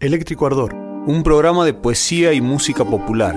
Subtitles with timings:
[0.00, 3.36] Eléctrico Ardor, un programa de poesía y música popular.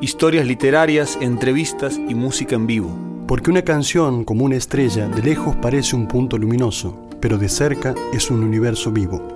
[0.00, 2.96] Historias literarias, entrevistas y música en vivo.
[3.28, 7.94] Porque una canción, como una estrella, de lejos parece un punto luminoso, pero de cerca
[8.14, 9.35] es un universo vivo.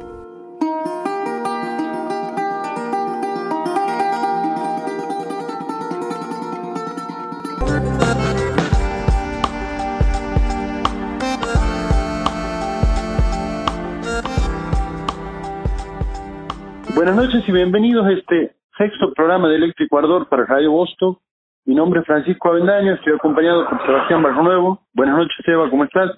[17.10, 21.18] Buenas noches y bienvenidos a este sexto programa de Eléctrico Ardor para Radio Boston.
[21.64, 24.80] Mi nombre es Francisco Avendaño, estoy acompañado por Sebastián Barro Nuevo.
[24.92, 26.12] Buenas noches, Seba, ¿cómo estás?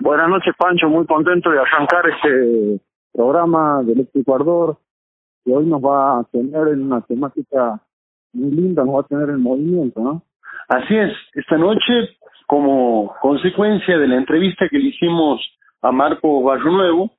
[0.00, 2.78] Buenas noches, Pancho, muy contento de arrancar este
[3.10, 4.76] programa de Eléctrico Ardor,
[5.42, 7.80] que hoy nos va a tener en una temática
[8.34, 10.22] muy linda, nos va a tener en movimiento, ¿no?
[10.68, 15.40] Así es, esta noche, como consecuencia de la entrevista que le hicimos
[15.80, 17.12] a Marco Barro Nuevo,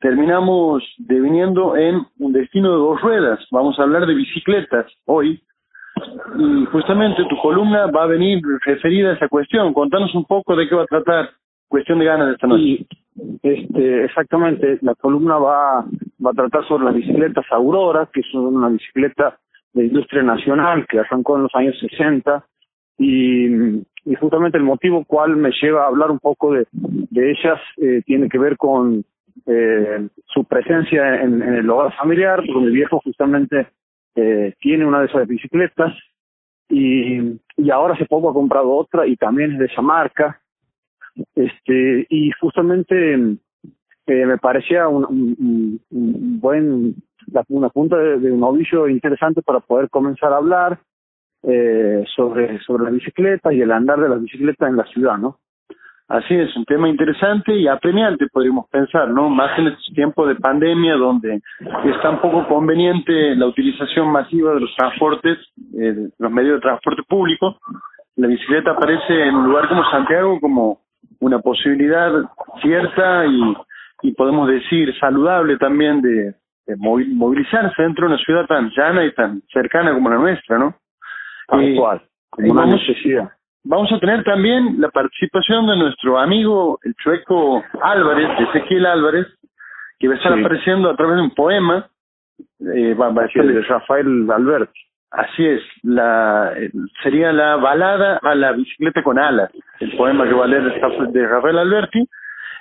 [0.00, 3.40] terminamos deviniendo en un destino de dos ruedas.
[3.50, 5.42] Vamos a hablar de bicicletas hoy.
[6.38, 9.74] Y justamente tu columna va a venir referida a esa cuestión.
[9.74, 11.30] Contanos un poco de qué va a tratar.
[11.66, 12.86] Cuestión de ganas esta noche.
[13.42, 15.84] este, exactamente, la columna va,
[16.24, 19.38] va a tratar sobre las bicicletas Aurora, que son una bicicleta
[19.74, 22.44] de industria nacional que arrancó en los años 60
[22.98, 23.46] y,
[24.04, 28.02] y justamente el motivo cual me lleva a hablar un poco de, de ellas eh,
[28.06, 29.04] tiene que ver con
[29.46, 33.68] eh, su presencia en, el hogar familiar, porque mi viejo justamente
[34.14, 35.94] eh, tiene una de esas bicicletas
[36.68, 40.40] y, y ahora hace poco ha comprado otra y también es de esa marca.
[41.34, 43.14] Este, y justamente
[44.08, 46.94] eh, me parecía un, buen,
[47.48, 50.80] una punta de, un novillo interesante para poder comenzar a hablar
[51.42, 55.38] eh, sobre, sobre la bicicleta y el andar de las bicicletas en la ciudad, ¿no?
[56.08, 59.28] Así es, un tema interesante y apremiante, podríamos pensar, ¿no?
[59.28, 61.34] Más en este tiempo de pandemia, donde
[61.84, 65.36] es tan poco conveniente la utilización masiva de los transportes,
[65.78, 67.58] eh, los medios de transporte público.
[68.16, 70.80] La bicicleta aparece en un lugar como Santiago como
[71.20, 72.10] una posibilidad
[72.62, 73.54] cierta y,
[74.02, 76.34] y podemos decir saludable también de,
[76.66, 80.74] de movilizarse dentro de una ciudad tan llana y tan cercana como la nuestra, ¿no?
[81.48, 83.30] Tal eh, cual, como una necesidad
[83.70, 89.26] Vamos a tener también la participación de nuestro amigo el chueco Álvarez, Ezequiel Álvarez,
[89.98, 90.40] que va a estar sí.
[90.40, 91.86] apareciendo a través de un poema.
[92.74, 94.80] Eh, va, va a ser de Rafael Alberti.
[95.10, 96.54] Así es, la
[97.02, 100.62] sería la balada a la bicicleta con alas, el poema que va a leer
[101.12, 102.08] de Rafael Alberti.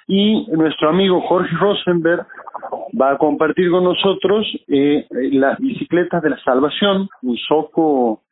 [0.07, 2.25] Y nuestro amigo Jorge Rosenberg
[3.01, 8.24] va a compartir con nosotros eh, las bicicletas de la salvación, un soco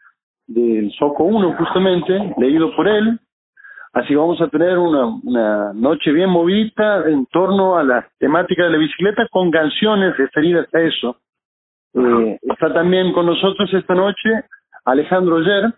[0.48, 3.20] del Soco 1 justamente, leído por él.
[3.94, 8.72] Así vamos a tener una, una noche bien movidita en torno a la temática de
[8.72, 11.18] la bicicleta con canciones referidas a eso.
[11.94, 14.30] Eh, está también con nosotros esta noche
[14.84, 15.74] Alejandro Oyer.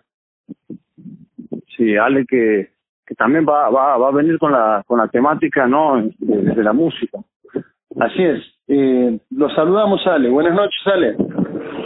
[1.76, 2.70] Sí, Ale que,
[3.06, 6.02] que también va, va, va a venir con la, con la temática ¿no?
[6.18, 7.18] de, de la música.
[8.00, 8.42] Así es.
[8.68, 10.28] Eh, los saludamos, Ale.
[10.28, 11.16] Buenas noches, Ale.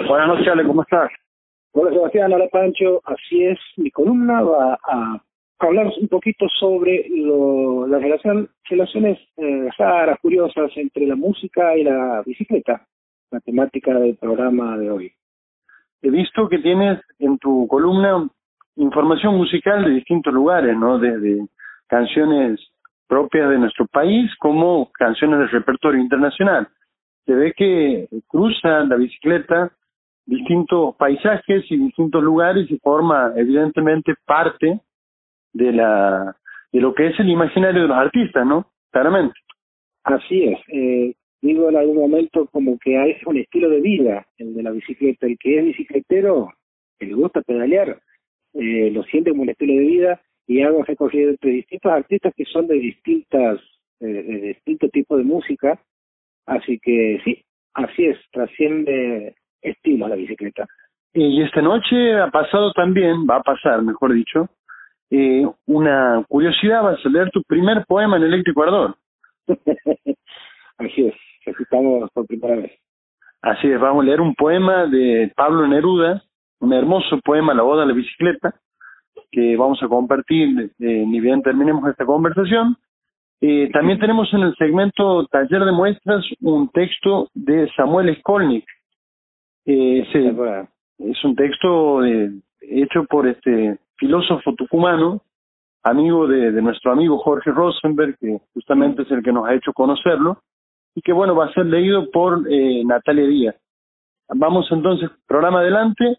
[0.09, 0.64] Buenas noches, Ale.
[0.64, 1.10] ¿Cómo estás?
[1.75, 5.19] Hola Sebastián, hola Pancho, así es, mi columna va a
[5.59, 7.06] hablar un poquito sobre
[7.88, 8.03] las
[8.69, 9.69] relaciones eh,
[10.21, 12.87] curiosas entre la música y la bicicleta,
[13.31, 15.12] la temática del programa de hoy.
[16.03, 18.28] He visto que tienes en tu columna
[18.77, 20.99] información musical de distintos lugares, ¿no?
[20.99, 21.47] Desde
[21.87, 22.61] canciones
[23.06, 26.69] propias de nuestro país como canciones de repertorio internacional.
[27.25, 29.72] Se ve que cruza la bicicleta
[30.27, 34.81] distintos paisajes y distintos lugares y forma evidentemente parte
[35.53, 36.37] de la
[36.72, 38.66] de lo que es el imaginario de los artistas, ¿no?
[38.91, 39.34] Claramente.
[40.05, 40.59] Así es.
[40.69, 44.71] Eh, digo en algún momento como que hay un estilo de vida el de la
[44.71, 45.27] bicicleta.
[45.27, 46.49] El que es bicicletero,
[46.99, 48.00] que le gusta pedalear,
[48.55, 52.44] eh, lo siente como un estilo de vida y hago recorrido entre distintos artistas que
[52.47, 53.61] son de distintas
[54.00, 55.81] eh, de distintos tipos de música.
[56.47, 57.44] Así que sí,
[57.75, 60.67] así es, trasciende estilo a la bicicleta.
[61.14, 64.49] Y esta noche ha pasado también, va a pasar, mejor dicho,
[65.11, 68.97] eh, una curiosidad, vas a leer tu primer poema en Eléctrico Ardor.
[70.79, 71.14] Así es,
[71.44, 72.73] recitamos por primera vez.
[73.43, 76.23] Así es, vamos a leer un poema de Pablo Neruda,
[76.61, 78.55] un hermoso poema, La boda de la bicicleta,
[79.31, 82.76] que vamos a compartir eh, ni bien terminemos esta conversación.
[83.41, 88.65] Eh, también tenemos en el segmento Taller de Muestras un texto de Samuel Skolnick,
[89.67, 90.31] eh, sí,
[90.99, 95.23] es un texto de, hecho por este filósofo tucumano,
[95.82, 99.73] amigo de, de nuestro amigo Jorge Rosenberg, que justamente es el que nos ha hecho
[99.73, 100.43] conocerlo,
[100.94, 103.56] y que bueno, va a ser leído por eh, Natalia Díaz.
[104.29, 106.19] Vamos entonces, programa adelante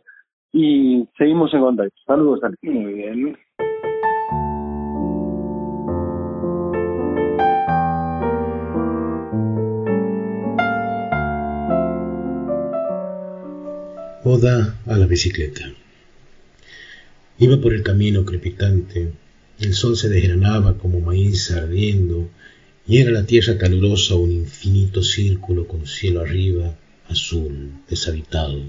[0.51, 1.95] y seguimos en contacto.
[2.05, 2.55] Saludos, Ale.
[2.61, 3.37] Muy bien.
[14.45, 15.73] A la bicicleta.
[17.39, 19.13] Iba por el camino crepitante,
[19.57, 22.29] el sol se desgranaba como maíz ardiendo,
[22.85, 28.61] y era la tierra calurosa un infinito círculo con cielo arriba, azul, deshabitado.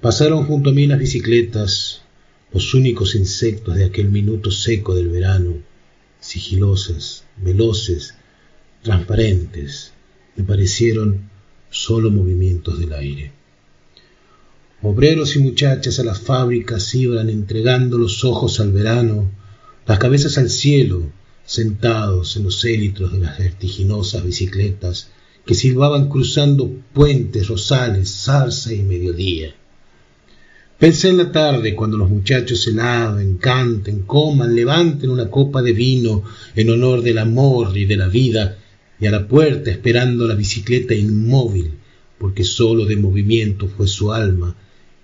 [0.00, 2.02] Pasaron junto a mí las bicicletas,
[2.52, 5.58] los únicos insectos de aquel minuto seco del verano,
[6.18, 8.16] sigilosas, veloces,
[8.82, 9.92] transparentes,
[10.34, 11.30] me parecieron
[11.70, 13.43] solo movimientos del aire.
[14.86, 19.30] Obreros y muchachas a las fábricas iban entregando los ojos al verano,
[19.86, 21.10] las cabezas al cielo,
[21.46, 25.08] sentados en los élitros de las vertiginosas bicicletas
[25.46, 29.54] que silbaban cruzando puentes, rosales, zarza y mediodía.
[30.78, 35.72] Pensé en la tarde cuando los muchachos se laven, canten, coman, levanten una copa de
[35.72, 38.58] vino en honor del amor y de la vida,
[39.00, 41.72] y a la puerta esperando la bicicleta inmóvil,
[42.18, 44.54] porque sólo de movimiento fue su alma,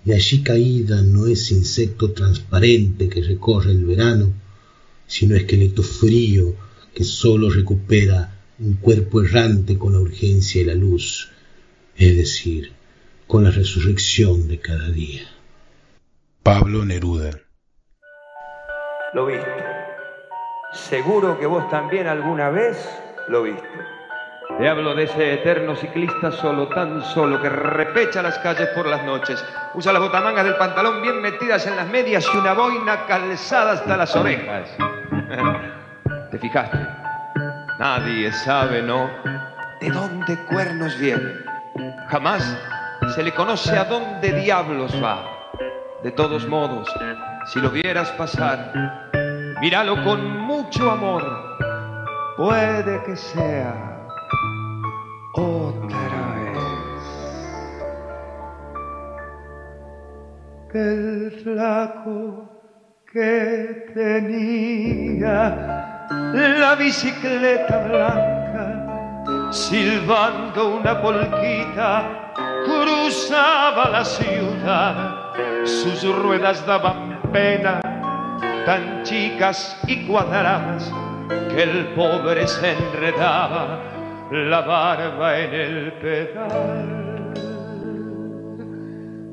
[0.03, 4.33] y allí caída no es insecto transparente que recorre el verano,
[5.07, 6.55] sino esqueleto frío
[6.93, 11.29] que sólo recupera un cuerpo errante con la urgencia y la luz,
[11.95, 12.71] es decir,
[13.27, 15.23] con la resurrección de cada día.
[16.43, 17.39] Pablo Neruda
[19.13, 19.45] Lo viste.
[20.73, 22.77] Seguro que vos también alguna vez
[23.27, 23.67] lo viste.
[24.57, 29.03] Te hablo de ese eterno ciclista solo, tan solo, que repecha las calles por las
[29.03, 29.43] noches.
[29.73, 33.97] Usa las botamangas del pantalón bien metidas en las medias y una boina calzada hasta
[33.97, 34.69] las orejas.
[36.31, 36.77] ¿Te fijaste?
[37.79, 39.09] Nadie sabe, ¿no?
[39.79, 41.33] ¿De dónde cuernos viene?
[42.09, 42.57] Jamás
[43.15, 45.25] se le conoce a dónde diablos va.
[46.03, 46.87] De todos modos,
[47.47, 49.09] si lo vieras pasar,
[49.59, 51.23] míralo con mucho amor.
[52.37, 53.90] Puede que sea
[55.33, 56.57] otra vez.
[60.73, 62.49] El flaco
[63.11, 72.31] que tenía la bicicleta blanca, silbando una polquita,
[72.65, 75.17] cruzaba la ciudad.
[75.65, 77.81] Sus ruedas daban pena,
[78.65, 80.89] tan chicas y cuadradas,
[81.49, 84.00] que el pobre se enredaba
[84.31, 87.33] la barba en el pedal.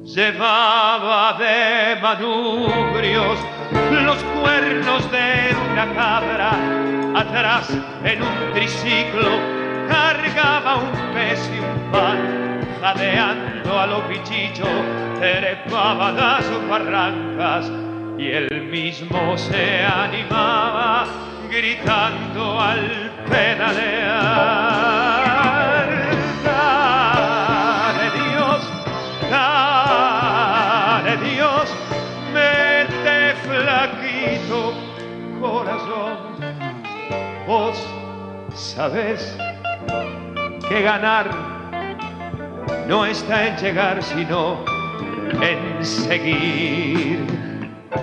[0.05, 3.39] Llevaba de manubrios
[3.93, 6.51] los cuernos de una cabra,
[7.15, 7.71] atrás
[8.03, 9.29] en un triciclo
[9.89, 14.69] cargaba un pez y un pan, jadeando a los bichichos,
[15.21, 17.71] trepaba las barrancas
[18.19, 21.07] y él mismo se animaba
[21.49, 25.19] gritando al pedalear.
[26.45, 28.61] Dale Dios,
[29.31, 31.67] dale Dios,
[32.33, 34.75] mete flaquito
[35.41, 36.17] corazón.
[37.47, 37.79] Vos
[38.55, 39.37] sabés
[40.69, 41.27] que ganar
[42.87, 44.65] no está en llegar, sino
[45.41, 47.48] en seguir.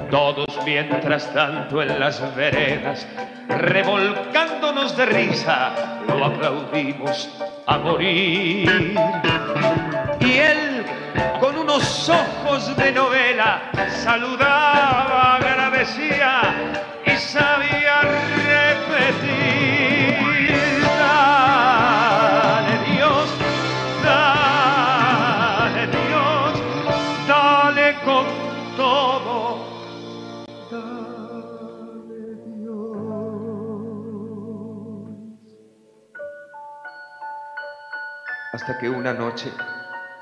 [0.10, 3.08] Todos mientras tanto en las veredas,
[3.48, 5.72] revolcándonos de risa,
[6.08, 7.30] lo aplaudimos
[7.68, 8.96] a morir.
[10.20, 10.86] Y él,
[11.40, 16.42] con unos ojos de novela, saludaba, agradecía
[17.06, 17.85] y sabía
[38.66, 39.54] Hasta que una noche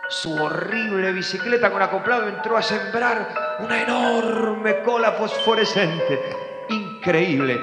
[0.10, 6.66] su horrible bicicleta con acoplado entró a sembrar una enorme cola fosforescente.
[6.68, 7.58] Increíble.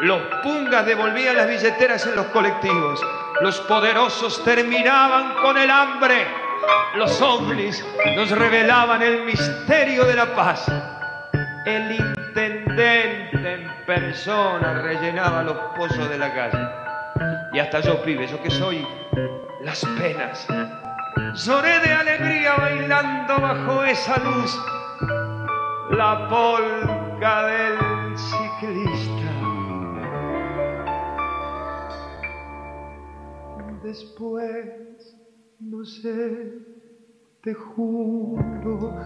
[0.00, 3.00] Los pungas devolvían las billeteras en los colectivos.
[3.42, 6.26] Los poderosos terminaban con el hambre.
[6.96, 7.86] Los ovnis
[8.16, 10.66] nos revelaban el misterio de la paz.
[11.64, 16.73] El intendente en persona rellenaba los pozos de la calle.
[17.54, 18.84] Y hasta yo, pibe, yo que soy
[19.62, 20.46] las penas.
[21.46, 24.60] Lloré de alegría bailando bajo esa luz
[25.90, 29.24] la polca del ciclista.
[33.84, 35.14] después,
[35.60, 36.58] no sé,
[37.42, 38.96] te juro,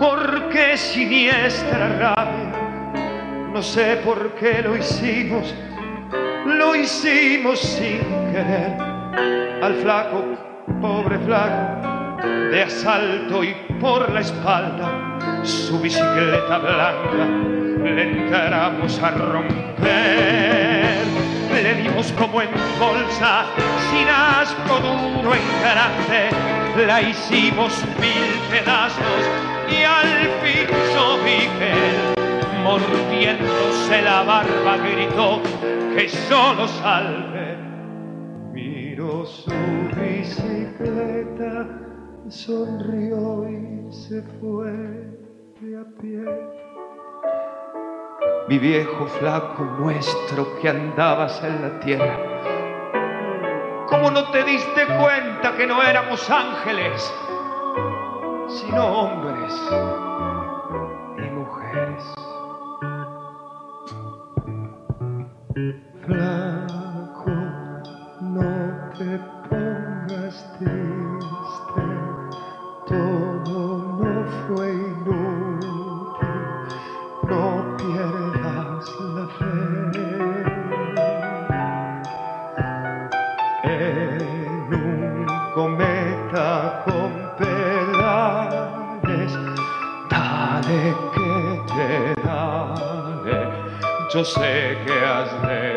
[0.00, 5.54] porque siniestra rabia, no sé por qué lo hicimos,
[6.46, 8.00] lo hicimos sin
[8.32, 8.76] querer,
[9.62, 10.24] al flaco,
[10.80, 17.26] pobre flaco, de asalto y por la espalda, su bicicleta blanca,
[17.82, 21.04] le encaramos a romper.
[21.52, 23.44] Le dimos como en bolsa,
[23.90, 26.30] sin asco duro encarante,
[26.86, 29.30] la hicimos mil pedazos
[29.70, 30.74] y al fin
[31.24, 32.13] Miguel,
[32.64, 35.40] mordiéndose la barba, gritó
[35.94, 37.58] que solo salve.
[38.52, 39.50] Miró su
[39.94, 41.68] bicicleta,
[42.28, 44.72] sonrió y se fue
[45.60, 46.24] de a pie
[48.48, 52.18] mi viejo flaco nuestro que andabas en la tierra.
[53.88, 57.14] ¿Cómo no te diste cuenta que no éramos ángeles,
[58.48, 60.03] sino hombres
[66.06, 67.32] Flaco,
[68.20, 68.52] no
[68.98, 69.18] te
[69.48, 71.82] pongas triste,
[72.86, 73.58] todo
[73.98, 74.12] no
[74.46, 76.28] fue inútil,
[77.26, 77.42] no
[77.78, 78.84] pierdas
[79.14, 79.56] la fe.
[83.62, 89.32] En un cometa con pedales,
[90.10, 90.82] dale
[91.14, 91.32] que
[91.72, 91.88] te
[92.22, 93.38] dale,
[94.12, 94.52] yo sé
[94.86, 95.73] que has de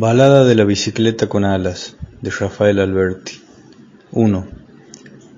[0.00, 3.34] Balada de la bicicleta con alas de Rafael Alberti
[4.12, 4.48] 1.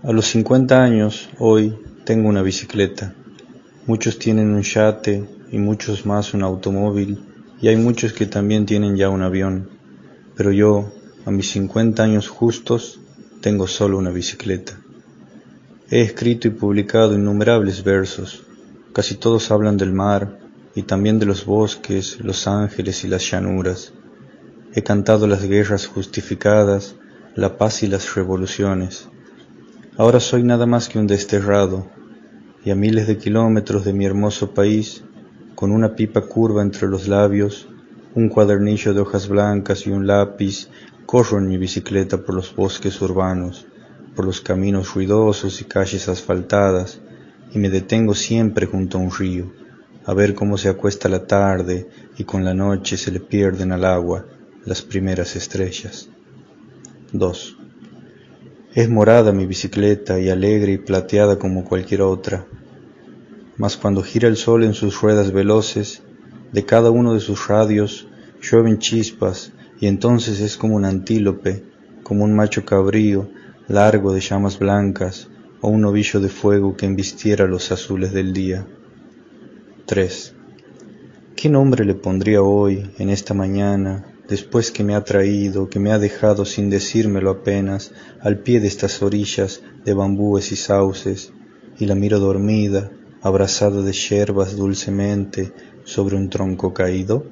[0.04, 3.12] A los 50 años, hoy, tengo una bicicleta.
[3.88, 7.24] Muchos tienen un yate y muchos más un automóvil
[7.60, 9.68] y hay muchos que también tienen ya un avión.
[10.36, 10.92] Pero yo,
[11.26, 13.00] a mis 50 años justos,
[13.40, 14.78] tengo solo una bicicleta.
[15.90, 18.44] He escrito y publicado innumerables versos.
[18.92, 20.38] Casi todos hablan del mar
[20.76, 23.92] y también de los bosques, los ángeles y las llanuras
[24.74, 26.94] He cantado las guerras justificadas,
[27.34, 29.06] la paz y las revoluciones.
[29.98, 31.90] Ahora soy nada más que un desterrado,
[32.64, 35.04] y a miles de kilómetros de mi hermoso país,
[35.54, 37.68] con una pipa curva entre los labios,
[38.14, 40.70] un cuadernillo de hojas blancas y un lápiz,
[41.04, 43.66] corro en mi bicicleta por los bosques urbanos,
[44.16, 46.98] por los caminos ruidosos y calles asfaltadas,
[47.52, 49.52] y me detengo siempre junto a un río,
[50.06, 53.84] a ver cómo se acuesta la tarde y con la noche se le pierden al
[53.84, 54.24] agua
[54.64, 56.08] las primeras estrellas.
[57.12, 57.56] 2.
[58.74, 62.46] Es morada mi bicicleta y alegre y plateada como cualquier otra,
[63.56, 66.02] mas cuando gira el sol en sus ruedas veloces,
[66.52, 68.06] de cada uno de sus radios
[68.40, 71.64] llueven chispas y entonces es como un antílope,
[72.02, 73.30] como un macho cabrío
[73.68, 75.28] largo de llamas blancas
[75.60, 78.66] o un ovillo de fuego que embistiera los azules del día.
[79.86, 80.34] 3.
[81.34, 85.92] ¿Qué nombre le pondría hoy, en esta mañana, después que me ha traído, que me
[85.92, 91.32] ha dejado sin decírmelo apenas, al pie de estas orillas de bambúes y sauces,
[91.78, 92.90] y la miro dormida,
[93.22, 95.52] abrazada de yerbas dulcemente
[95.84, 97.26] sobre un tronco caído?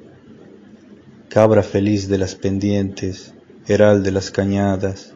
[1.29, 3.33] Cabra feliz de las pendientes,
[3.67, 5.13] heral de las cañadas,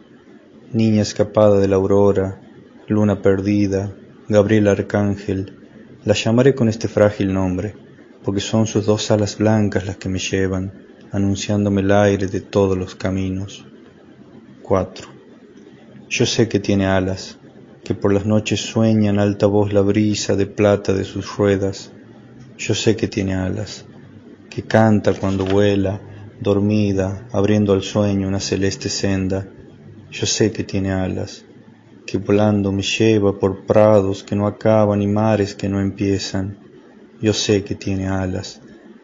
[0.71, 2.41] niña escapada de la aurora,
[2.87, 3.93] luna perdida,
[4.27, 5.57] Gabriel Arcángel,
[6.03, 7.75] la llamaré con este frágil nombre,
[8.23, 10.84] porque son sus dos alas blancas las que me llevan,
[11.15, 13.65] anunciándome el aire de todos los caminos.
[14.63, 15.07] 4.
[16.09, 17.37] Yo sé que tiene alas,
[17.85, 21.93] que por las noches sueña en alta voz la brisa de plata de sus ruedas.
[22.57, 23.85] Yo sé que tiene alas,
[24.49, 26.01] que canta cuando vuela,
[26.41, 29.47] dormida, abriendo al sueño una celeste senda.
[30.11, 31.45] Yo sé que tiene alas,
[32.05, 36.57] que volando me lleva por prados que no acaban y mares que no empiezan.
[37.21, 38.59] Yo sé que tiene alas,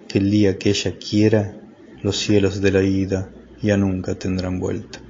[0.09, 1.60] que el día que ella quiera,
[2.03, 3.29] los cielos de la ida
[3.61, 5.00] ya nunca tendrán vuelta.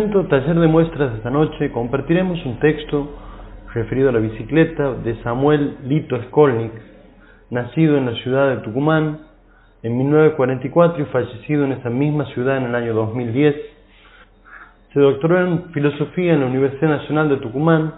[0.00, 3.10] Segmento Taller de Muestras de esta noche compartiremos un texto
[3.74, 6.72] referido a la bicicleta de Samuel Lito Skolnik,
[7.50, 9.18] nacido en la ciudad de Tucumán
[9.82, 13.54] en 1944 y fallecido en esa misma ciudad en el año 2010.
[14.94, 17.92] Se doctoró en Filosofía en la Universidad Nacional de Tucumán,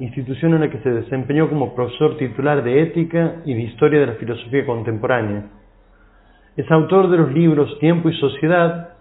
[0.00, 4.06] institución en la que se desempeñó como profesor titular de Ética y de Historia de
[4.06, 5.44] la Filosofía Contemporánea.
[6.56, 8.95] Es autor de los libros Tiempo y Sociedad,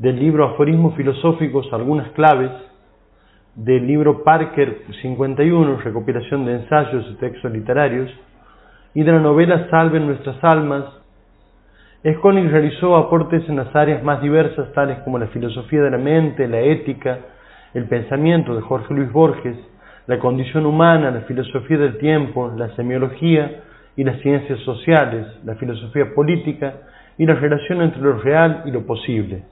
[0.00, 2.50] del libro Aforismos Filosóficos, algunas claves,
[3.54, 8.10] del libro Parker 51, recopilación de ensayos y textos literarios,
[8.94, 10.86] y de la novela Salven nuestras almas.
[12.14, 16.48] Skolnik realizó aportes en las áreas más diversas, tales como la filosofía de la mente,
[16.48, 17.18] la ética,
[17.74, 19.56] el pensamiento de Jorge Luis Borges,
[20.06, 23.64] la condición humana, la filosofía del tiempo, la semiología
[23.96, 26.72] y las ciencias sociales, la filosofía política
[27.18, 29.42] y la relación entre lo real y lo posible.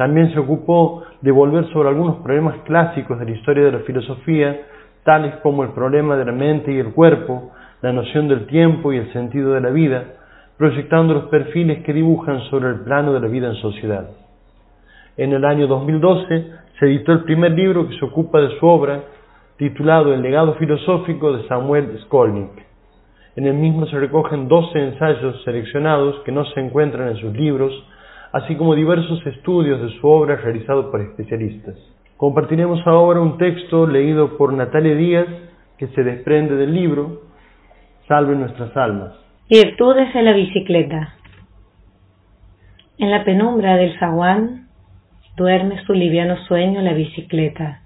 [0.00, 4.62] También se ocupó de volver sobre algunos problemas clásicos de la historia de la filosofía,
[5.04, 7.50] tales como el problema de la mente y el cuerpo,
[7.82, 10.04] la noción del tiempo y el sentido de la vida,
[10.56, 14.08] proyectando los perfiles que dibujan sobre el plano de la vida en sociedad.
[15.18, 16.46] En el año 2012
[16.78, 19.02] se editó el primer libro que se ocupa de su obra,
[19.58, 22.52] titulado El legado filosófico de Samuel Skolnik.
[23.36, 27.70] En el mismo se recogen 12 ensayos seleccionados que no se encuentran en sus libros,
[28.32, 31.76] así como diversos estudios de su obra realizados por especialistas.
[32.16, 35.26] Compartiremos ahora un texto leído por Natalia Díaz
[35.78, 37.22] que se desprende del libro
[38.06, 39.14] Salve nuestras almas.
[39.48, 41.14] Virtudes de la bicicleta.
[42.98, 44.68] En la penumbra del zaguán
[45.36, 47.80] duerme su liviano sueño la bicicleta.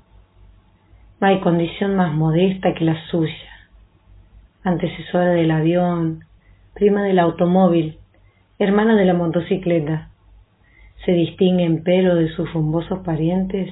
[1.20, 3.68] No hay condición más modesta que la suya,
[4.64, 6.24] antecesora del avión,
[6.74, 7.98] prima del automóvil,
[8.58, 10.10] hermana de la motocicleta.
[11.04, 13.70] Se distingue empero de sus rumbosos parientes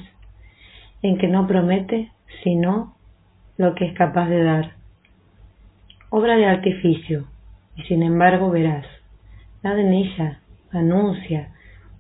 [1.02, 2.10] en que no promete
[2.42, 2.94] sino
[3.56, 4.72] lo que es capaz de dar.
[6.10, 7.24] Obra de artificio,
[7.76, 8.86] y sin embargo verás,
[9.62, 10.40] nada en ella
[10.70, 11.48] anuncia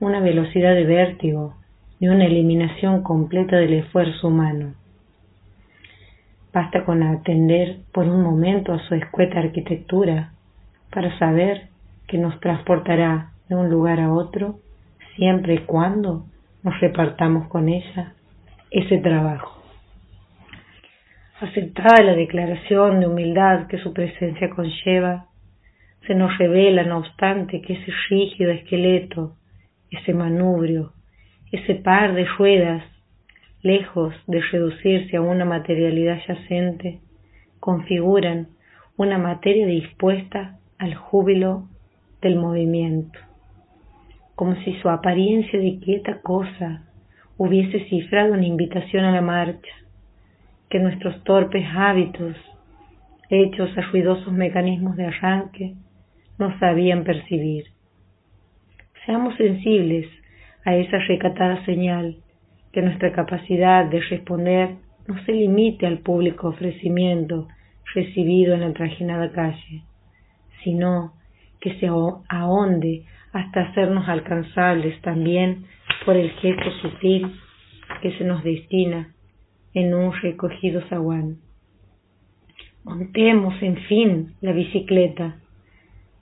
[0.00, 1.54] una velocidad de vértigo
[2.00, 4.74] ni una eliminación completa del esfuerzo humano.
[6.52, 10.32] Basta con atender por un momento a su escueta arquitectura
[10.90, 11.68] para saber
[12.08, 14.58] que nos transportará de un lugar a otro
[15.16, 16.26] siempre y cuando
[16.62, 18.14] nos repartamos con ella
[18.70, 19.62] ese trabajo.
[21.40, 25.26] Aceptada la declaración de humildad que su presencia conlleva,
[26.06, 29.36] se nos revela, no obstante, que ese rígido esqueleto,
[29.90, 30.92] ese manubrio,
[31.50, 32.82] ese par de ruedas,
[33.62, 37.00] lejos de reducirse a una materialidad yacente,
[37.60, 38.48] configuran
[38.96, 41.68] una materia dispuesta al júbilo
[42.20, 43.18] del movimiento,
[44.34, 46.82] como si su apariencia de quieta cosa
[47.36, 49.72] hubiese cifrado una invitación a la marcha,
[50.68, 52.36] que nuestros torpes hábitos,
[53.28, 55.74] hechos a ruidosos mecanismos de arranque,
[56.38, 57.64] no sabían percibir.
[59.04, 60.06] Seamos sensibles
[60.64, 62.16] a esa recatada señal,
[62.72, 67.48] que nuestra capacidad de responder no se limite al público ofrecimiento
[67.94, 69.82] recibido en la trajinada calle,
[70.62, 71.12] sino
[71.60, 71.88] que se
[72.28, 75.64] ahonde hasta hacernos alcanzables también
[76.04, 77.32] por el gesto sutil
[78.00, 79.14] que se nos destina
[79.74, 81.38] en un recogido zaguán.
[82.84, 85.36] Montemos, en fin, la bicicleta,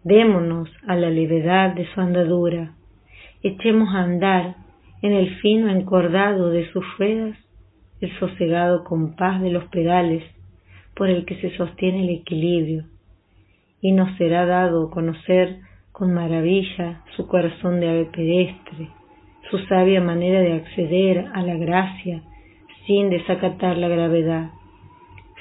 [0.04, 2.74] démonos a la levedad de su andadura,
[3.42, 4.56] echemos a andar
[5.02, 7.36] en el fino encordado de sus ruedas
[8.00, 10.24] el sosegado compás de los pedales
[10.94, 12.84] por el que se sostiene el equilibrio,
[13.80, 15.60] y nos será dado conocer
[16.00, 18.88] con maravilla su corazón de ave pedestre,
[19.50, 22.22] su sabia manera de acceder a la gracia
[22.86, 24.48] sin desacatar la gravedad.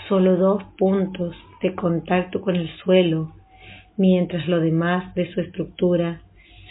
[0.09, 3.31] Solo dos puntos de contacto con el suelo,
[3.95, 6.23] mientras lo demás de su estructura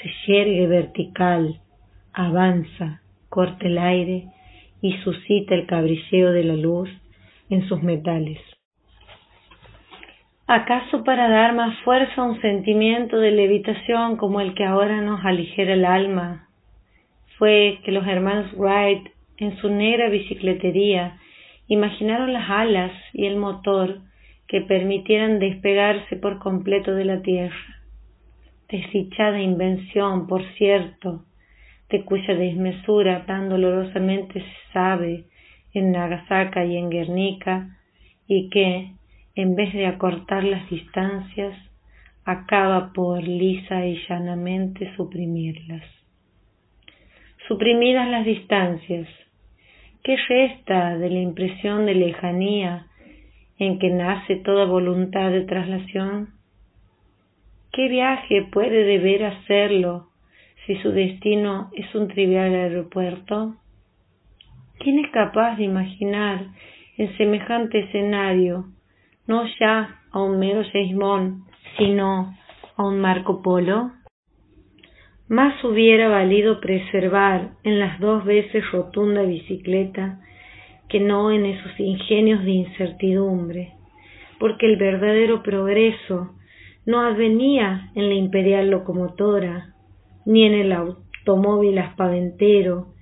[0.03, 1.59] se yergue vertical,
[2.13, 4.27] avanza, corta el aire
[4.83, 6.91] y suscita el cabrilleo de la luz
[7.49, 8.39] en sus metales.
[10.51, 15.23] ¿Acaso para dar más fuerza a un sentimiento de levitación como el que ahora nos
[15.23, 16.49] aligera el alma?
[17.37, 21.19] Fue que los hermanos Wright, en su negra bicicletería,
[21.67, 23.99] imaginaron las alas y el motor
[24.47, 27.83] que permitieran despegarse por completo de la tierra.
[28.71, 31.25] Desdichada invención, por cierto,
[31.91, 35.25] de cuya desmesura tan dolorosamente se sabe
[35.75, 37.77] en Nagasaki y en Guernica,
[38.27, 38.93] y que,
[39.39, 41.57] en vez de acortar las distancias,
[42.25, 45.85] acaba por lisa y llanamente suprimirlas.
[47.47, 49.07] Suprimidas las distancias,
[50.03, 52.87] ¿qué resta de la impresión de lejanía
[53.61, 56.31] en que nace toda voluntad de traslación?
[57.71, 60.09] ¿Qué viaje puede deber hacerlo
[60.67, 63.55] si su destino es un trivial aeropuerto?
[64.81, 66.45] ¿Quién es capaz de imaginar
[66.97, 68.73] en semejante escenario
[69.29, 71.45] no ya a un mero Seismón,
[71.77, 72.35] sino
[72.77, 73.93] a un Marco Polo?
[75.29, 80.21] Más hubiera valido preservar en las dos veces rotunda bicicleta
[80.89, 83.75] que no en esos ingenios de incertidumbre,
[84.41, 86.33] porque el verdadero progreso
[86.87, 89.75] no avenía en la imperial locomotora,
[90.25, 92.95] ni en el automóvil aspaventero,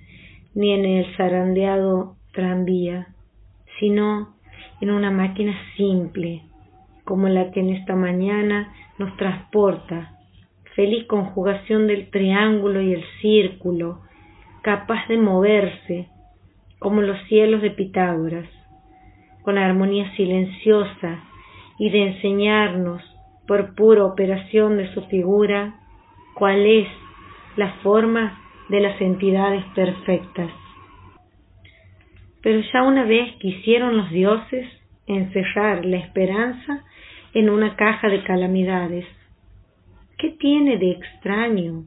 [0.53, 3.07] ni en el zarandeado tranvía,
[3.79, 4.36] sino
[4.81, 6.43] en una máquina simple,
[7.03, 10.13] como la que en esta mañana nos transporta,
[10.75, 14.01] feliz conjugación del triángulo y el círculo,
[14.61, 16.09] capaz de moverse,
[16.79, 18.47] como los cielos de Pitágoras,
[19.41, 21.23] con armonía silenciosa
[21.79, 23.01] y de enseñarnos,
[23.47, 25.79] por pura operación de su figura,
[26.35, 26.87] cuál es
[27.55, 30.51] la forma de las entidades perfectas.
[32.47, 34.65] Pero ya una vez quisieron los dioses
[35.05, 36.85] encerrar la esperanza
[37.33, 39.05] en una caja de calamidades.
[40.17, 41.83] ¿Qué tiene de extraño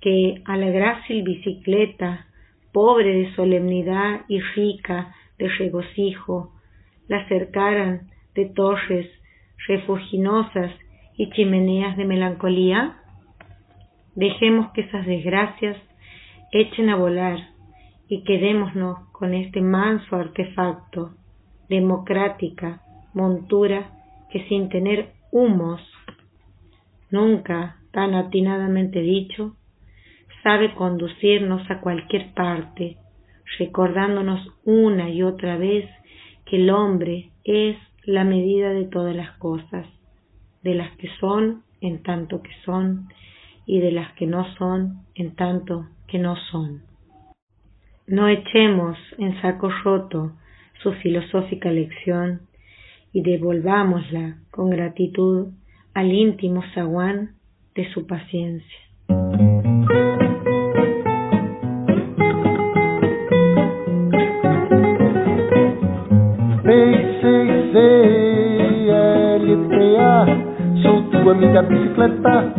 [0.00, 2.26] que a la grácil bicicleta
[2.72, 6.52] pobre de solemnidad y rica de regocijo,
[7.08, 8.02] la cercaran
[8.36, 9.10] de torres
[9.66, 10.70] refuginosas
[11.16, 12.98] y chimeneas de melancolía?
[14.14, 15.76] Dejemos que esas desgracias
[16.52, 17.48] echen a volar
[18.06, 21.12] y quedémonos con este manso artefacto,
[21.68, 22.82] democrática
[23.14, 23.92] montura
[24.32, 25.80] que sin tener humos,
[27.08, 29.54] nunca tan atinadamente dicho,
[30.42, 32.96] sabe conducirnos a cualquier parte,
[33.60, 35.88] recordándonos una y otra vez
[36.44, 39.86] que el hombre es la medida de todas las cosas,
[40.64, 43.06] de las que son en tanto que son
[43.66, 46.91] y de las que no son en tanto que no son.
[48.06, 50.32] No echemos en saco roto
[50.82, 52.42] su filosófica lección
[53.12, 55.48] y devolvámosla con gratitud
[55.94, 57.36] al íntimo zaguán
[57.74, 58.78] de su paciencia.
[70.82, 72.52] sou tua amiga bicicleta.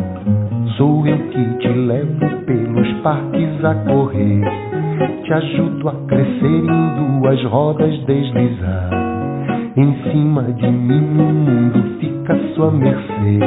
[0.76, 4.83] Sou eu que te levo pelos parques a correr.
[5.24, 8.90] Te ajudo a crescer indo as rodas deslizar.
[9.76, 13.38] Em cima de mim o mundo fica à sua mercê.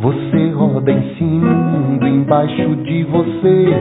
[0.00, 3.74] Você roda em cima o mundo embaixo de você.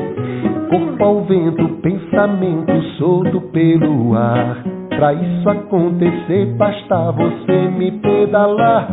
[0.70, 4.64] Corpo ao vento, pensamento solto pelo ar.
[4.90, 8.88] Pra isso acontecer, basta você me pedalar.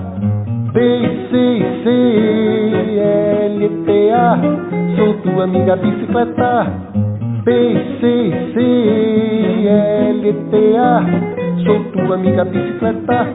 [0.73, 1.51] B-C-C-L-T-A
[4.97, 7.10] Sou tua amiga bicicleta
[7.51, 8.55] B-C-C-L-T-A
[11.65, 13.35] Sou tua amiga bicicleta.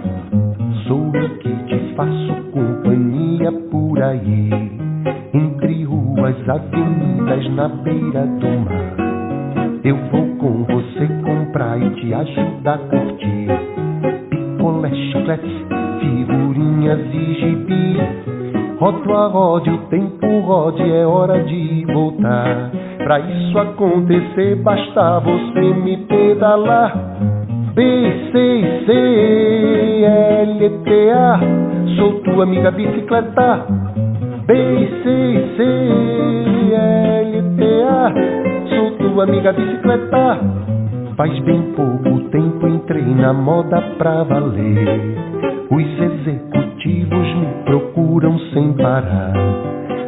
[0.88, 4.50] Sou eu que te faço companhia por aí.
[5.34, 8.96] Entre ruas, avenidas, na beira do mar.
[9.84, 13.50] Eu vou com você comprar e te ajudar a curtir.
[14.30, 15.66] Picolé, chiclete
[16.00, 18.45] figurinhas e gibi.
[18.86, 22.70] Rodo a rode, o tempo rode, é hora de voltar.
[23.00, 26.96] Pra isso acontecer, basta você me pedalar.
[27.74, 27.82] B,
[28.32, 31.40] C, C, L, T, A,
[31.98, 33.66] sou tua amiga bicicleta.
[34.46, 34.54] B,
[35.02, 35.64] C, C,
[36.76, 38.14] L, T, A,
[38.70, 40.40] sou tua amiga bicicleta.
[41.18, 45.26] Faz bem pouco tempo entrei na moda pra valer.
[45.72, 46.45] Os me
[48.16, 49.34] procuram sem parar.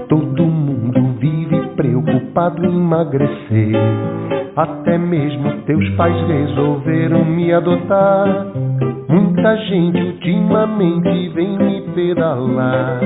[0.08, 3.74] Todo mundo vive preocupado em emagrecer.
[4.56, 8.48] Até mesmo teus pais resolveram me adotar.
[9.10, 13.02] Muita gente ultimamente vem me pedalar.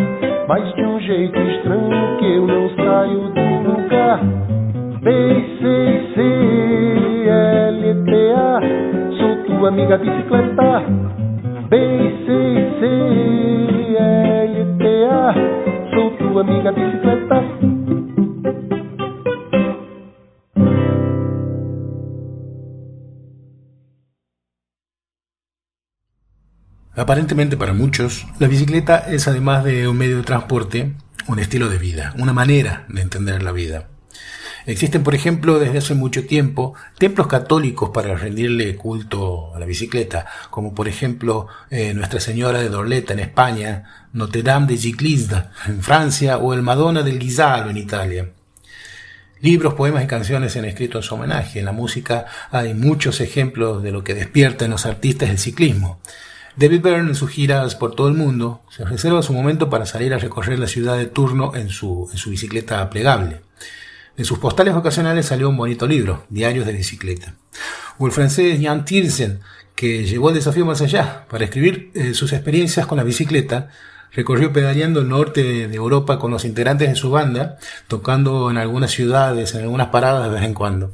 [0.47, 4.19] Mas de um jeito estranho que eu não saio do lugar.
[5.01, 5.11] B,
[5.59, 6.21] C, C,
[7.27, 8.59] L, T, A.
[9.17, 10.83] Sou tua amiga bicicleta.
[11.69, 11.77] B,
[12.25, 12.85] C, C,
[13.97, 14.30] L.
[16.39, 17.71] Amiga bicicleta.
[26.95, 30.93] Aparentemente para muchos, la bicicleta es además de un medio de transporte,
[31.27, 33.89] un estilo de vida, una manera de entender la vida.
[34.65, 40.25] Existen, por ejemplo, desde hace mucho tiempo, templos católicos para rendirle culto a la bicicleta,
[40.49, 45.81] como por ejemplo eh, Nuestra Señora de Dorleta en España, Notre Dame de Giclisda en
[45.81, 48.29] Francia o el Madonna del Ghisalo en Italia.
[49.41, 51.59] Libros, poemas y canciones se han escrito en su homenaje.
[51.59, 55.99] En la música hay muchos ejemplos de lo que despierta en los artistas el ciclismo.
[56.55, 60.13] David Byrne en sus giras por todo el mundo se reserva su momento para salir
[60.13, 63.41] a recorrer la ciudad de turno en su, en su bicicleta plegable.
[64.17, 67.35] De sus postales ocasionales salió un bonito libro, Diarios de Bicicleta.
[67.97, 69.39] O el francés Jan Tiersen,
[69.75, 71.25] que llevó el desafío más allá.
[71.29, 73.69] Para escribir eh, sus experiencias con la bicicleta,
[74.11, 78.91] recorrió pedaleando el norte de Europa con los integrantes de su banda, tocando en algunas
[78.91, 80.91] ciudades, en algunas paradas de vez en cuando.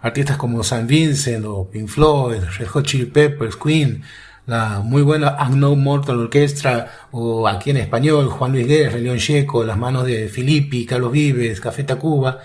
[0.00, 4.02] Artistas como San Vincent o Pink Floyd, Red Hot Chili Peppers, Queen,
[4.46, 9.64] la muy buena Unknown Mortal Orchestra, o aquí en español, Juan Luis Guerra, León Checo,
[9.64, 12.38] Las Manos de Filippi, Carlos Vives, Café Tacuba,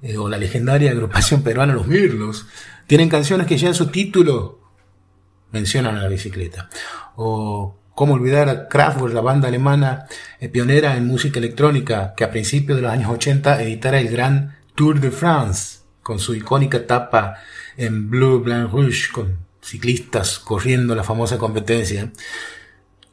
[0.00, 2.46] eh, o la legendaria agrupación peruana Los Mirlos,
[2.86, 4.60] tienen canciones que ya en su título
[5.52, 6.70] mencionan a la bicicleta.
[7.16, 10.06] O cómo olvidar a Kraftwerk, la banda alemana
[10.40, 14.56] eh, pionera en música electrónica, que a principios de los años 80 editara el gran
[14.74, 17.36] Tour de France, con su icónica tapa
[17.76, 22.12] en Blue Blanc Rouge, con ciclistas corriendo la famosa competencia.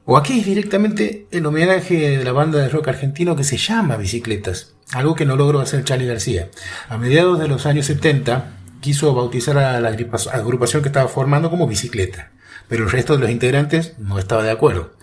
[0.05, 3.95] O aquí es directamente el homenaje de la banda de rock argentino que se llama
[3.95, 6.49] Bicicletas, algo que no logró hacer Charlie García.
[6.89, 11.67] A mediados de los años 70 quiso bautizar a la agrupación que estaba formando como
[11.67, 12.31] Bicicleta,
[12.67, 14.93] pero el resto de los integrantes no estaba de acuerdo.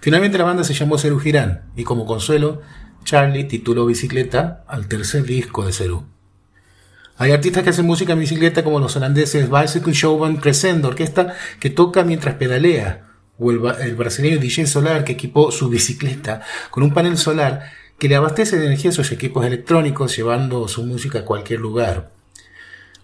[0.00, 2.62] Finalmente la banda se llamó Cerú Girán y como consuelo
[3.04, 6.06] Charlie tituló Bicicleta al tercer disco de Cerú.
[7.16, 11.70] Hay artistas que hacen música en bicicleta como los holandeses Bicycle Showband Crescendo Orquesta que
[11.70, 13.06] toca mientras pedalea
[13.38, 18.16] o el, brasileño DJ Solar que equipó su bicicleta con un panel solar que le
[18.16, 22.10] abastece de energía a sus equipos electrónicos llevando su música a cualquier lugar.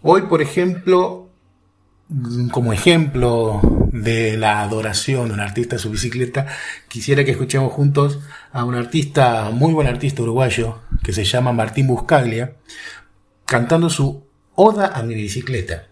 [0.02, 1.28] Hoy, por ejemplo,
[2.50, 3.60] como ejemplo
[3.92, 6.46] de la adoración de un artista a su bicicleta,
[6.88, 8.18] quisiera que escuchemos juntos
[8.52, 12.54] a un artista, muy buen artista uruguayo, que se llama Martín Buscaglia,
[13.50, 14.22] cantando su
[14.54, 15.88] Oda a mi bicicleta.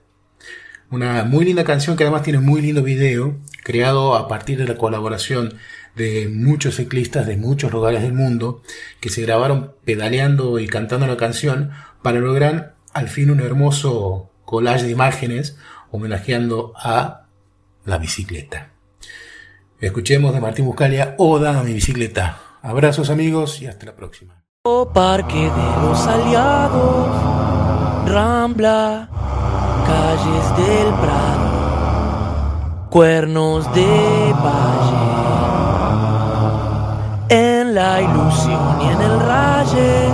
[0.92, 4.76] Una muy linda canción que además tiene muy lindo video, creado a partir de la
[4.76, 5.54] colaboración
[5.96, 8.62] de muchos ciclistas de muchos lugares del mundo,
[9.00, 14.84] que se grabaron pedaleando y cantando la canción para lograr al fin un hermoso collage
[14.84, 15.56] de imágenes
[15.90, 17.26] homenajeando a
[17.84, 18.70] la bicicleta.
[19.80, 22.38] Escuchemos de Martín Buscalia Oda a mi bicicleta.
[22.62, 24.44] Abrazos amigos y hasta la próxima.
[28.08, 29.08] Rambla,
[29.86, 35.08] calles del Prado, cuernos de valle,
[37.28, 40.08] en la ilusión y en el raye,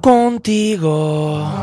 [0.00, 1.58] contigo.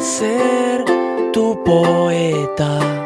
[0.00, 0.84] ser
[1.32, 2.99] tu poeta.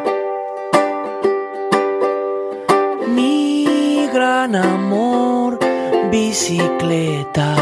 [6.34, 7.54] Bicicleta.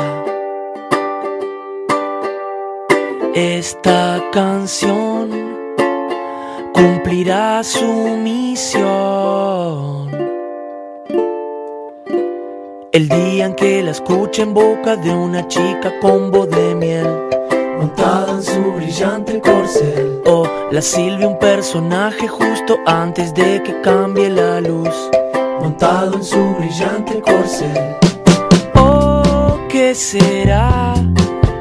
[3.34, 5.28] Esta canción
[6.72, 7.84] cumplirá su
[8.16, 10.08] misión.
[12.92, 17.28] El día en que la escuche en boca de una chica con voz de miel
[17.78, 20.22] montada en su brillante corcel.
[20.24, 25.10] O la Silvia, un personaje justo antes de que cambie la luz,
[25.60, 28.01] montado en su brillante corcel.
[29.82, 30.94] ¿Qué será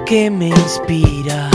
[0.06, 1.51] que me inspira?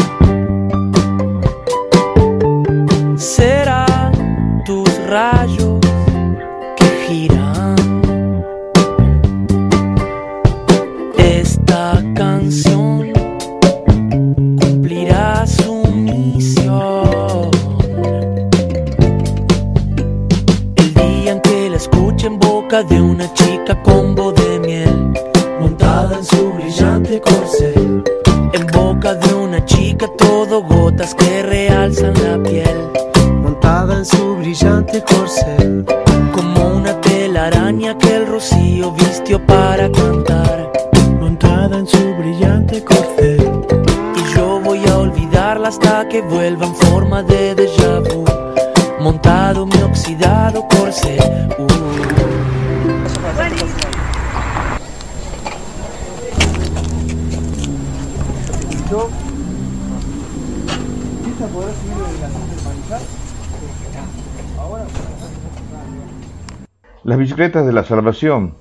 [67.26, 68.54] Bicicletas de la salvación.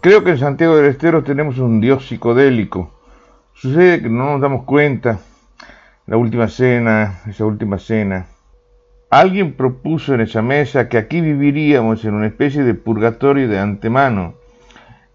[0.00, 2.94] Creo que en Santiago del Estero tenemos un dios psicodélico.
[3.52, 5.18] Sucede que no nos damos cuenta.
[6.06, 8.24] La última cena, esa última cena.
[9.10, 14.32] Alguien propuso en esa mesa que aquí viviríamos en una especie de purgatorio de antemano.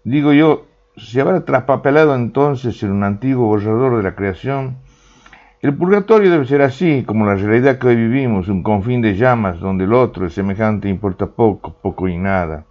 [0.04, 4.76] Digo yo, ¿se habrá traspapelado entonces en un antiguo borrador de la creación?
[5.64, 9.60] El purgatorio debe ser así, como la realidad que hoy vivimos, un confín de llamas
[9.60, 12.66] donde el otro, el semejante, importa poco, poco y nada.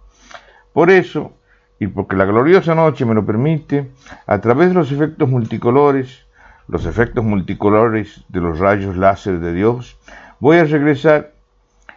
[0.72, 1.32] Por eso,
[1.80, 3.90] y porque la gloriosa noche me lo permite,
[4.28, 6.24] a través de los efectos multicolores,
[6.68, 9.98] los efectos multicolores de los rayos láser de Dios,
[10.38, 11.32] voy a regresar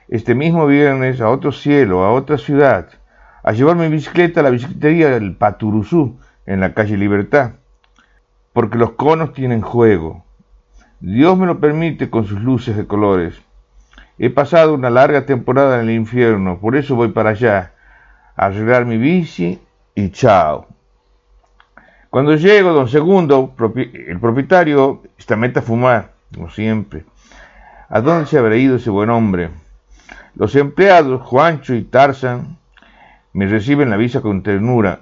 [0.07, 2.89] este mismo viernes a otro cielo, a otra ciudad,
[3.43, 7.51] a llevar mi bicicleta a la bicicletería del Paturuzú, en la calle Libertad,
[8.51, 10.25] porque los conos tienen juego,
[10.99, 13.39] Dios me lo permite con sus luces de colores.
[14.17, 17.73] He pasado una larga temporada en el infierno, por eso voy para allá,
[18.35, 19.61] a arreglar mi bici
[19.93, 20.67] y chao.
[22.09, 27.05] Cuando llego, don Segundo, el propietario, está meta a fumar, como siempre.
[27.89, 29.51] ¿A dónde se habrá ido ese buen hombre?
[30.33, 32.57] Los empleados, Juancho y Tarzan,
[33.33, 35.01] me reciben la visa con ternura.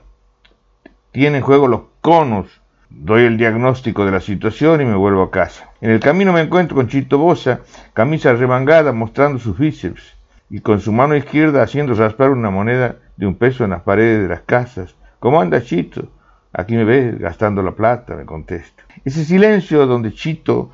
[1.14, 5.72] Tienen juego los conos Doy el diagnóstico de la situación y me vuelvo a casa.
[5.82, 7.62] En el camino me encuentro con Chito Bosa,
[7.94, 10.16] camisa remangada mostrando sus bíceps
[10.52, 14.22] y con su mano izquierda haciendo raspar una moneda de un peso en las paredes
[14.22, 14.96] de las casas.
[15.20, 16.10] ¿Cómo anda Chito?
[16.54, 18.84] Aquí me ves gastando la plata, me contesta.
[19.04, 20.70] Ese silencio donde Chito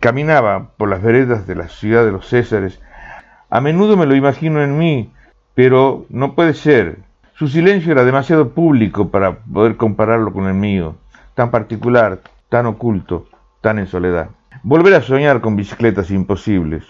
[0.00, 2.80] caminaba por las veredas de la ciudad de los Césares,
[3.50, 5.12] a menudo me lo imagino en mí,
[5.54, 6.98] pero no puede ser.
[7.34, 10.96] Su silencio era demasiado público para poder compararlo con el mío
[11.36, 13.26] tan particular, tan oculto,
[13.60, 14.30] tan en soledad.
[14.62, 16.82] Volver a soñar con bicicletas imposibles,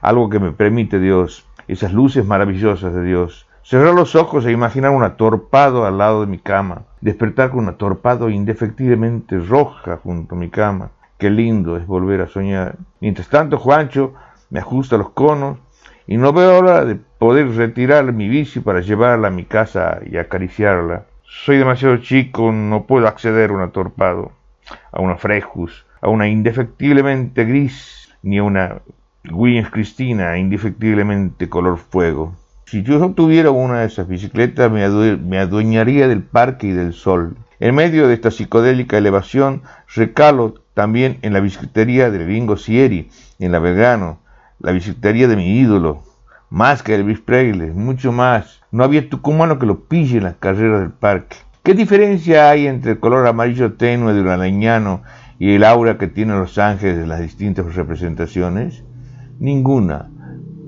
[0.00, 3.46] algo que me permite Dios, esas luces maravillosas de Dios.
[3.62, 7.68] Cerrar los ojos e imaginar un atorpado al lado de mi cama, despertar con un
[7.68, 10.92] atorpado indefectiblemente roja junto a mi cama.
[11.18, 12.76] Qué lindo es volver a soñar.
[13.00, 14.14] Mientras tanto, Juancho
[14.48, 15.58] me ajusta los conos
[16.06, 20.16] y no veo hora de poder retirar mi bici para llevarla a mi casa y
[20.16, 21.04] acariciarla.
[21.32, 24.32] Soy demasiado chico, no puedo acceder a un atorpado,
[24.90, 28.82] a una Frejus, a una indefectiblemente gris, ni a una
[29.30, 32.34] Williams Cristina indefectiblemente color fuego.
[32.66, 37.36] Si yo tuviera una de esas bicicletas me, adueñaría del parque y del sol.
[37.60, 39.62] En medio de esta psicodélica elevación
[39.94, 43.08] recalo también en la bicicletería de Bingo Sieri,
[43.38, 44.18] en la Vegano,
[44.58, 46.02] la bicicletería de mi ídolo,
[46.50, 48.60] más que Elvis Presley, mucho más.
[48.72, 51.36] No había tucumano que lo pille en las carreras del parque.
[51.62, 55.02] ¿Qué diferencia hay entre el color amarillo tenue de un leñano
[55.38, 58.82] y el aura que tienen los ángeles de las distintas representaciones?
[59.38, 60.10] Ninguna.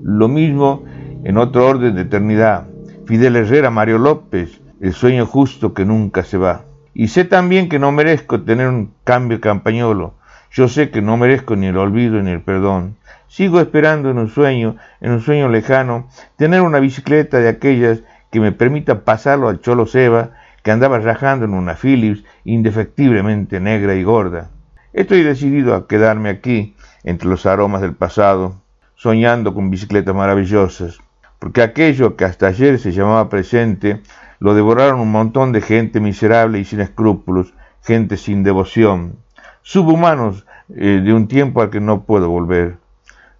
[0.03, 0.83] Lo mismo
[1.23, 2.67] en otro orden de eternidad.
[3.05, 6.65] Fidel Herrera, Mario López, el sueño justo que nunca se va.
[6.93, 10.13] Y sé también que no merezco tener un cambio campañolo.
[10.51, 12.97] Yo sé que no merezco ni el olvido ni el perdón.
[13.33, 18.39] Sigo esperando en un sueño, en un sueño lejano, tener una bicicleta de aquellas que
[18.39, 24.03] me permita pasarlo al Cholo Seba, que andaba rajando en una Philips indefectiblemente negra y
[24.03, 24.51] gorda.
[24.93, 28.61] Estoy decidido a quedarme aquí, entre los aromas del pasado,
[28.93, 30.99] soñando con bicicletas maravillosas,
[31.39, 34.03] porque aquello que hasta ayer se llamaba presente,
[34.37, 39.15] lo devoraron un montón de gente miserable y sin escrúpulos, gente sin devoción,
[39.63, 42.82] subhumanos eh, de un tiempo al que no puedo volver.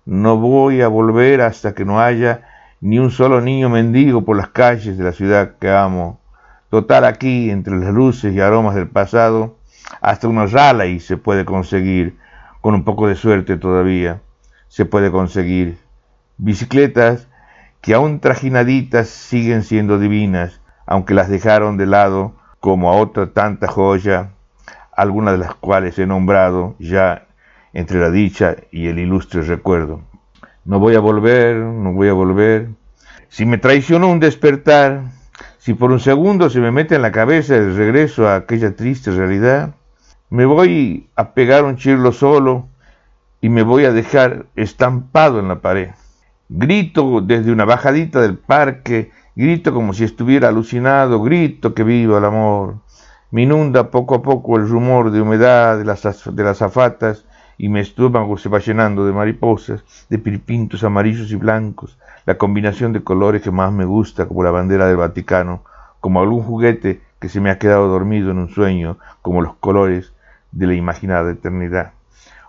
[0.05, 2.41] No voy a volver hasta que no haya
[2.81, 6.19] ni un solo niño mendigo por las calles de la ciudad que amo.
[6.69, 9.55] Total aquí, entre las luces y aromas del pasado,
[10.01, 10.45] hasta una
[10.85, 12.17] y se puede conseguir,
[12.59, 14.21] con un poco de suerte todavía,
[14.67, 15.77] se puede conseguir.
[16.37, 17.29] Bicicletas
[17.79, 23.67] que aún trajinaditas siguen siendo divinas, aunque las dejaron de lado como a otra tanta
[23.67, 24.31] joya,
[24.95, 27.27] algunas de las cuales he nombrado ya
[27.73, 30.01] entre la dicha y el ilustre recuerdo.
[30.63, 32.69] No voy a volver, no voy a volver.
[33.27, 35.03] Si me traicionó un despertar,
[35.57, 39.11] si por un segundo se me mete en la cabeza el regreso a aquella triste
[39.11, 39.75] realidad,
[40.29, 42.67] me voy a pegar un chirlo solo
[43.41, 45.89] y me voy a dejar estampado en la pared.
[46.47, 52.25] Grito desde una bajadita del parque, grito como si estuviera alucinado, grito que viva el
[52.25, 52.77] amor.
[53.31, 57.25] Me inunda poco a poco el rumor de humedad de las, de las afatas
[57.57, 62.93] y mi estómago se va llenando de mariposas, de piripintos amarillos y blancos, la combinación
[62.93, 65.63] de colores que más me gusta, como la bandera del Vaticano,
[65.99, 70.13] como algún juguete que se me ha quedado dormido en un sueño, como los colores
[70.51, 71.93] de la imaginada eternidad.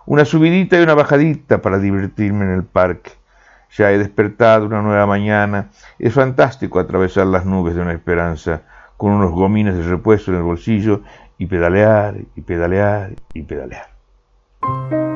[0.05, 3.11] Una subidita y una bajadita para divertirme en el parque.
[3.77, 5.69] Ya he despertado una nueva mañana.
[5.97, 8.61] Es fantástico atravesar las nubes de una esperanza
[8.97, 11.01] con unos gomines de repuesto en el bolsillo
[11.37, 13.94] y pedalear y pedalear y pedalear.
[14.65, 15.14] Thank you.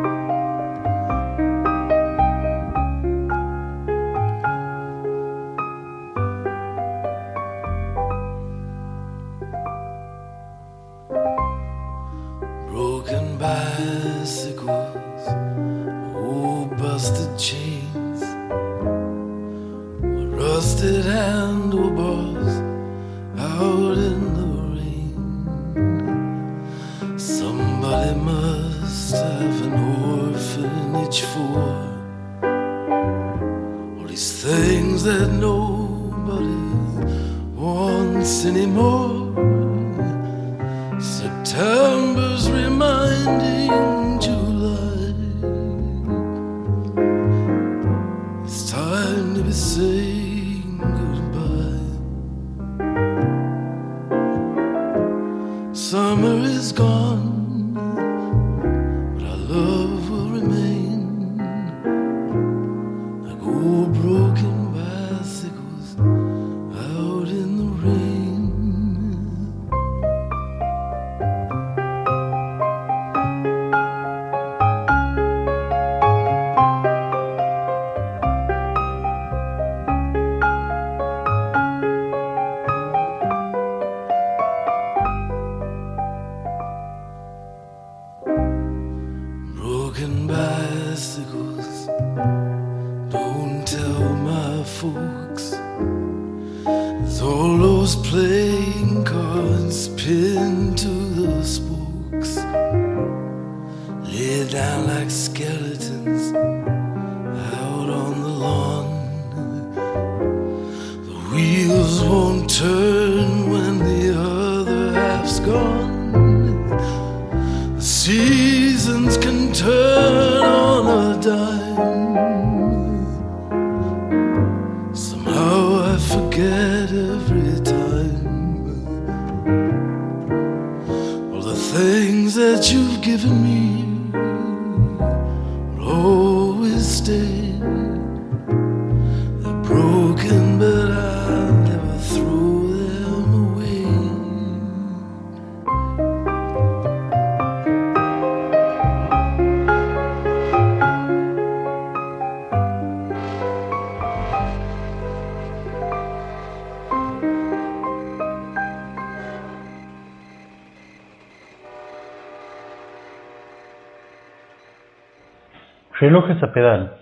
[166.09, 166.93] Relojes a pedal.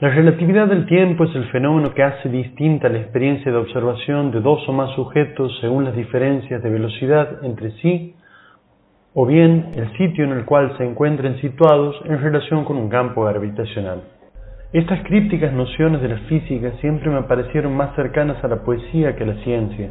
[0.00, 4.40] La relatividad del tiempo es el fenómeno que hace distinta la experiencia de observación de
[4.40, 8.16] dos o más sujetos según las diferencias de velocidad entre sí
[9.14, 13.22] o bien el sitio en el cual se encuentren situados en relación con un campo
[13.24, 14.00] gravitacional.
[14.72, 19.22] Estas crípticas nociones de la física siempre me parecieron más cercanas a la poesía que
[19.22, 19.90] a la ciencia,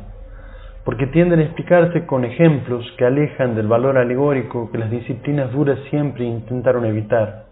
[0.84, 5.80] porque tienden a explicarse con ejemplos que alejan del valor alegórico que las disciplinas duras
[5.89, 7.45] siempre intentaron evitar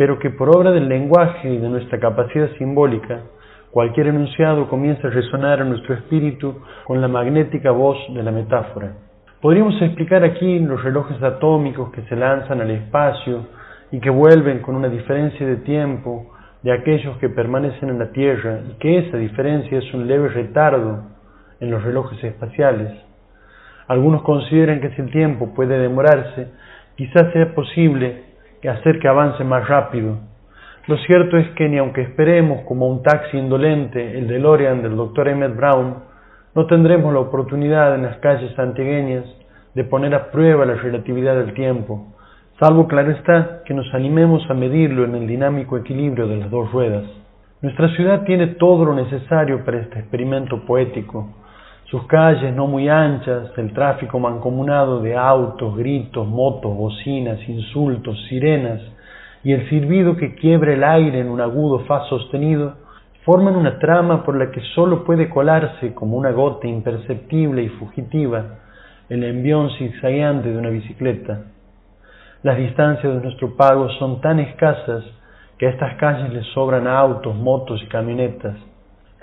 [0.00, 3.20] pero que por obra del lenguaje y de nuestra capacidad simbólica,
[3.70, 8.94] cualquier enunciado comienza a resonar en nuestro espíritu con la magnética voz de la metáfora.
[9.42, 13.46] Podríamos explicar aquí los relojes atómicos que se lanzan al espacio
[13.92, 16.32] y que vuelven con una diferencia de tiempo
[16.62, 21.02] de aquellos que permanecen en la Tierra y que esa diferencia es un leve retardo
[21.60, 22.90] en los relojes espaciales.
[23.86, 26.52] Algunos consideran que si el tiempo puede demorarse,
[26.96, 28.29] quizás sea posible
[28.60, 30.18] que hacer que avance más rápido.
[30.86, 35.28] Lo cierto es que ni aunque esperemos como un taxi indolente el DeLorean del Dr.
[35.28, 35.96] Emmett Brown,
[36.54, 39.24] no tendremos la oportunidad en las calles antigueñas
[39.74, 42.08] de poner a prueba la relatividad del tiempo,
[42.58, 46.72] salvo claro está que nos animemos a medirlo en el dinámico equilibrio de las dos
[46.72, 47.04] ruedas.
[47.62, 51.28] Nuestra ciudad tiene todo lo necesario para este experimento poético,
[51.90, 58.80] sus calles no muy anchas, el tráfico mancomunado de autos, gritos, motos, bocinas, insultos, sirenas
[59.42, 62.74] y el silbido que quiebra el aire en un agudo fa sostenido,
[63.24, 68.58] forman una trama por la que sólo puede colarse como una gota imperceptible y fugitiva
[69.08, 71.46] el envión zigzagueante de una bicicleta.
[72.44, 75.02] Las distancias de nuestro pago son tan escasas
[75.58, 78.69] que a estas calles les sobran autos, motos y camionetas.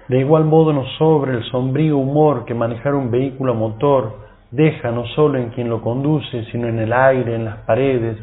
[0.07, 4.89] De igual modo nos sobra el sombrío humor que manejar un vehículo a motor deja
[4.91, 8.17] no solo en quien lo conduce, sino en el aire, en las paredes,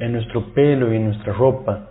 [0.00, 1.86] en nuestro pelo y en nuestra ropa.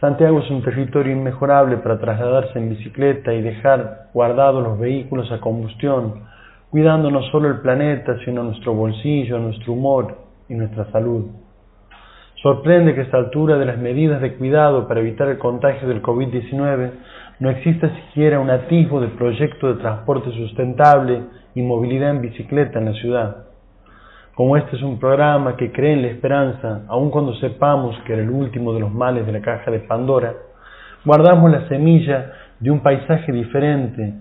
[0.00, 5.40] Santiago es un territorio inmejorable para trasladarse en bicicleta y dejar guardados los vehículos a
[5.40, 6.24] combustión,
[6.70, 10.16] cuidando no solo el planeta, sino nuestro bolsillo, nuestro humor
[10.48, 11.26] y nuestra salud.
[12.42, 16.02] Sorprende que a esta altura de las medidas de cuidado para evitar el contagio del
[16.02, 16.90] COVID-19
[17.40, 21.22] no exista siquiera un atisbo de proyecto de transporte sustentable
[21.54, 23.36] y movilidad en bicicleta en la ciudad.
[24.34, 28.22] Como este es un programa que cree en la esperanza, aun cuando sepamos que era
[28.22, 30.32] el último de los males de la caja de Pandora,
[31.04, 34.14] guardamos la semilla de un paisaje diferente,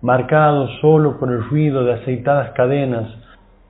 [0.00, 3.08] marcado solo por el ruido de aceitadas cadenas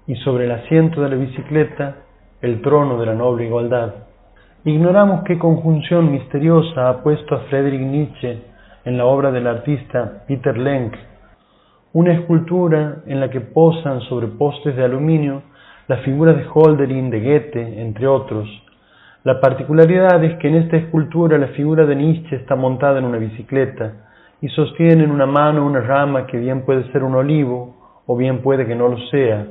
[0.07, 1.97] y sobre el asiento de la bicicleta
[2.41, 3.95] el trono de la noble igualdad.
[4.65, 8.54] Ignoramos qué conjunción misteriosa ha puesto a Friedrich Nietzsche
[8.85, 10.95] en la obra del artista Peter Lenk,
[11.93, 15.43] una escultura en la que posan sobre postes de aluminio
[15.87, 18.49] las figuras de Holderlin, de Goethe, entre otros.
[19.23, 23.19] La particularidad es que en esta escultura la figura de Nietzsche está montada en una
[23.19, 23.93] bicicleta
[24.41, 28.43] y sostiene en una mano una rama que bien puede ser un olivo o bien
[28.43, 29.47] puede que no lo sea.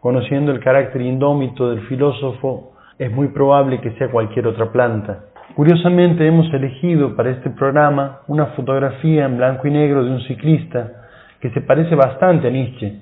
[0.00, 5.24] Conociendo el carácter indómito del filósofo, es muy probable que sea cualquier otra planta.
[5.56, 10.92] Curiosamente hemos elegido para este programa una fotografía en blanco y negro de un ciclista
[11.40, 13.00] que se parece bastante a Nietzsche.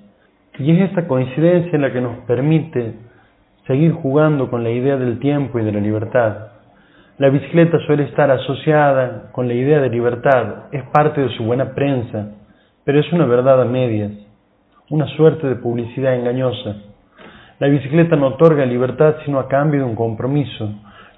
[0.61, 2.94] Y es esta coincidencia la que nos permite
[3.66, 6.52] seguir jugando con la idea del tiempo y de la libertad.
[7.18, 11.74] La bicicleta suele estar asociada con la idea de libertad, es parte de su buena
[11.74, 12.34] prensa,
[12.84, 14.12] pero es una verdad a medias,
[14.90, 16.76] una suerte de publicidad engañosa.
[17.59, 20.70] La bicicleta no otorga libertad sino a cambio de un compromiso,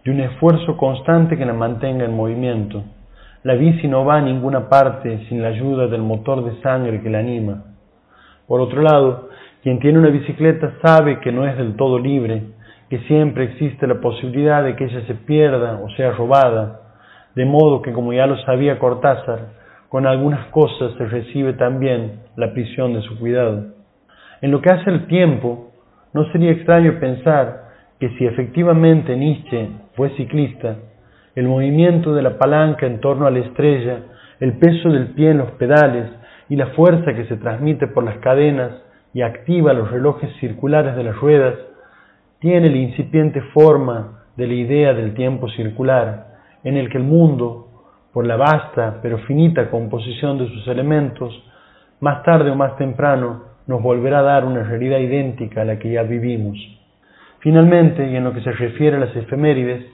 [0.07, 2.85] de un esfuerzo constante que la mantenga en movimiento.
[3.43, 7.11] La bici no va a ninguna parte sin la ayuda del motor de sangre que
[7.11, 7.65] la anima.
[8.47, 9.31] Por otro lado,
[9.65, 12.45] quien tiene una bicicleta sabe que no es del todo libre,
[12.89, 16.83] que siempre existe la posibilidad de que ella se pierda o sea robada,
[17.35, 19.41] de modo que, como ya lo sabía Cortázar,
[19.89, 23.65] con algunas cosas se recibe también la prisión de su cuidado.
[24.41, 25.73] En lo que hace el tiempo,
[26.13, 27.65] no sería extraño pensar
[27.99, 30.77] que si efectivamente Nietzsche fue ciclista,
[31.35, 34.01] el movimiento de la palanca en torno a la estrella,
[34.41, 36.11] el peso del pie en los pedales
[36.49, 38.73] y la fuerza que se transmite por las cadenas
[39.13, 41.55] y activa los relojes circulares de las ruedas,
[42.39, 46.27] tiene la incipiente forma de la idea del tiempo circular,
[46.63, 47.69] en el que el mundo,
[48.13, 51.33] por la vasta pero finita composición de sus elementos,
[52.01, 55.91] más tarde o más temprano nos volverá a dar una realidad idéntica a la que
[55.91, 56.76] ya vivimos.
[57.47, 59.87] Finalmente, y en lo que se refiere a las efemérides,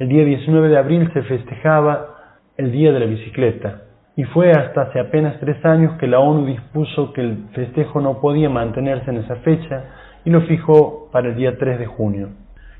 [0.00, 2.16] el día 19 de abril se festejaba
[2.56, 3.82] el Día de la Bicicleta,
[4.16, 8.20] y fue hasta hace apenas tres años que la ONU dispuso que el festejo no
[8.20, 9.84] podía mantenerse en esa fecha
[10.24, 12.30] y lo fijó para el día 3 de junio.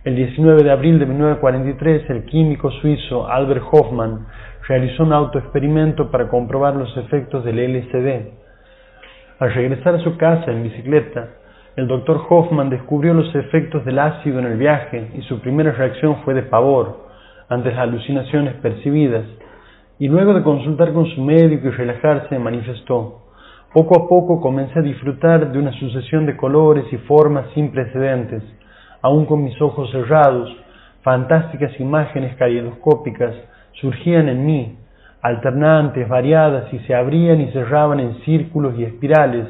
[0.03, 4.27] El 19 de abril de 1943, el químico suizo Albert Hoffmann
[4.67, 8.33] realizó un autoexperimento para comprobar los efectos del LSD.
[9.39, 11.29] Al regresar a su casa en bicicleta,
[11.77, 16.17] el doctor Hoffman descubrió los efectos del ácido en el viaje y su primera reacción
[16.25, 17.07] fue de pavor
[17.51, 19.25] ante las alucinaciones percibidas,
[19.99, 23.21] y luego de consultar con su médico y relajarse manifestó,
[23.75, 28.43] poco a poco comencé a disfrutar de una sucesión de colores y formas sin precedentes,
[29.03, 30.51] aun con mis ojos cerrados,
[31.03, 33.35] fantásticas imágenes caleidoscópicas
[33.73, 34.79] surgían en mí,
[35.21, 39.47] alternantes, variadas, y se abrían y cerraban en círculos y espirales,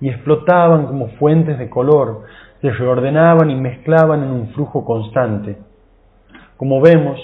[0.00, 2.22] y explotaban como fuentes de color,
[2.60, 5.58] se reordenaban y mezclaban en un flujo constante.
[6.56, 7.20] Como vemos,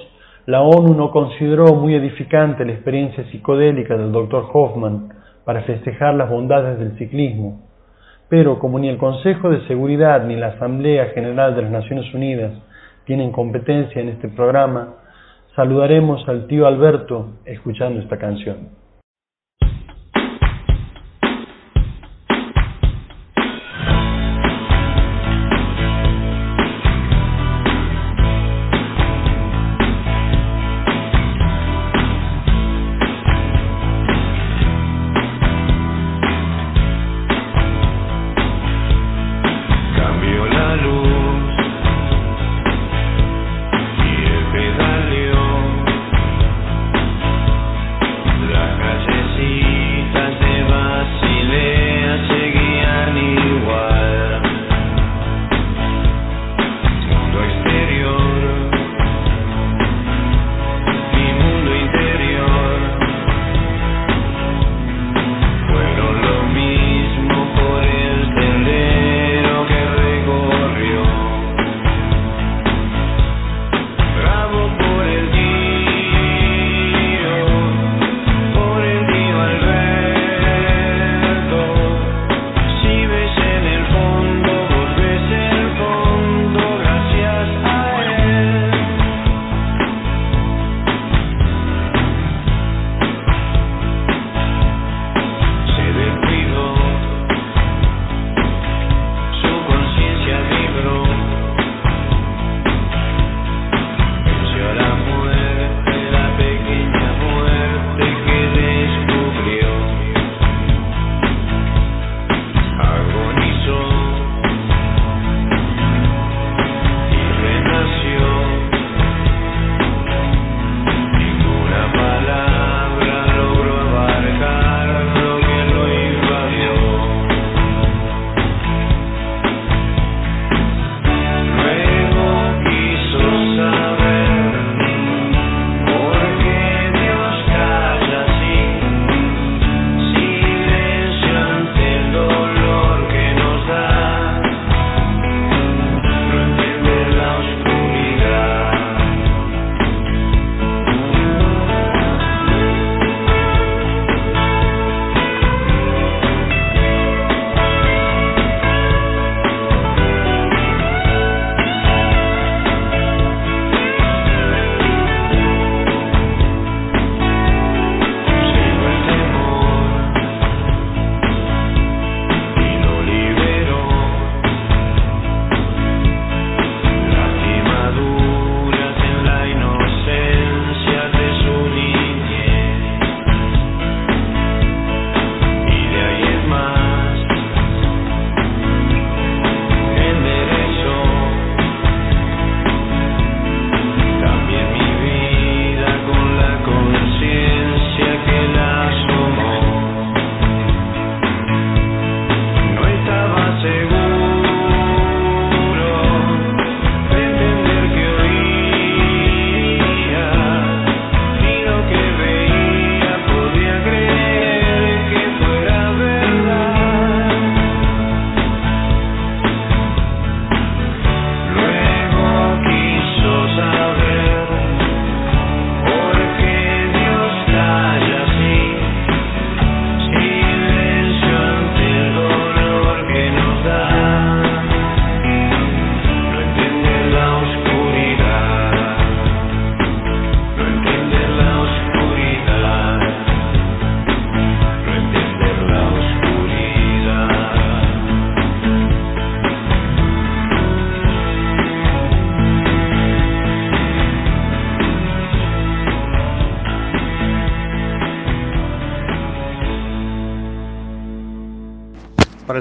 [0.46, 4.46] la ONU no consideró muy edificante la experiencia psicodélica del Dr.
[4.52, 5.08] Hoffman
[5.44, 7.62] para festejar las bondades del ciclismo,
[8.28, 12.52] pero como ni el Consejo de Seguridad ni la Asamblea General de las Naciones Unidas
[13.06, 14.94] tienen competencia en este programa,
[15.56, 18.83] saludaremos al tío Alberto escuchando esta canción.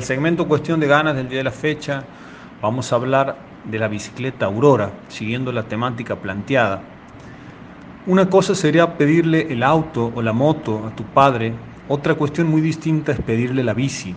[0.03, 2.03] El segmento Cuestión de Ganas del día de la fecha,
[2.61, 6.81] vamos a hablar de la bicicleta Aurora, siguiendo la temática planteada.
[8.05, 11.53] Una cosa sería pedirle el auto o la moto a tu padre,
[11.87, 14.13] otra cuestión muy distinta es pedirle la bici.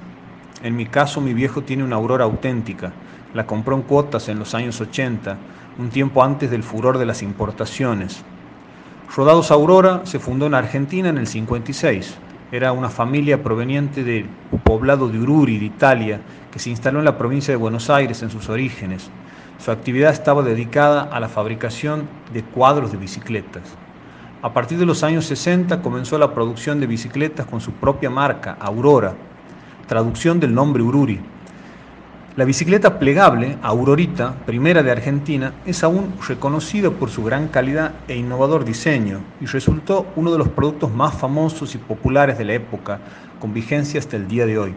[0.65, 2.91] En mi caso, mi viejo tiene una Aurora auténtica,
[3.33, 5.37] la compró en cuotas en los años 80,
[5.79, 8.25] un tiempo antes del furor de las importaciones.
[9.15, 12.19] Rodados Aurora se fundó en Argentina en el 56.
[12.53, 14.27] Era una familia proveniente del
[14.63, 16.21] poblado de Ururi, de Italia,
[16.53, 19.11] que se instaló en la provincia de Buenos Aires en sus orígenes.
[19.59, 23.65] Su actividad estaba dedicada a la fabricación de cuadros de bicicletas.
[24.43, 28.57] A partir de los años 60 comenzó la producción de bicicletas con su propia marca,
[28.61, 29.15] Aurora,
[29.89, 31.19] traducción del nombre Ururi.
[32.37, 38.17] La bicicleta plegable, Aurorita, primera de Argentina, es aún reconocida por su gran calidad e
[38.19, 42.99] innovador diseño y resultó uno de los productos más famosos y populares de la época,
[43.41, 44.75] con vigencia hasta el día de hoy.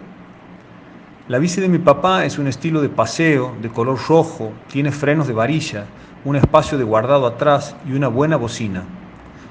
[1.28, 5.28] La bici de mi papá es un estilo de paseo, de color rojo, tiene frenos
[5.28, 5.84] de varilla,
[6.24, 8.84] un espacio de guardado atrás y una buena bocina.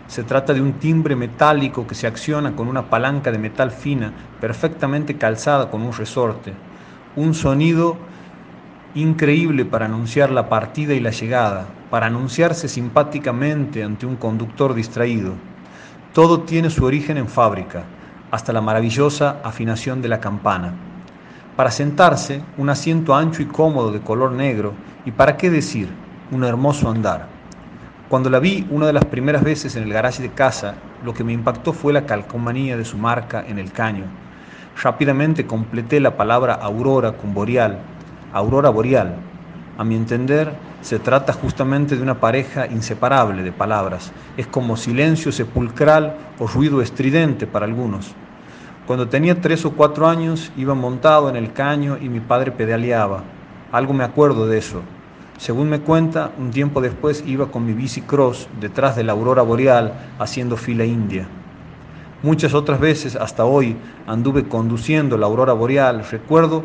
[0.06, 4.14] Se trata de un timbre metálico que se acciona con una palanca de metal fina,
[4.40, 6.54] perfectamente calzada con un resorte
[7.18, 7.96] un sonido
[8.94, 15.32] increíble para anunciar la partida y la llegada, para anunciarse simpáticamente ante un conductor distraído.
[16.14, 17.84] Todo tiene su origen en fábrica,
[18.30, 20.74] hasta la maravillosa afinación de la campana.
[21.56, 25.88] Para sentarse, un asiento ancho y cómodo de color negro, y para qué decir,
[26.30, 27.26] un hermoso andar.
[28.08, 31.24] Cuando la vi una de las primeras veces en el garaje de casa, lo que
[31.24, 34.04] me impactó fue la calcomanía de su marca en el caño,
[34.80, 37.80] Rápidamente completé la palabra aurora con boreal,
[38.32, 39.16] aurora boreal.
[39.76, 40.52] A mi entender,
[40.82, 44.12] se trata justamente de una pareja inseparable de palabras.
[44.36, 48.14] Es como silencio sepulcral o ruido estridente para algunos.
[48.86, 53.24] Cuando tenía tres o cuatro años iba montado en el caño y mi padre pedaleaba.
[53.72, 54.82] Algo me acuerdo de eso.
[55.38, 59.42] Según me cuenta, un tiempo después iba con mi bici cross detrás de la aurora
[59.42, 61.26] boreal haciendo fila india.
[62.20, 63.76] Muchas otras veces, hasta hoy,
[64.08, 66.04] anduve conduciendo la aurora boreal.
[66.10, 66.64] Recuerdo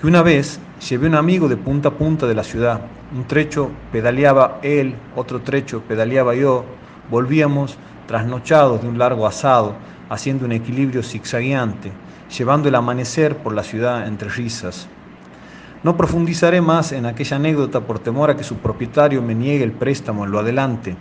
[0.00, 2.80] que una vez llevé un amigo de punta a punta de la ciudad.
[3.14, 6.64] Un trecho pedaleaba él, otro trecho pedaleaba yo.
[7.10, 7.76] Volvíamos
[8.06, 9.74] trasnochados de un largo asado,
[10.08, 11.92] haciendo un equilibrio zigzagueante,
[12.34, 14.88] llevando el amanecer por la ciudad entre risas.
[15.82, 19.72] No profundizaré más en aquella anécdota por temor a que su propietario me niegue el
[19.72, 20.96] préstamo en lo adelante.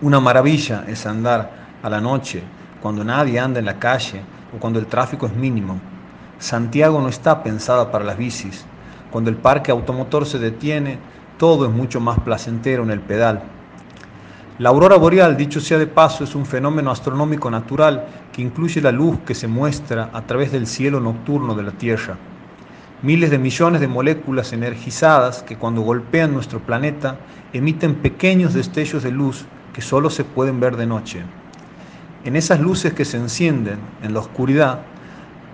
[0.00, 1.50] Una maravilla es andar
[1.82, 2.42] a la noche
[2.82, 4.22] cuando nadie anda en la calle
[4.54, 5.80] o cuando el tráfico es mínimo.
[6.38, 8.66] Santiago no está pensada para las bicis.
[9.10, 10.98] Cuando el parque automotor se detiene,
[11.38, 13.42] todo es mucho más placentero en el pedal.
[14.58, 18.92] La aurora boreal, dicho sea de paso, es un fenómeno astronómico natural que incluye la
[18.92, 22.16] luz que se muestra a través del cielo nocturno de la Tierra.
[23.02, 27.16] Miles de millones de moléculas energizadas que cuando golpean nuestro planeta
[27.52, 31.24] emiten pequeños destellos de luz que solo se pueden ver de noche.
[32.24, 34.82] En esas luces que se encienden en la oscuridad,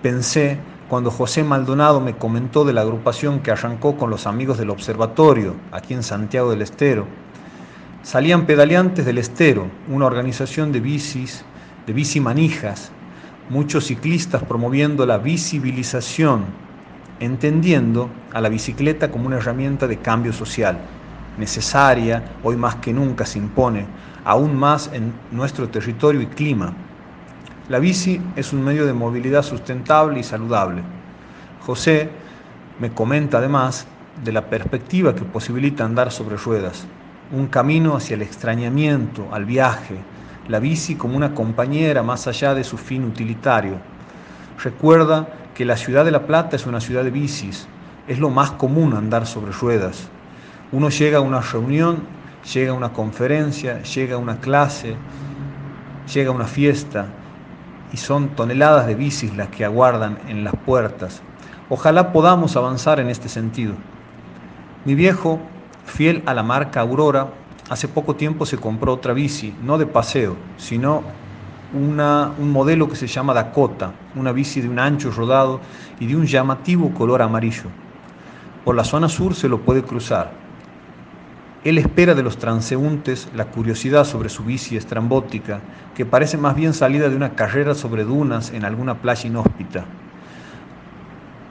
[0.03, 4.69] pensé cuando José Maldonado me comentó de la agrupación que arrancó con los amigos del
[4.69, 7.07] observatorio, aquí en Santiago del Estero.
[8.03, 11.43] Salían pedaleantes del Estero, una organización de bicis,
[11.87, 12.91] de bici manijas,
[13.49, 16.45] muchos ciclistas promoviendo la visibilización,
[17.19, 20.77] entendiendo a la bicicleta como una herramienta de cambio social,
[21.35, 23.87] necesaria, hoy más que nunca se impone,
[24.23, 26.73] aún más en nuestro territorio y clima.
[27.69, 30.81] La bici es un medio de movilidad sustentable y saludable.
[31.65, 32.09] José
[32.79, 33.87] me comenta además
[34.23, 36.85] de la perspectiva que posibilita andar sobre ruedas,
[37.31, 39.97] un camino hacia el extrañamiento, al viaje,
[40.47, 43.77] la bici como una compañera más allá de su fin utilitario.
[44.63, 47.67] Recuerda que la ciudad de La Plata es una ciudad de bicis,
[48.07, 50.09] es lo más común andar sobre ruedas.
[50.71, 51.99] Uno llega a una reunión
[52.53, 54.95] llega una conferencia, llega una clase,
[56.13, 57.07] llega una fiesta
[57.91, 61.21] y son toneladas de bicis las que aguardan en las puertas.
[61.69, 63.73] Ojalá podamos avanzar en este sentido.
[64.85, 65.39] Mi viejo,
[65.85, 67.29] fiel a la marca Aurora,
[67.69, 71.03] hace poco tiempo se compró otra bici, no de paseo, sino
[71.73, 75.59] una, un modelo que se llama Dakota, una bici de un ancho rodado
[75.99, 77.69] y de un llamativo color amarillo.
[78.65, 80.31] Por la zona sur se lo puede cruzar,
[81.63, 85.59] él espera de los transeúntes la curiosidad sobre su bici estrambótica,
[85.93, 89.83] que parece más bien salida de una carrera sobre dunas en alguna playa inhóspita.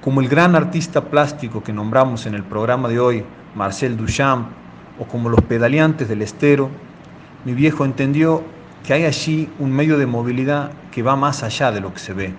[0.03, 4.49] Como el gran artista plástico que nombramos en el programa de hoy, Marcel Duchamp,
[4.99, 6.71] o como los pedaleantes del estero,
[7.45, 8.43] mi viejo entendió
[8.85, 12.15] que hay allí un medio de movilidad que va más allá de lo que se
[12.15, 12.33] ve.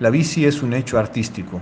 [0.00, 1.60] La bici es un hecho artístico,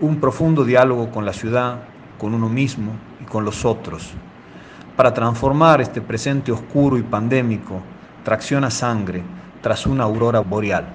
[0.00, 1.84] un profundo diálogo con la ciudad,
[2.18, 4.12] con uno mismo y con los otros.
[5.02, 7.82] Para transformar este presente oscuro y pandémico,
[8.24, 9.20] tracciona sangre
[9.60, 10.86] tras una aurora boreal.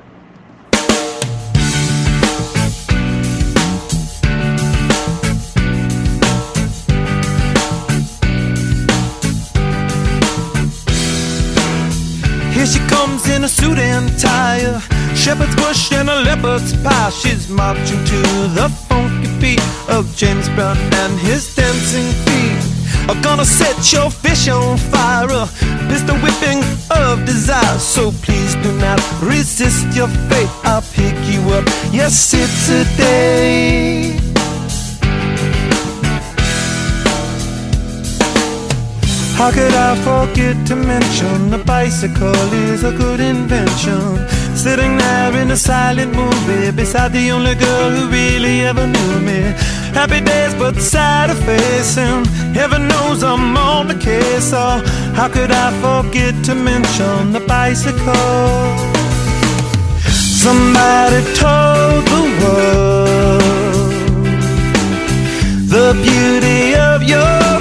[12.53, 14.79] Here she comes in a suit and tie, a
[15.17, 17.09] shepherd's bush and a leopard's pie.
[17.09, 18.21] She's marching to
[18.55, 22.76] the funky beat of James Brown and his dancing feet.
[23.09, 25.47] Are gonna set your fish on fire, a
[25.87, 26.59] pistol whipping
[26.91, 27.79] of desire.
[27.79, 30.49] So please do not resist your fate.
[30.65, 31.65] I'll pick you up.
[31.91, 34.27] Yes, it's a day.
[39.37, 44.27] How could I forget to mention the bicycle is a good invention?
[44.55, 49.53] Sitting there in a silent movie beside the only girl who really ever knew me.
[49.99, 54.51] Happy days, but sad of face, and heaven knows I'm on the case.
[54.51, 54.63] So,
[55.17, 58.13] how could I forget to mention the bicycle?
[60.43, 63.41] Somebody told the world
[65.75, 67.56] the beauty of your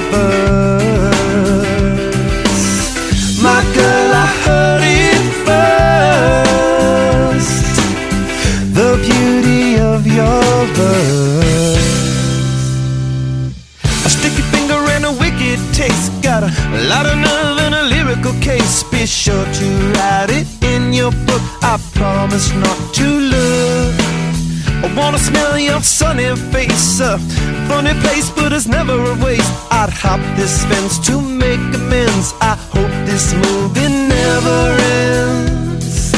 [27.87, 29.53] funny place, but it's never a waste.
[29.71, 32.35] I'd hop this fence to make amends.
[32.41, 36.13] I hope this movie never ends.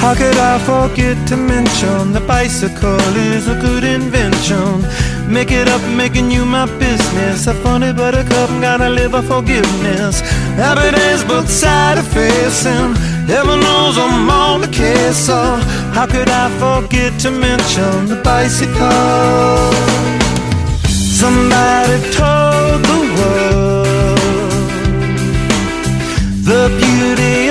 [0.00, 4.84] How could I forget to mention the bicycle is a good invention?
[5.28, 7.46] Make it up, making you my business.
[7.46, 10.20] A funny buttercup, gotta live a forgiveness.
[10.56, 12.96] Happy days, but sad of face, and
[13.26, 15.16] heaven knows I'm on the case.
[15.16, 15.36] So,
[15.92, 19.72] how could I forget to mention the bicycle?
[21.20, 24.18] Somebody told the world
[26.48, 27.47] the beauty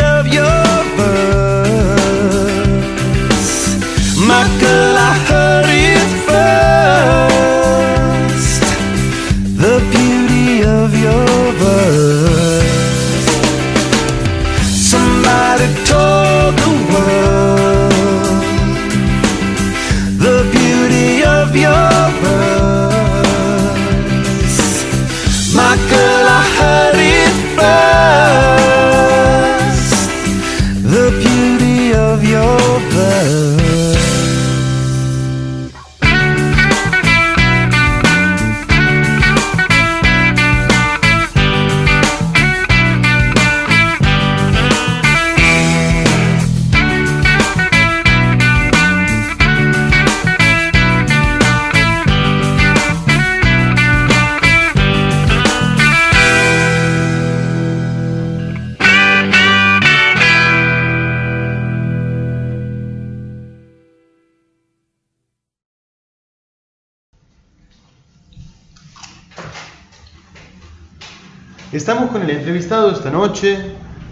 [72.47, 73.57] entrevistado esta noche,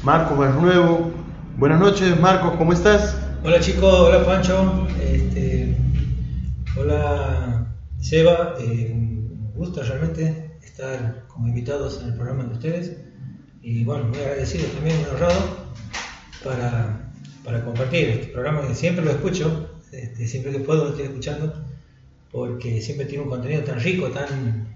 [0.03, 1.09] Marcos Barnuevo.
[1.55, 3.15] Buenas noches, Marcos, ¿cómo estás?
[3.45, 5.77] Hola chicos, hola Pancho, este,
[6.75, 12.97] hola Seba, eh, un gusto realmente estar como invitados en el programa de ustedes.
[13.61, 15.39] Y bueno, muy agradecido también, muy honrado
[16.43, 17.09] para,
[17.41, 21.53] para compartir este programa que siempre lo escucho, este, siempre que puedo lo estoy escuchando
[22.33, 24.75] porque siempre tiene un contenido tan rico, tan,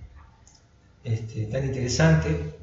[1.03, 2.57] este, tan interesante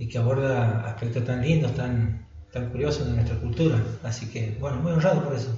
[0.00, 3.76] y que aborda aspectos tan lindos, tan, tan curiosos de nuestra cultura.
[4.02, 5.50] Así que, bueno, muy honrado por eso.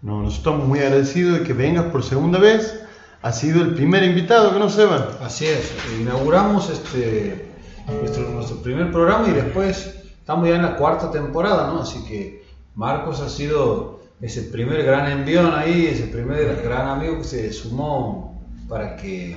[0.00, 2.80] No, nosotros estamos muy agradecidos de que vengas por segunda vez.
[3.22, 5.18] Ha sido el primer invitado que nos Seba.
[5.20, 7.48] Así es, inauguramos este,
[7.88, 11.80] nuestro, nuestro primer programa y después estamos ya en la cuarta temporada, ¿no?
[11.80, 12.44] Así que
[12.76, 18.40] Marcos ha sido ese primer gran envión ahí, ese primer gran amigo que se sumó
[18.68, 19.36] para que,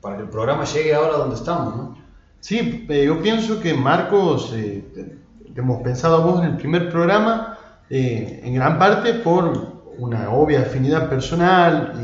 [0.00, 2.05] para que el programa llegue ahora donde estamos, ¿no?
[2.40, 6.90] Sí, eh, yo pienso que Marcos, eh, te, hemos pensado a vos en el primer
[6.90, 7.58] programa,
[7.88, 11.94] eh, en gran parte por una obvia afinidad personal,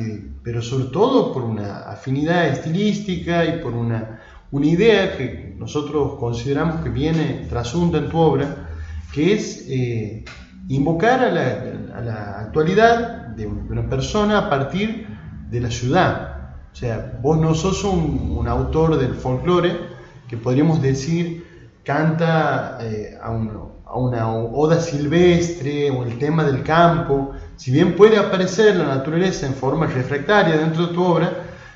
[0.43, 4.21] pero sobre todo por una afinidad estilística y por una,
[4.51, 8.69] una idea que nosotros consideramos que viene trasunta en tu obra,
[9.13, 10.25] que es eh,
[10.69, 15.07] invocar a la, actualidad de una persona a partir
[15.51, 16.55] de la ciudad.
[16.73, 19.92] O sea, vos no sos un, autor del folclore
[20.33, 21.47] que podríamos decir
[21.85, 27.33] canta eh, a, una oda silvestre o el tema del campo.
[27.57, 31.35] Si bien puede aparecer la naturaleza en forma refractaria dentro de tu obra,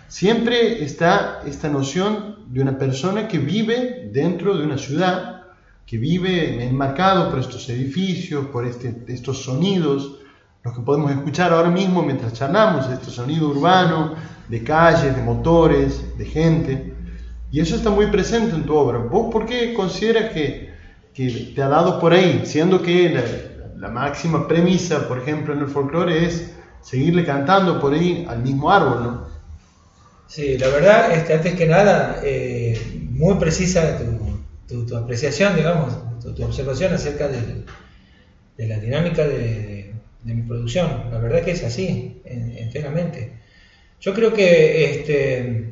[0.09, 5.43] siempre está esta noción de una persona que vive dentro de una ciudad
[5.85, 10.21] que vive enmarcado por estos edificios, por este, estos sonidos,
[10.65, 14.15] los que podemos escuchar ahora mismo mientras charlamos, este sonido urbano,
[14.49, 16.96] de calles, de motores, de gente.
[17.57, 18.99] Y eso está muy presente en tu obra.
[18.99, 20.75] ¿Vos por qué consideras que,
[21.15, 23.23] que te ha dado por ahí, siendo que la,
[23.79, 26.51] la, máxima premisa, por ejemplo, en el folclore es
[26.83, 29.29] seguirle cantando por ahí al mismo árbol, ¿no?
[30.27, 32.79] Sí, la verdad, este, antes que nada, eh,
[33.11, 34.03] muy precisa
[34.69, 39.95] tu, tu, apreciación, digamos, tu, observación acerca de, la dinámica de,
[40.25, 41.11] mi producción.
[41.11, 43.33] La verdad que es así, enteramente.
[43.99, 45.66] Yo creo que este,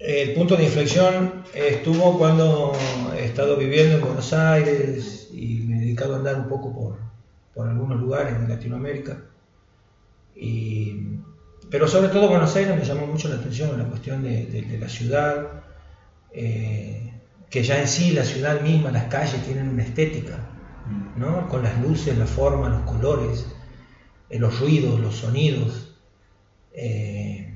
[0.00, 2.72] el punto de inflexión estuvo cuando
[3.14, 6.96] he estado viviendo en Buenos Aires y me he dedicado a andar un poco por,
[7.54, 9.18] por algunos lugares de Latinoamérica.
[11.70, 15.64] pero sobre todo Buenos Aires me llamó mucho la atención la cuestión de, la ciudad.
[16.32, 17.12] Eh,
[17.50, 20.38] que ya en sí la ciudad misma, las calles tienen una estética,
[21.16, 21.48] ¿no?
[21.48, 23.44] con las luces, la forma, los colores,
[24.30, 25.94] eh, los ruidos, los sonidos.
[26.72, 27.49] Eh,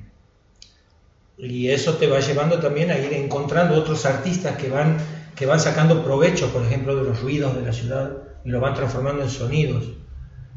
[1.37, 4.97] y eso te va llevando también a ir encontrando otros artistas que van,
[5.35, 8.11] que van sacando provecho, por ejemplo, de los ruidos de la ciudad
[8.43, 9.85] y lo van transformando en sonidos.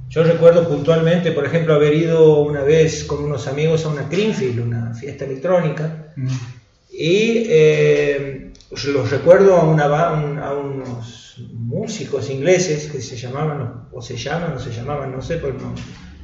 [0.09, 4.61] Yo recuerdo puntualmente, por ejemplo, haber ido una vez con unos amigos a una Greenfield,
[4.61, 6.15] una fiesta electrónica,
[6.91, 14.17] y eh, los recuerdo a, una, a unos músicos ingleses que se llamaban, o se
[14.17, 15.75] llaman, o se llamaban, no sé, pero no,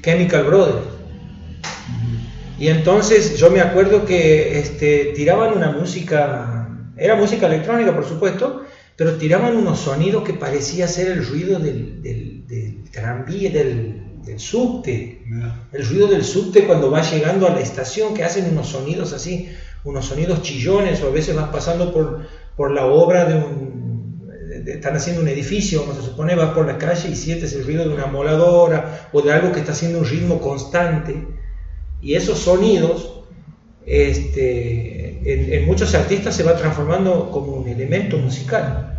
[0.02, 0.86] Chemical Brothers.
[2.58, 8.64] Y entonces yo me acuerdo que este, tiraban una música, era música electrónica por supuesto,
[8.96, 14.38] pero tiraban unos sonidos que parecía ser el ruido del, del, del tranvía, del, del
[14.38, 15.22] subte,
[15.72, 19.50] el ruido del subte cuando va llegando a la estación, que hacen unos sonidos así
[19.84, 22.26] unos sonidos chillones o a veces vas pasando por,
[22.56, 24.30] por la obra de un...
[24.66, 27.86] están haciendo un edificio, como se supone, vas por la calle y sientes el ruido
[27.86, 31.26] de una moladora o de algo que está haciendo un ritmo constante.
[32.04, 33.14] Y esos sonidos,
[33.86, 38.98] este, en, muchos artistas se va transformando como un elemento musical.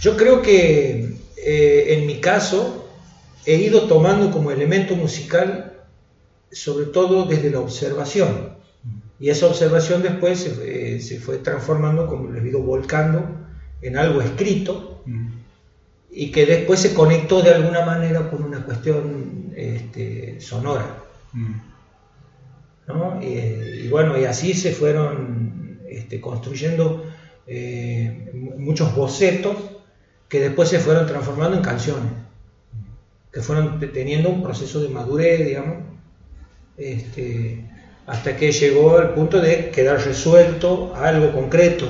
[0.00, 2.88] Yo creo que eh, en mi caso
[3.44, 5.72] he ido tomando como elemento musical
[6.52, 8.56] sobre todo desde la observación.
[9.18, 13.28] Y esa observación después se, se fue transformando, como les digo, volcando
[13.82, 15.02] en algo escrito
[16.12, 21.07] y que después se conectó de alguna manera con una cuestión este, sonora.
[22.86, 23.20] ¿No?
[23.22, 27.04] Y, bueno, y así se fueron este, construyendo
[27.46, 29.56] eh, muchos bocetos
[30.28, 32.12] que después se fueron transformando en canciones,
[33.32, 35.78] que fueron teniendo un proceso de madurez, digamos,
[36.76, 37.64] este,
[38.06, 41.86] hasta que llegó al punto de quedar resuelto algo concreto.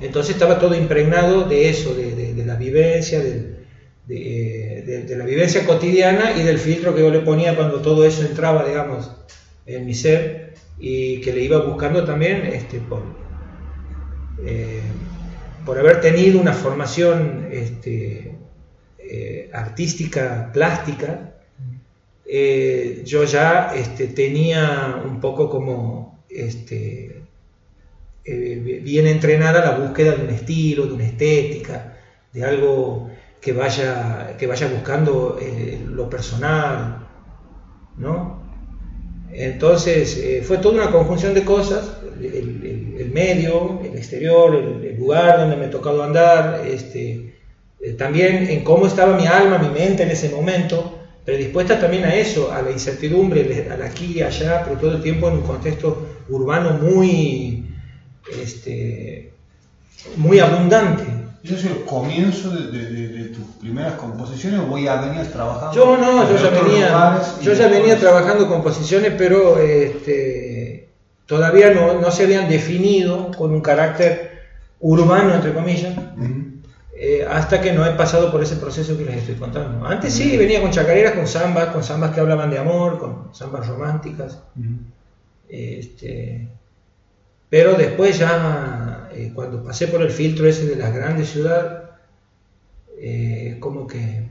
[0.00, 3.20] Entonces estaba todo impregnado de eso, de, la vivencia,
[4.06, 8.66] de, la vivencia cotidiana y del filtro que yo le ponía cuando todo eso entraba,
[8.66, 9.10] digamos,
[9.66, 13.02] en mi ser y que le iba buscando también este, por,
[14.44, 14.80] eh,
[15.64, 18.36] por haber tenido una formación este,
[18.98, 21.34] eh, artística, plástica,
[22.28, 27.22] eh, yo ya este, tenía un poco como este,
[28.24, 31.96] bien entrenada la búsqueda de un estilo, de una estética,
[32.32, 33.08] de algo
[33.46, 37.06] que vaya, que vaya buscando eh, lo personal,
[37.96, 38.42] ¿no?
[39.32, 45.66] Entonces fue toda una conjunción de cosas, el, medio, el exterior, el, lugar donde me
[45.66, 47.36] ha tocado andar, este,
[47.96, 52.50] también en cómo estaba mi alma, mi mente en ese momento, predispuesta también a eso,
[52.50, 56.80] a la incertidumbre, al aquí y allá, pero todo el tiempo en un contexto urbano
[56.82, 57.64] muy,
[58.42, 59.30] este,
[60.16, 61.25] muy abundante.
[61.46, 65.76] ¿Eso es el comienzo de, tus primeras composiciones o ya venías trabajando?
[65.76, 70.88] Yo no, yo ya venía, yo ya venía trabajando composiciones, pero este,
[71.24, 74.40] todavía no, no, se habían definido con un carácter
[74.80, 75.94] urbano, entre comillas.
[76.98, 79.86] Eh, hasta que no he pasado por ese proceso que les estoy contando.
[79.86, 83.68] Antes sí, venía con chacareras, con zambas, con zambas que hablaban de amor, con zambas
[83.68, 84.40] románticas.
[85.48, 86.48] este,
[87.50, 91.82] pero después ya, eh, cuando pasé por el filtro ese de la grandes ciudades,
[92.98, 94.26] eh, como que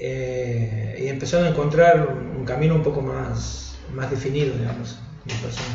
[0.00, 5.74] eh, y empezando a encontrar un, camino un poco más, más definido, digamos, mi persona.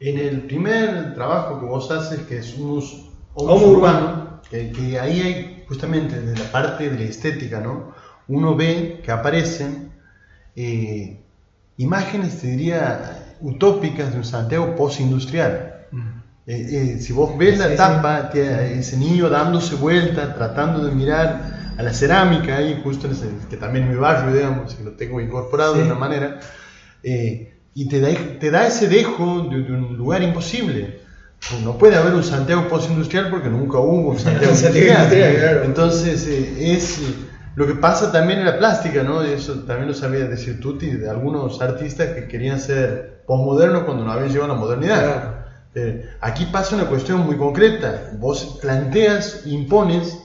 [0.00, 2.82] En el primer trabajo que vos haces, que es un
[3.34, 7.94] Homo urbano, que, que ahí hay justamente desde la parte de la estética, ¿no?
[8.28, 9.92] Uno ve que aparecen
[10.56, 11.18] eh,
[11.76, 15.68] imágenes, te diría, utópicas de un Santiago postindustrial.
[16.46, 21.82] Eh, eh, si vos ves la tapa, ese niño dándose vuelta, tratando de mirar a
[21.82, 25.20] la cerámica ahí, justo en ese, que también es mi barrio, digamos, que lo tengo
[25.20, 25.86] incorporado de Sí.
[25.86, 26.40] una manera,
[27.02, 28.08] eh, y te da,
[28.40, 31.00] te da ese dejo de, de un lugar imposible.
[31.64, 35.02] No puede haber un Santiago postindustrial porque nunca hubo un Santiago Santiago industrial.
[35.04, 35.64] industrial, claro.
[35.64, 37.02] Entonces, eh, es eh,
[37.54, 39.24] lo que pasa también en la plástica, ¿no?
[39.24, 44.04] Y Eso también lo sabía decir Tutti, de algunos artistas que querían ser posmodernos cuando
[44.04, 45.34] no habían llegado a la modernidad.
[45.74, 48.08] Eh, aquí pasa una cuestión muy concreta.
[48.12, 50.18] Vos planteas, impones,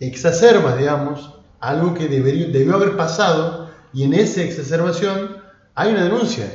[0.00, 1.30] exacerbas, digamos,
[1.60, 5.36] algo que debería, debió haber pasado y en esa exacerbación
[5.74, 6.52] hay una denuncia.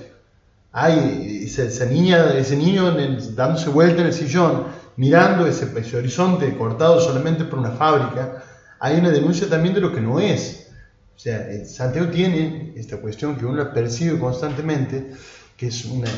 [0.72, 4.64] Hay esa, esa niña, ese niño en el- dándose vuelta en el sillón,
[4.96, 8.44] mirando ese, ese horizonte cortado solamente por una fábrica.
[8.80, 10.70] Hay una denuncia también de lo que no es.
[11.16, 15.12] O sea, eh, Santiago tiene esta cuestión que uno la percibe constantemente,
[15.56, 16.10] que es una,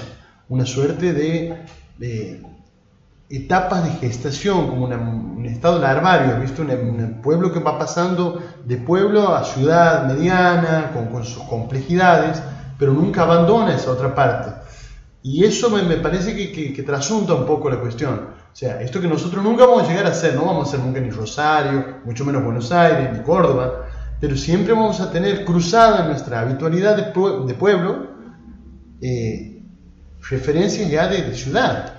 [0.49, 1.65] una suerte de,
[1.97, 2.41] de
[3.29, 6.35] etapas de gestación, como una- un estado larvario.
[6.59, 12.41] Una- un pueblo que va pasando de pueblo a ciudad mediana, con, con sus complejidades,
[12.77, 14.51] pero nunca abandona esa otra parte.
[15.21, 18.21] Y eso me, me parece que, que, que trasunta un poco la cuestión.
[18.51, 20.85] O sea, esto que nosotros nunca vamos a llegar a hacer, no vamos a hacer
[20.85, 23.85] nunca ni Rosario, mucho menos Buenos Aires, ni Córdoba,
[24.19, 28.09] pero siempre vamos a tener cruzada nuestra habitualidad de, pue- de pueblo
[29.01, 29.61] eh,
[30.29, 31.93] referencias ya de, de ciudad,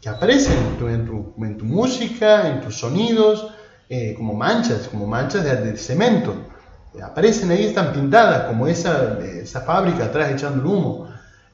[0.00, 3.52] que aparecen en tu, en tu- en tu música, en tus sonidos,
[3.88, 6.34] eh, como manchas, como manchas de, de cemento.
[7.02, 11.07] Aparecen ahí, están pintadas, como esa, esa fábrica atrás echando el humo.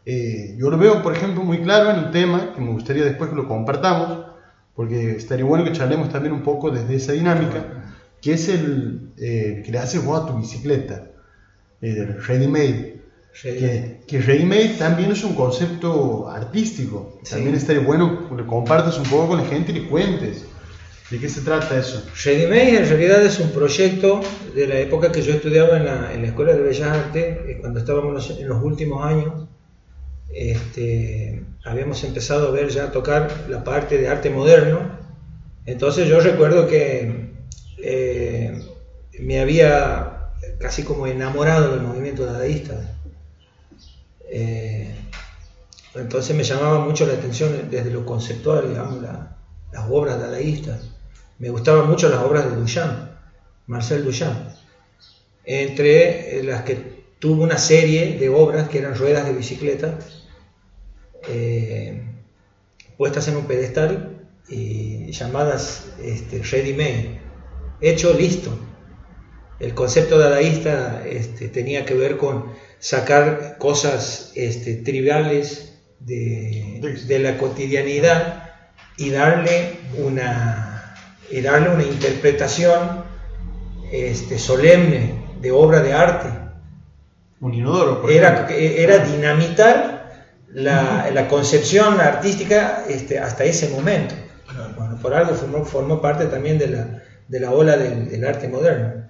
[0.07, 3.31] Eh, yo lo veo, por ejemplo, muy claro en un tema que me gustaría después
[3.31, 4.27] que lo compartamos,
[4.75, 9.63] porque estaría bueno que charlemos también un poco desde esa dinámica, que es el eh,
[9.65, 11.11] que le haces vos a tu bicicleta,
[11.81, 12.95] eh, ready made.
[13.43, 17.19] Que, que ready made también es un concepto artístico.
[17.29, 20.45] También estaría bueno que lo compartas un poco con la gente y le cuentes
[21.11, 22.03] de qué se trata eso.
[22.25, 24.21] Readymade en realidad es un proyecto
[24.55, 27.79] de la época que yo estudiaba en la, en la Escuela de Bellas Artes, cuando
[27.79, 29.49] estábamos en los últimos años.
[30.31, 34.99] Este, habíamos empezado a ver ya tocar la parte de arte moderno.
[35.67, 37.31] Entonces yo recuerdo que
[37.79, 38.63] eh,
[39.21, 42.97] me había casi como enamorado del movimiento dadaísta.
[44.31, 44.95] Eh,
[45.95, 49.37] entonces me llamaba mucho la atención desde lo conceptual, digamos, la-
[49.73, 50.91] las obras dadaístas.
[51.39, 53.11] Me gustaban mucho las obras de Duchamp,
[53.67, 54.39] Marcel Duchamp.
[55.45, 59.99] Entre las que tuvo una serie de obras que eran ruedas de bicicleta
[61.29, 62.03] eh,
[62.97, 67.21] puestas en un pedestal y llamadas este, ready made,
[67.81, 68.57] hecho listo.
[69.61, 77.39] El concepto dadaísta este, tenía que ver con sacar cosas este, triviales de, de la
[77.39, 78.53] cotidianidad
[78.97, 80.97] y darle una,
[81.31, 83.05] y darle una interpretación
[83.91, 86.44] este, solemne de obra de arte.
[87.45, 88.57] Un inodoro, por Era, ejemplo.
[88.57, 94.15] era dinamitar la, la concepción artística este, hasta ese momento.
[94.77, 98.49] Bueno, por algo formó, formó parte también de la, de la ola del, del arte
[98.49, 99.05] moderno.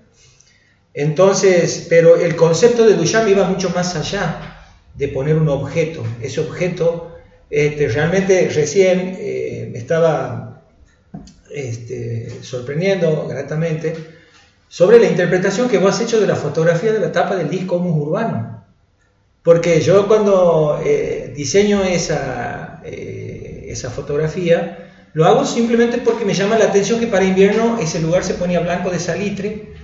[0.94, 4.56] Entonces, pero el concepto de Duchamp iba mucho más allá
[4.94, 6.02] de poner un objeto.
[6.20, 7.14] Ese objeto,
[7.50, 10.62] este, realmente recién eh, me estaba
[11.52, 13.94] este, sorprendiendo gratamente
[14.74, 17.76] sobre la interpretación que vos has hecho de la fotografía de la tapa del disco
[17.76, 18.64] Humus Urbano.
[19.44, 26.58] Porque yo cuando eh, diseño esa, eh, esa fotografía, lo hago simplemente porque me llama
[26.58, 29.74] la atención que para invierno ese lugar se ponía blanco de salitre.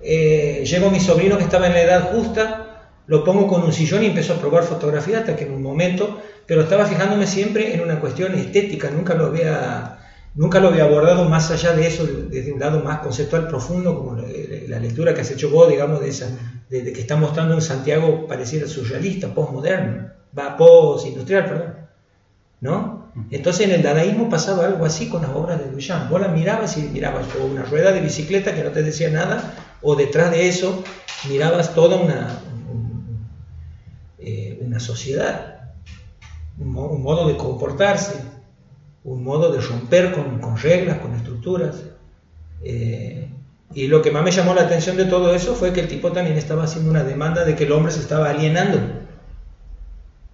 [0.00, 4.04] Eh, llegó mi sobrino que estaba en la edad justa, lo pongo con un sillón
[4.04, 7.80] y empezó a probar fotografía hasta que en un momento, pero estaba fijándome siempre en
[7.80, 9.98] una cuestión estética, nunca lo había,
[10.34, 14.16] nunca lo había abordado más allá de eso, desde un lado más conceptual profundo, como
[14.16, 14.24] la,
[14.68, 16.28] la lectura que has hecho vos, digamos, de, esa,
[16.68, 21.74] de, de que está mostrando un Santiago pareciera surrealista, postmoderno, va post-industrial, perdón,
[22.60, 23.00] ¿no?
[23.32, 26.08] Entonces en el dadaísmo pasaba algo así con las obras de Duchamp.
[26.10, 29.54] Vos las mirabas y mirabas o una rueda de bicicleta que no te decía nada,
[29.82, 30.84] o detrás de eso
[31.28, 32.38] mirabas toda una,
[32.70, 33.26] un-
[34.20, 35.72] eh, una sociedad,
[36.58, 38.22] un modo de comportarse,
[39.04, 41.84] un modo de romper con, reglas, con estructuras.
[42.62, 43.28] Eh,
[43.72, 46.10] Y lo que más me llamó la atención de todo eso fue que el tipo
[46.10, 48.78] también estaba haciendo una demanda de que el hombre se estaba alienando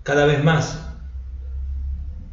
[0.03, 0.81] cada vez más.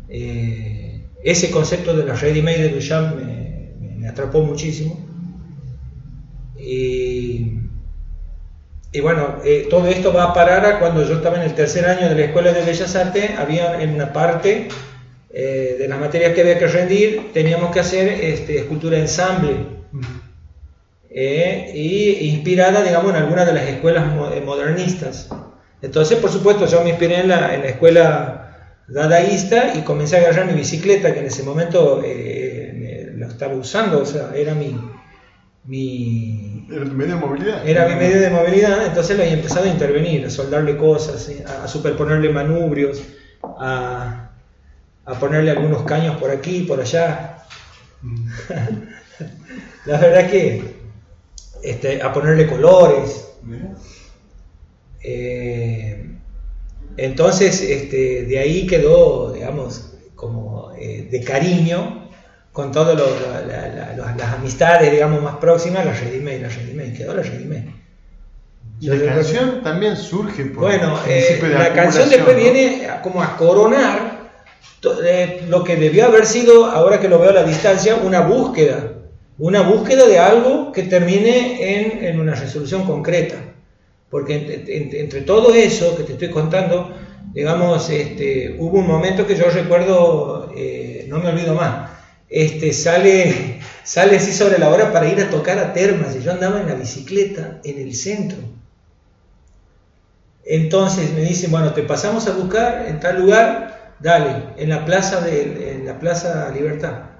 [0.08, 4.98] Eh, ese concepto de la ready-made de Duchamp me, me, atrapó muchísimo.
[6.58, 7.60] Y,
[8.94, 11.86] y bueno, eh, todo esto va a parar a cuando yo estaba en el tercer
[11.86, 14.70] año de la Escuela de Bellas Artes, había en una parte
[15.36, 19.56] eh, de las materias que había que rendir, teníamos que hacer este, escultura ensamble.
[21.10, 24.06] Eh, y inspirada, digamos, en algunas de las escuelas
[24.46, 25.30] modernistas.
[25.82, 28.40] Entonces, por supuesto, yo me inspiré en la, en la escuela
[28.88, 34.02] dadaísta y comencé a agarrar mi bicicleta, que en ese momento eh, lo estaba usando,
[34.02, 34.80] o sea, era mi...
[35.66, 37.68] mi ¿Era tu medio de movilidad?
[37.68, 41.64] Era mi medio de movilidad, entonces le he empezado a intervenir, a soldarle cosas, a,
[41.64, 43.02] a superponerle manubrios,
[43.44, 44.33] a,
[45.06, 47.46] a ponerle algunos caños por aquí, por allá.
[49.86, 50.84] la verdad que
[51.64, 53.30] este, a ponerle colores.
[55.02, 56.10] Eh,
[56.98, 62.10] entonces, este, de ahí quedó, digamos, como eh, de cariño
[62.52, 62.98] con todas
[64.16, 67.74] las amistades, digamos, más próximas, la redime, la redime, quedó la redime.
[68.80, 74.13] Y la canción también surge por Bueno, eh, la canción después viene como a coronar
[75.48, 78.94] lo que debió haber sido, ahora que lo veo a la distancia, una búsqueda
[79.38, 83.36] una búsqueda de algo que termine en, una resolución concreta.
[84.10, 86.96] Porque entre, todo eso que te estoy contando,
[87.34, 91.90] digamos, este, hubo un momento que yo recuerdo, eh, no me olvido más,
[92.30, 96.32] este, sale, sale así sobre la hora para ir a tocar a Termas y yo
[96.32, 98.38] andaba en la bicicleta en el centro.
[100.46, 105.22] Entonces me dicen, bueno, te pasamos a buscar en tal lugar, dale, en la plaza
[105.22, 107.14] de en la plaza Libertad.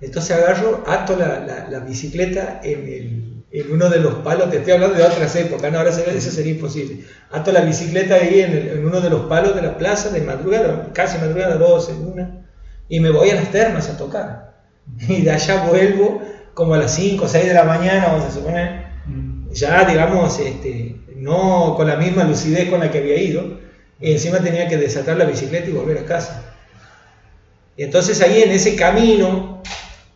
[0.00, 4.74] Entonces agarro, ato la, la, bicicleta en, el, en, uno de los palos, te estoy
[4.74, 7.04] hablando de otras épocas, no, ahora eso sería imposible.
[7.30, 10.90] Ato la bicicleta ahí en, en, uno de los palos de la plaza de madrugada,
[10.92, 12.46] casi madrugada, 12, una,
[12.88, 14.54] y me voy a las termas a tocar.
[15.08, 16.22] Y de allá vuelvo
[16.52, 18.86] como a las 5 o 6 de la mañana, vamos a suponer,
[19.50, 23.58] ya digamos, este, no con la misma lucidez con la que había ido,
[24.00, 26.54] y encima tenía que desatar la bicicleta y volver a casa.
[27.76, 29.62] Y entonces ahí en ese camino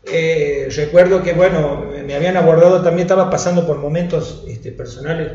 [0.05, 5.33] eh, recuerdo que, bueno, me habían abordado, también estaba pasando por momentos este, personales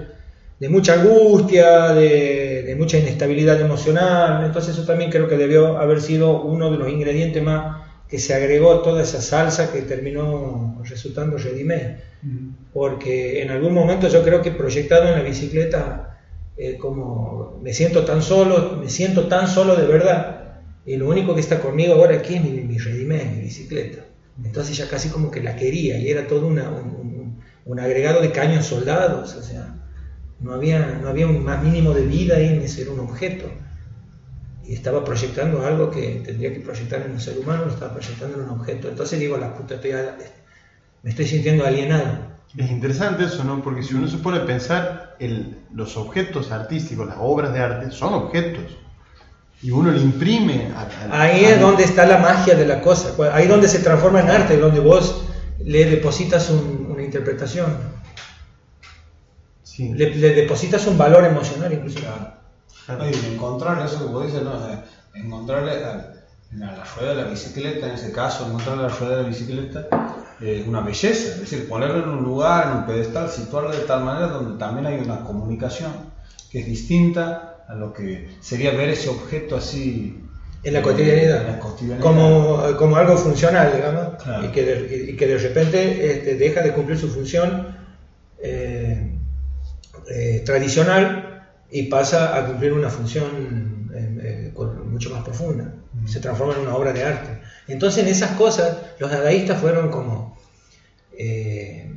[0.60, 6.42] de mucha angustia, de, mucha inestabilidad emocional, entonces eso también creo que debió haber sido
[6.42, 11.38] uno de los ingredientes más que se agregó a toda esa salsa que terminó resultando
[11.38, 11.98] redimé,
[12.74, 16.15] porque en algún momento yo creo que proyectado en la bicicleta,
[16.80, 21.41] como me siento tan solo, me siento tan solo de verdad, y lo único que
[21.41, 24.06] está conmigo ahora aquí es mi, mi mi bicicleta.
[24.44, 29.36] Entonces ya casi como que la quería y era todo un, agregado de caños soldados,
[29.36, 29.76] o sea,
[30.40, 33.49] no había, no había un más mínimo de vida ahí en ese un objeto.
[34.64, 38.38] Y estaba proyectando algo que tendría que proyectar en un ser humano, lo estaba proyectando
[38.38, 38.90] en un objeto.
[38.90, 39.91] Entonces digo, la puta, estoy,
[41.03, 42.35] me estoy sintiendo alienado.
[42.57, 43.61] Es interesante eso, ¿no?
[43.61, 47.91] Porque si uno se pone a pensar, el, los objetos artísticos, las obras de arte,
[47.91, 48.77] son objetos
[49.61, 50.72] y uno le imprime.
[51.11, 54.30] ahí es donde está la magia de la cosa, ahí es donde se transforma en
[54.30, 55.26] arte, donde vos
[55.64, 57.95] le depositas una interpretación.
[59.77, 61.99] Le, depositas un valor emocional incluso.
[62.86, 63.03] Claro.
[63.10, 64.53] y encontrar eso que vos dices, ¿no?
[65.15, 65.72] encontrarle
[66.54, 69.30] a, la rueda de la bicicleta, en ese caso, encontrarle a la rueda de la
[69.30, 69.88] bicicleta
[70.42, 74.04] es una belleza, es decir, ponerlo en un lugar, en un pedestal, situarlo de tal
[74.04, 75.92] manera donde también hay una comunicación
[76.50, 80.22] que es distinta a lo que sería ver ese objeto así
[80.66, 81.60] en la cotidianidad,
[82.00, 86.74] Como, como algo funcional, digamos, y, que de, y que de repente este, deja de
[86.74, 87.68] cumplir su función
[88.40, 89.12] eh,
[90.10, 94.52] eh, tradicional y pasa a cumplir una función eh,
[94.86, 95.72] mucho más profunda,
[96.06, 97.41] se transforma en una obra de arte.
[97.68, 100.38] Entonces en esas cosas los dadaístas fueron como
[101.18, 101.95] eh,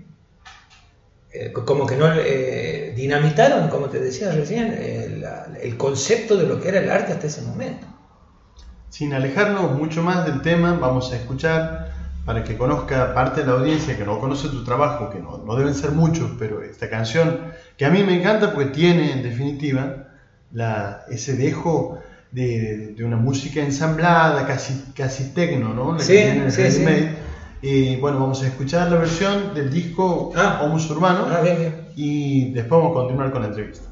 [1.53, 4.73] como que no eh, dinamitaron, como te decía recién,
[5.61, 7.87] el, concepto de lo que era el arte hasta ese momento.
[8.89, 11.93] Sin alejarnos mucho más del tema, vamos a escuchar
[12.25, 15.75] para que conozca parte de la audiencia que no conoce tu trabajo, que no, deben
[15.75, 20.09] ser muchos, pero esta canción que a mí me encanta porque tiene en definitiva
[20.53, 25.99] la, ese dejo de, una música ensamblada, casi, casi tecno, ¿no?
[25.99, 26.19] sí,
[26.51, 26.85] sí, sí.
[27.61, 31.43] Y bueno, vamos a escuchar la versión del disco ah, Homus Urbano ah,
[31.97, 33.89] y después vamos a continuar con la entrevista.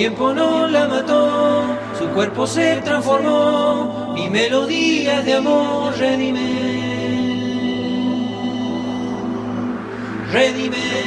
[0.00, 6.48] Tiempo no la mató, su cuerpo se transformó, mi melodía de amor redime.
[10.32, 10.99] Redime.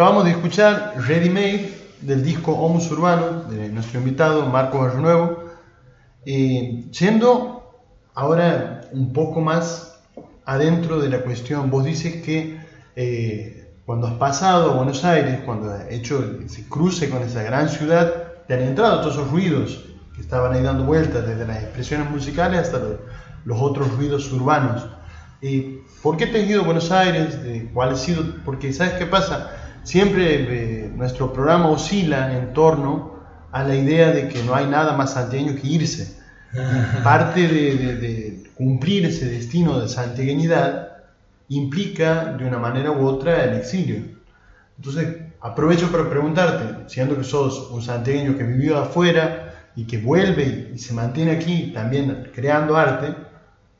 [0.00, 5.44] Acabamos de escuchar Ready Made del disco Homus Urbano de nuestro invitado Marcos Barrio Nuevo.
[6.24, 7.82] Eh, yendo
[8.14, 10.00] ahora un poco más
[10.46, 12.58] adentro de la cuestión, vos dices que
[12.96, 17.68] eh, cuando has pasado a Buenos Aires, cuando has hecho ese cruce con esa gran
[17.68, 22.10] ciudad, te han entrado todos esos ruidos que estaban ahí dando vueltas, desde las expresiones
[22.10, 22.80] musicales hasta
[23.44, 24.82] los, otros ruidos urbanos.
[25.42, 27.38] Eh, ¿Por qué te has ido a Buenos Aires?
[27.74, 28.24] ¿Cuál ha sido?
[28.46, 29.69] Porque, ¿sabes qué pasa?
[29.82, 33.20] Siempre eh, nuestro programa oscila en torno
[33.52, 36.18] a la idea de que no hay nada más santiagueño que irse.
[37.04, 40.88] Parte de, cumplir ese destino de santiagueñidad
[41.48, 44.04] implica de una manera u otra el exilio.
[44.76, 50.72] Entonces, aprovecho para preguntarte, siendo que sos un santiagueño que vivió afuera y que vuelve
[50.74, 53.14] y, se mantiene aquí también creando arte,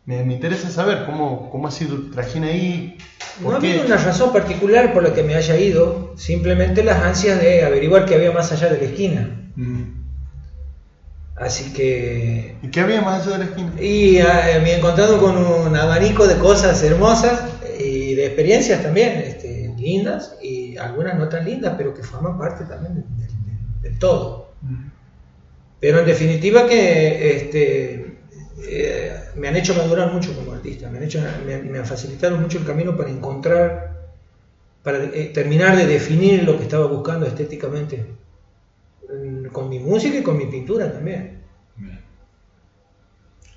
[0.07, 2.99] me, interesa saber cómo, cómo ha sido tu trajín ahí.
[3.41, 7.41] No ha habido una razón particular por la que me haya ido, simplemente las ansias
[7.41, 9.37] de averiguar qué había más allá de la esquina.
[11.37, 12.57] Así que...
[12.63, 13.73] ¿Y qué había más allá de la esquina?
[13.81, 17.45] Y ah, me he encontrado con un abanico de cosas hermosas
[17.79, 22.65] y de experiencias también este, lindas y algunas no tan lindas, pero que forman parte
[22.65, 23.05] también
[23.83, 24.53] del, todo.
[25.81, 28.10] Pero en definitiva que este,
[28.67, 32.59] eh, me han hecho madurar mucho como artista, me han, hecho, me, han facilitado mucho
[32.59, 34.11] el camino para encontrar,
[34.83, 38.07] para eh, terminar de definir lo que estaba buscando estéticamente,
[39.09, 41.41] mm, con mi música y con mi pintura también.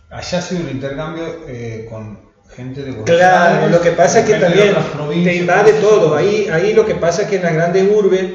[0.10, 2.20] Allá ha sido un intercambio eh, con
[2.56, 4.76] gente de Claro, lo que pasa es que también
[5.24, 6.16] te invade todo.
[6.16, 8.26] Ahí, ahí lo que pasa es que en las grandes urbes,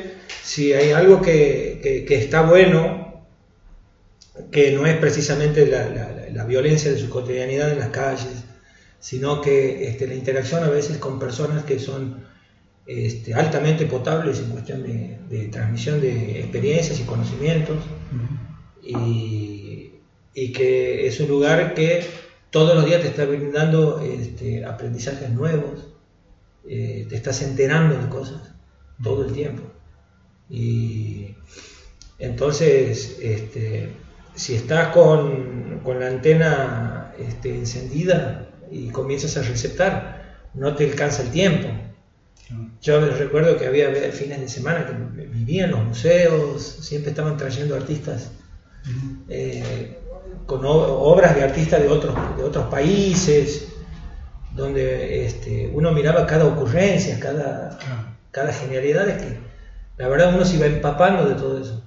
[0.43, 3.23] si hay algo que, que, está bueno,
[4.51, 8.45] que no es precisamente la, la, violencia de su cotidianidad en las calles,
[9.01, 12.25] sino que este, la interacción a veces con personas que son
[12.87, 17.77] este, altamente potables en cuestión de, de, transmisión de experiencias y conocimientos,
[18.83, 19.93] y,
[20.35, 22.05] y que es un lugar que
[22.51, 25.89] todos los días te está brindando este, aprendizajes nuevos,
[26.67, 28.55] eh, te estás enterando de cosas
[29.03, 29.63] todo el tiempo.
[30.49, 31.35] Y
[32.19, 33.91] entonces, este,
[34.39, 40.23] si estás con, la antena este, encendida y comienzas a receptar,
[40.55, 41.69] no te alcanza el tiempo.
[42.81, 44.93] Yo recuerdo que había fines de semana que
[45.27, 48.31] vivía en los museos, siempre estaban trayendo artistas
[50.47, 53.69] con obras de artistas de otros, de otros países,
[54.55, 57.79] donde este, uno miraba cada ocurrencia, cada,
[58.31, 59.39] cada genialidad, que
[59.99, 61.83] la verdad uno se iba empapando de todo eso.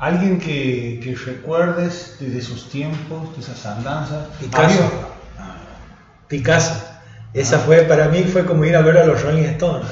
[0.00, 4.28] Alguien que, que recuerdes desde sus tiempos, de esas andanzas.
[4.40, 4.90] Picasso.
[6.26, 6.82] Picasso.
[7.34, 7.58] Esa ah.
[7.58, 9.90] fue, para mí fue como ir a ver a los Rolling Stones.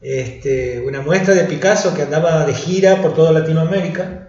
[0.00, 4.26] Este, una muestra de Picasso que andaba de gira por toda Latinoamérica,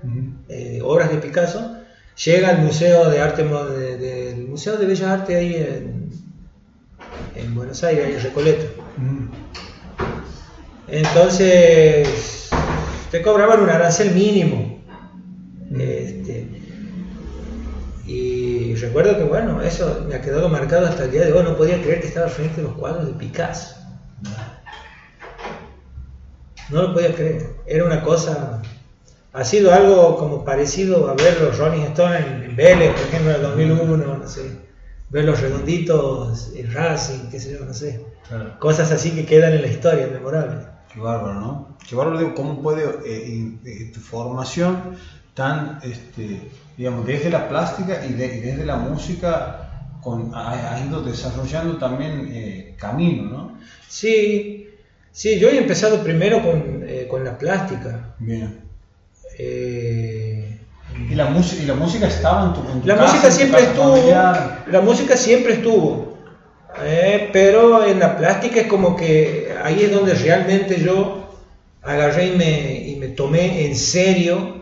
[0.48, 1.78] eh, obras de Picasso,
[2.24, 6.12] llega al Museo de Arte del Museo de Bellas Artes ahí en,
[7.34, 8.66] en Buenos Aires, en Recoleta.
[10.88, 12.41] Entonces
[13.12, 14.82] te cobraban un arancel mínimo.
[15.78, 16.48] Este,
[18.06, 21.44] y recuerdo que bueno, eso me ha quedado marcado hasta el día de hoy.
[21.44, 23.76] No podía creer que estaba frente a los cuadros de Picasso.
[26.70, 27.56] No lo podía creer.
[27.66, 28.62] Era una cosa
[29.34, 33.36] ha sido algo como parecido a ver los Rolling Stones en, Vélez, por ejemplo, en
[33.38, 34.42] el 2001, no sé,
[35.10, 38.06] ver los redonditos en Racing, qué sé yo, no sé.
[38.60, 40.66] Cosas así que quedan en la historia, memorables.
[40.94, 41.78] Qué bárbaro, ¿no?
[41.88, 44.98] Qué bárbaro, digo, cómo puede eh, eh, tu formación
[45.34, 52.30] tan, este, digamos, desde la plástica y, desde la música con, ha, ido desarrollando también
[52.32, 53.58] eh, camino, ¿no?
[53.88, 54.70] Sí,
[55.12, 58.14] sí, yo he empezado primero con, con la plástica.
[58.20, 58.62] Bien
[61.10, 63.96] ¿Y, la ¿Y la música estaba en tu, La música siempre estuvo.
[64.68, 66.11] La música siempre estuvo.
[66.80, 71.38] Eh, pero en la plástica es como que ahí es donde realmente yo
[71.82, 74.62] agarré y me, y me tomé en serio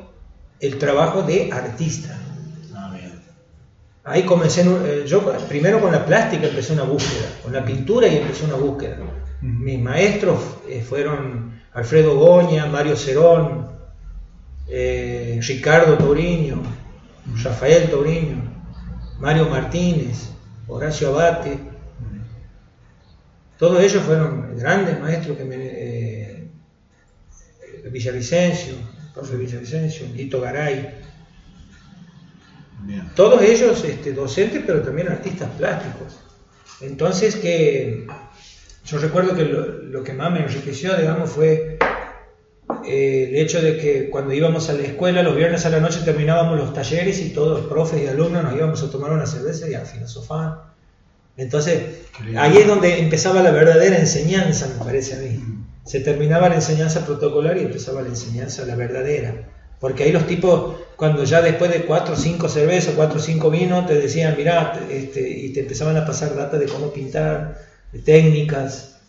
[0.59, 2.17] el trabajo de artista.
[2.75, 2.93] Ah,
[4.03, 8.17] ahí comencé, eh, yo primero con la plástica empecé una búsqueda, con la pintura y
[8.17, 8.97] empecé una búsqueda.
[9.41, 10.39] Mis maestros
[10.87, 13.69] fueron Alfredo Goña, Mario Cerón,
[14.67, 16.61] eh, Ricardo Touriño,
[17.43, 18.37] Rafael Touriño,
[19.19, 20.29] Mario Martínez,
[20.67, 21.68] Horacio Abate.
[23.59, 26.47] Todos ellos fueron grandes maestros que me, eh,
[27.91, 28.75] Villavicencio,
[29.13, 30.95] profe Villavicencio, Lito Garay.
[33.15, 36.19] Todos ellos este, docentes, pero también artistas plásticos.
[36.79, 38.07] Entonces que
[38.85, 41.77] yo recuerdo que lo, lo que más me enriqueció, digamos, fue
[42.85, 45.99] eh, el hecho de que cuando íbamos a la escuela, los viernes a la noche
[46.05, 49.69] terminábamos los talleres y todos los profes y alumnos nos íbamos a tomar una cerveza
[49.69, 50.78] y a filosofar.
[51.39, 51.81] Entonces,
[52.37, 55.41] ahí es donde empezaba la verdadera enseñanza, me parece a mí.
[55.85, 59.33] Se terminaba la enseñanza protocolar y empezaba la enseñanza, la verdadera.
[59.79, 63.49] Porque ahí los tipos, cuando ya después de cuatro o cinco cervezas, cuatro o cinco
[63.49, 67.57] vinos, te decían, mirá, este, y te empezaban a pasar data de cómo pintar,
[67.93, 68.99] de técnicas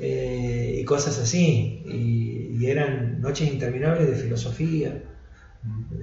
[0.00, 1.84] eh, y cosas así.
[1.86, 5.02] Y, y eran noches interminables de filosofía,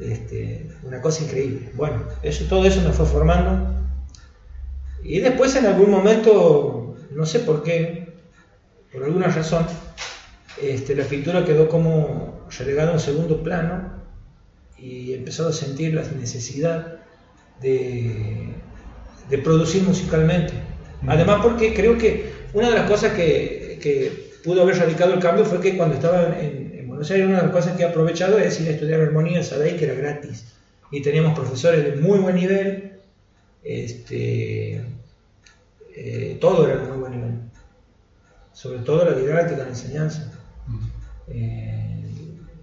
[0.02, 1.72] este, una cosa increíble.
[1.76, 3.83] Bueno, eso, todo eso me fue formando.
[5.04, 8.08] Y después en algún momento, no sé por qué,
[8.92, 9.66] por alguna razón,
[10.62, 13.92] este, la pintura quedó como relegada a un segundo plano
[14.78, 17.00] y empezado a sentir la necesidad
[17.62, 18.50] de,
[19.30, 20.54] de producir musicalmente.
[21.08, 25.46] Además porque creo que una de las cosas que, que pudo haber radicado el cambio
[25.46, 28.38] fue que cuando estaba en, en, Buenos Aires, una de las cosas que he aprovechado
[28.38, 30.46] es ir a estudiar armonía en Sadai, que era gratis.
[30.92, 32.93] Y teníamos profesores de muy buen nivel,
[33.64, 34.86] este,
[35.96, 37.40] eh, todo era de muy buen nivel.
[38.52, 40.32] Sobre todo la didáctica, la enseñanza.
[41.28, 42.04] Eh,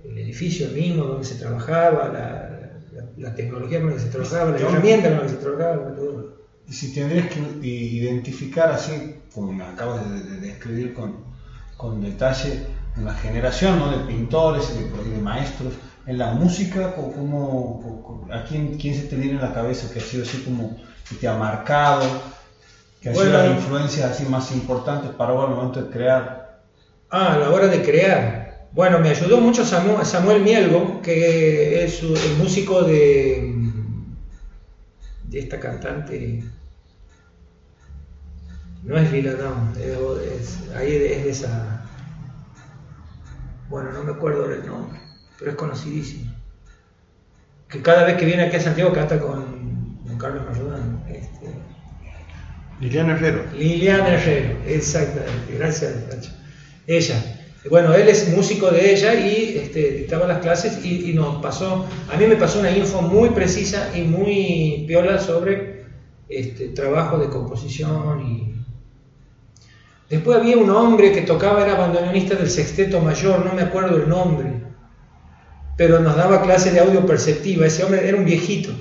[0.05, 4.51] el edificio mismo donde se trabajaba, la, la, la tecnología con la que se trabajaba,
[4.51, 6.41] la herramienta con la que se trabajaba, todo.
[6.69, 11.17] Y si tendrías que identificar así, como me acabas de, de describir con,
[11.77, 12.67] con detalle,
[12.97, 13.91] en la generación ¿no?
[13.91, 15.75] de pintores y de, de maestros,
[16.07, 20.03] en la música, como, ¿a quién, quién se te viene en la cabeza que ha
[20.03, 20.77] sido así como
[21.11, 22.03] que te ha marcado,
[23.03, 26.61] que ha sido las influencias así más importantes para vos al momento de crear?
[27.11, 28.69] Ah, a la hora de crear.
[28.73, 33.53] Bueno, me ayudó mucho Samu- Samuel Mielgo, que es el músico de,
[35.25, 36.45] de esta cantante.
[38.85, 41.85] No es Lila Down, es, es- ahí es de esa.
[43.69, 45.01] Bueno, no me acuerdo del nombre,
[45.39, 46.33] pero es conocidísimo.
[47.69, 50.90] Que cada vez que viene aquí a Santiago canta con, con Carlos Mayudán.
[52.81, 53.45] Liliana Herrero.
[53.57, 56.31] Liliana Herrero, exactamente, gracias Nacho.
[56.87, 57.23] Ella,
[57.69, 62.17] bueno, él es músico de ella y este, dictaba las clases y, nos pasó, a
[62.17, 65.85] mí me pasó una info muy precisa y muy piola sobre
[66.29, 68.51] este, trabajo de composición y...
[70.09, 74.09] Después había un hombre que tocaba, era bandoneonista del sexteto mayor, no me acuerdo el
[74.09, 74.55] nombre,
[75.77, 78.73] pero nos daba clases de audio perceptiva, ese hombre era un viejito.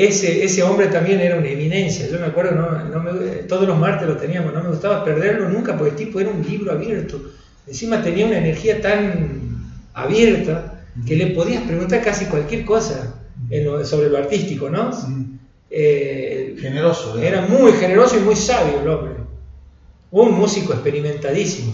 [0.00, 2.06] Ese, ese hombre también era una eminencia.
[2.06, 5.48] Yo me acuerdo, no, no me- todos los martes lo teníamos, no me gustaba perderlo
[5.48, 7.20] nunca porque el tipo era un libro abierto.
[7.66, 13.16] Encima tenía una energía tan abierta que le podías preguntar casi cualquier cosa
[13.50, 14.90] en lo- sobre lo artístico, ¿no?
[15.70, 17.26] Eh, Generoso, ¿eh?
[17.28, 19.14] Era muy generoso y muy sabio el hombre.
[20.12, 21.72] Un músico experimentadísimo.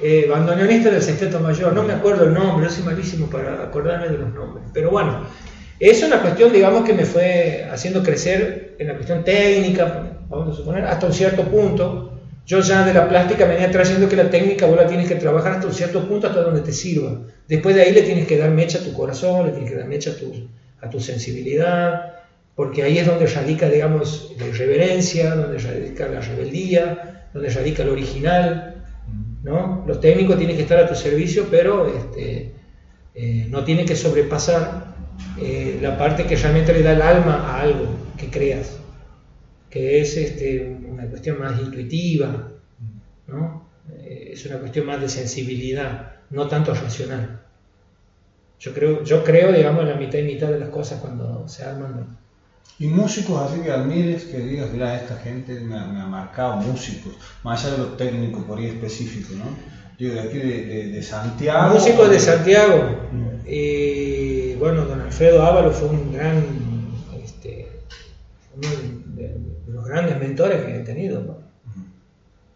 [0.00, 4.08] Eh, bandoneonista del Sexteto Mayor, no me acuerdo el nombre, yo soy malísimo para acordarme
[4.08, 4.64] de los nombres.
[4.72, 5.24] Pero bueno,
[5.80, 10.56] es una cuestión, digamos, que me fue haciendo crecer en la cuestión técnica, vamos a
[10.56, 12.12] suponer, hasta un cierto punto.
[12.46, 15.52] Yo ya de la plástica venía trayendo que la técnica vos la tienes que trabajar
[15.52, 17.20] hasta un cierto punto, hasta donde te sirva.
[17.46, 19.86] Después de ahí le tienes que dar mecha a tu corazón, le tienes que dar
[19.86, 20.32] mecha a tu,
[20.80, 22.14] a tu sensibilidad,
[22.56, 27.92] porque ahí es donde radica, digamos, la irreverencia, donde radica la rebeldía, donde radica lo
[27.92, 28.82] original,
[29.44, 29.84] ¿no?
[29.86, 32.52] Lo técnico tiene que estar a tu servicio, pero este,
[33.14, 34.87] eh, no tiene que sobrepasar
[35.36, 37.86] eh, la parte que realmente le da el alma a algo
[38.16, 38.78] que creas,
[39.70, 42.48] que es este, una cuestión más intuitiva,
[43.26, 43.68] ¿no?
[43.90, 47.40] Eh, es una cuestión más de sensibilidad, no tanto racional.
[48.58, 51.64] Yo creo, yo creo, digamos, en la mitad y mitad de las cosas cuando se
[51.64, 52.18] arman.
[52.80, 56.56] Y músicos así que admires, que digas, mira, esta gente me ha, me ha marcado,
[56.56, 59.77] músicos, más allá de lo técnico por ahí específico, ¿no?
[59.98, 61.74] Yo de aquí de, de- de Santiago.
[61.74, 62.84] Músicos de Santiago.
[63.46, 66.44] Y bueno, don Alfredo Ávalo fue un gran,
[67.24, 67.68] este,
[68.56, 68.68] uno
[69.16, 71.20] de, de los grandes mentores que he tenido.
[71.22, 71.38] ¿no?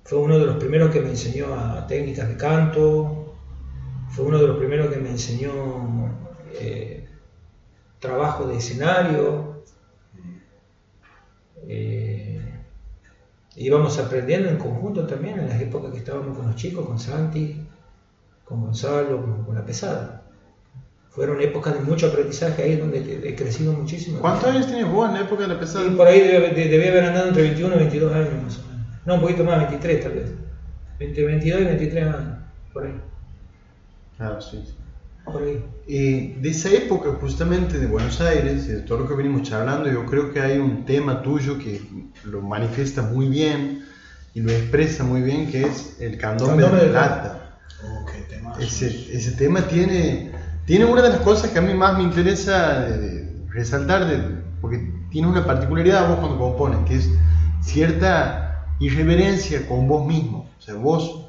[0.05, 3.35] Fue uno de los primeros que me enseñó a técnicas de canto,
[4.10, 6.14] fue uno de los primeros que me enseñó
[6.60, 7.06] eh,
[7.98, 9.62] trabajo de escenario.
[11.69, 12.12] Eh,
[13.57, 17.66] íbamos aprendiendo en conjunto también en las épocas que estábamos con los chicos, con Santi,
[18.45, 20.23] con Gonzalo, con, con la pesada.
[21.11, 24.20] Fueron épocas de mucho aprendizaje ahí donde he crecido muchísimo.
[24.20, 25.87] ¿Cuántos años tenías vos en la época de la pesada?
[25.87, 28.87] Y por ahí debía haber andado entre 21 y 22 años más o menos.
[29.05, 30.33] No, un poquito más, 23 tal vez.
[30.99, 32.39] Entre 22 y 23 años,
[32.73, 32.95] por ahí.
[34.16, 34.62] Claro, sí.
[34.65, 34.74] sí.
[35.89, 40.05] Eh, de esa época justamente de Buenos Aires, de todo lo que venimos charlando, yo
[40.07, 41.82] creo que hay un tema tuyo que
[42.24, 43.85] lo manifiesta muy bien
[44.35, 47.59] y lo expresa muy bien, que es el candombe, Candombe de de plata.
[47.85, 48.05] Oh.
[48.61, 48.86] Ese,
[49.16, 50.31] ese tema tiene,
[50.66, 54.81] tiene una de las cosas que a mí más me interesa eh, resaltar, de- porque
[55.11, 57.11] tiene una particularidad vos cuando compones, que es
[57.61, 60.49] cierta irreverencia con vos mismo.
[60.59, 61.27] O sea, vos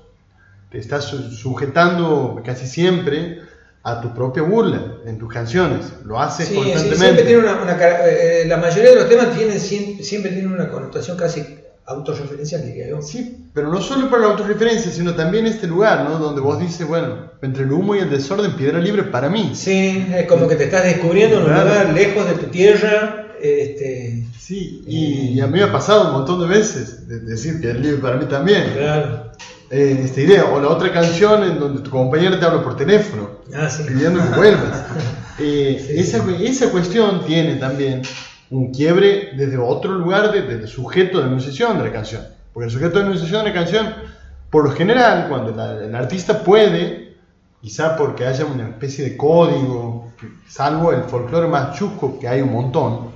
[0.69, 3.39] te estás su- sujetando casi siempre
[3.83, 5.81] a tu propia burla en tus canciones.
[6.05, 7.23] Lo haces Sí, sí, constantemente.
[7.23, 7.77] tiene una, una
[8.07, 11.43] eh, la mayoría de los temas tienen, siempre, tienen una connotación casi
[11.85, 13.01] autorreferencial, diría yo.
[13.01, 16.17] Sí, pero no solo para la autorreferencia, sino también este lugar, ¿no?
[16.17, 19.51] Donde vos dices, bueno, entre el humo y el desorden, piedra libre para mí.
[19.53, 23.19] Sí, es como que te estás descubriendo en un lugar lejos de tu tierra.
[23.41, 25.05] Este, Sí, y,
[25.37, 28.15] y a mí me ha pasado un montón de veces de decir piedra libre para
[28.17, 28.71] mí también.
[28.77, 29.22] Claro.
[29.75, 33.29] Eh, esta idea, o la otra canción en donde tu compañero te habla por teléfono,
[33.55, 33.83] Ah, sí.
[33.87, 34.83] pidiendo que vuelvas.
[35.39, 38.03] eh, esa, esa cuestión tiene también
[38.51, 42.21] un quiebre desde otro lugar, desde el sujeto de enunciación de la canción.
[42.53, 43.93] Porque el sujeto de enunciación de la canción,
[44.51, 45.49] por lo general, cuando
[45.81, 47.15] el artista puede,
[47.59, 50.11] quizá porque haya una especie de código,
[50.47, 53.12] salvo el folclore más chusco, que hay un montón,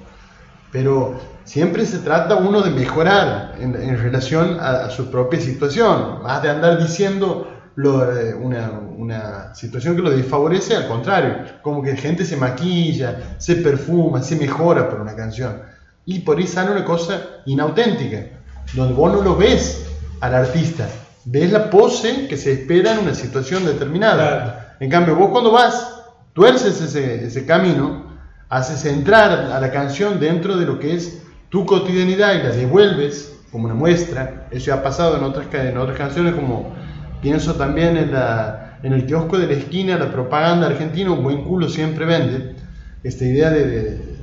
[0.77, 6.51] pero siempre se trata uno de mejorar en, relación a, su propia situación, más de
[6.51, 13.37] andar diciendo eh, una, situación que lo desfavorece, al contrario, como que gente se maquilla,
[13.39, 15.63] se perfuma, se mejora por una canción.
[16.05, 18.37] Y por ahí sale una cosa inauténtica,
[18.75, 19.83] donde vos no lo ves
[20.21, 20.87] al artista,
[21.25, 24.75] ves la pose que se espera en una situación determinada.
[24.79, 28.06] En cambio, vos cuando vas, tuerces ese, ese camino,
[28.49, 33.39] haces entrar a la canción dentro de lo que es tu cotidianidad y la devuelves
[33.51, 34.47] como una muestra.
[34.51, 36.75] Eso ya ha pasado en otras, en otras canciones como
[37.21, 41.43] Pienso también en, la, en el kiosco de la esquina, la propaganda argentina, un buen
[41.43, 42.55] culo siempre vende.
[43.03, 44.17] Esta idea de,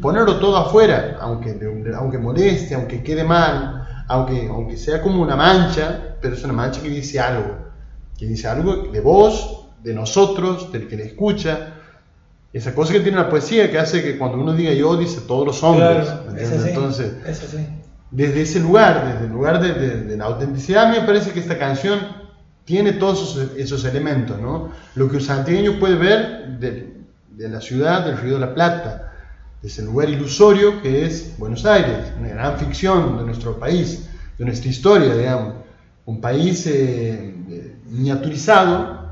[0.00, 1.56] ponerlo todo afuera, aunque,
[1.96, 6.82] aunque moleste, aunque quede mal, aunque, aunque sea como una mancha, pero es una mancha
[6.82, 7.56] que dice algo,
[8.18, 11.74] que dice algo de vos, de nosotros, del que le escucha.
[12.56, 15.46] Esa cosa que tiene la poesía que hace que cuando uno diga yo, dice todos
[15.46, 16.08] los hombres.
[16.64, 17.12] Entonces,
[18.10, 21.58] desde ese lugar, desde el lugar de, la autenticidad, a mí me parece que esta
[21.58, 21.98] canción
[22.64, 24.70] tiene todos esos, elementos, ¿no?
[24.94, 26.94] Lo que un santiagueño puede ver de,
[27.46, 29.12] la ciudad del Río de la Plata,
[29.60, 34.08] de ese lugar ilusorio que es Buenos Aires, una gran ficción de nuestro país,
[34.38, 35.56] de nuestra historia, digamos.
[36.06, 37.34] Un país eh,
[37.90, 39.05] miniaturizado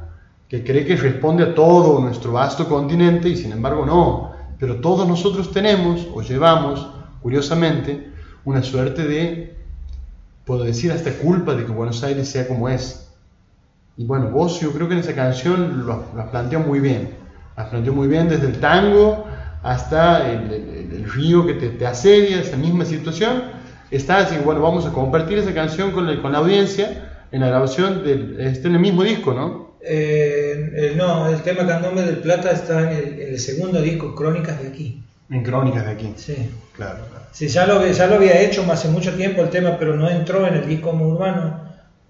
[0.54, 4.30] que cree que responde a todo nuestro vasto continente y sin embargo no.
[4.60, 6.88] Pero todos nosotros tenemos o llevamos,
[7.20, 8.12] curiosamente,
[8.44, 9.56] una suerte de,
[10.44, 13.10] puedo decir, hasta culpa de que Buenos Aires sea como es.
[13.96, 17.10] Y bueno, vos yo creo que en esa canción lo, has planteó muy bien.
[17.56, 19.24] Las planteó muy bien desde el tango
[19.64, 23.42] hasta el, río que te, asedia, esa misma situación.
[23.90, 28.04] Está así, bueno, vamos a compartir esa canción con, con la audiencia en la grabación
[28.04, 29.63] del, este, en el mismo disco, ¿no?
[29.86, 35.02] Eh, no, el tema Candombe del Plata está en el, segundo disco, Crónicas de aquí.
[35.30, 36.12] En Crónicas de aquí.
[36.16, 36.50] Sí.
[36.74, 37.00] Claro,
[37.32, 40.46] Sí, ya lo, ya lo había hecho hace mucho tiempo el tema, pero no entró
[40.46, 41.60] en el disco urbano.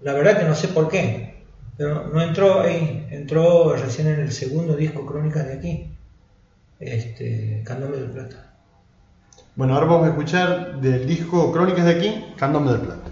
[0.01, 1.35] La verdad que no sé por qué.
[1.77, 5.89] Pero no entró ahí, entró recién en el segundo disco Crónicas de aquí,
[6.79, 8.53] este, Candombe del Plata.
[9.55, 13.04] Bueno, ahora vamos a escuchar del disco Crónicas de aquí, Candombe del Plata.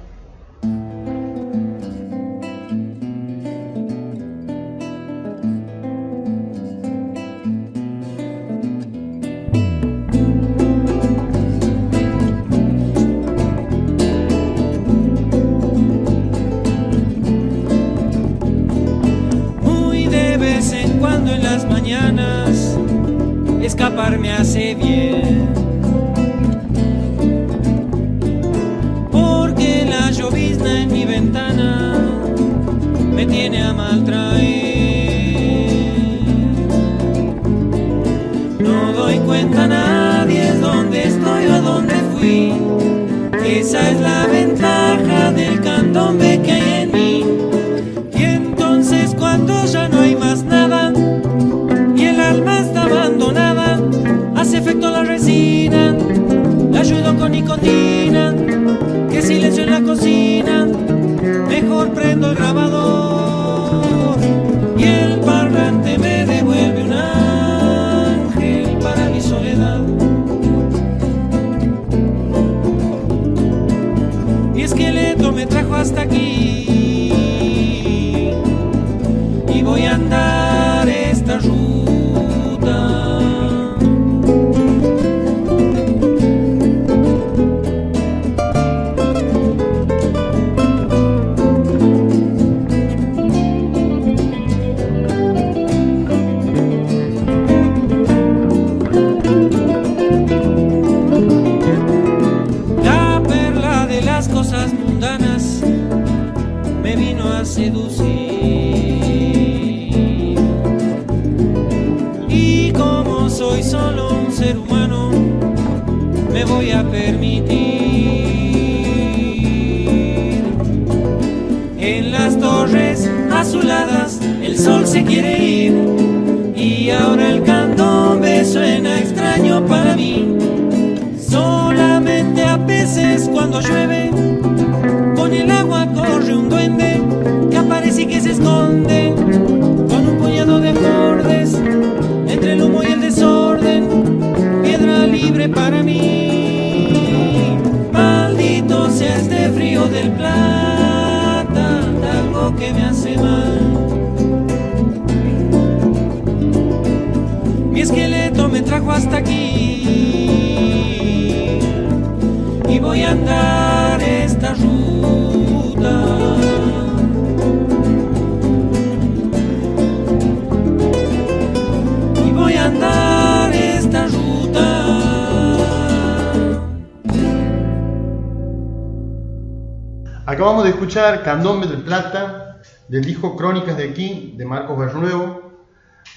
[181.04, 185.52] Escuchar Candombe del Plata, del disco Crónicas de aquí, de Marcos Bernuevo.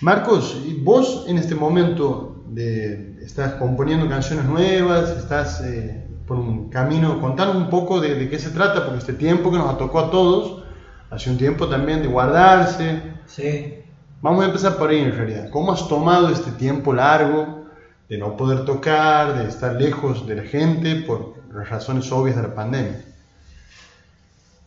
[0.01, 7.21] Marcos, vos en este momento de, estás componiendo canciones nuevas, estás eh, por un camino,
[7.21, 10.11] contanos un poco de, de, qué se trata, porque este tiempo que nos tocó a
[10.13, 10.63] todos,
[11.11, 13.03] hace un tiempo también de guardarse.
[13.27, 13.83] Sí.
[14.23, 15.51] Vamos a empezar por ahí en realidad.
[15.51, 17.67] ¿Cómo has tomado este tiempo largo
[18.09, 22.43] de no poder tocar, de estar lejos de la gente por las razones obvias de
[22.43, 23.16] la pandemia?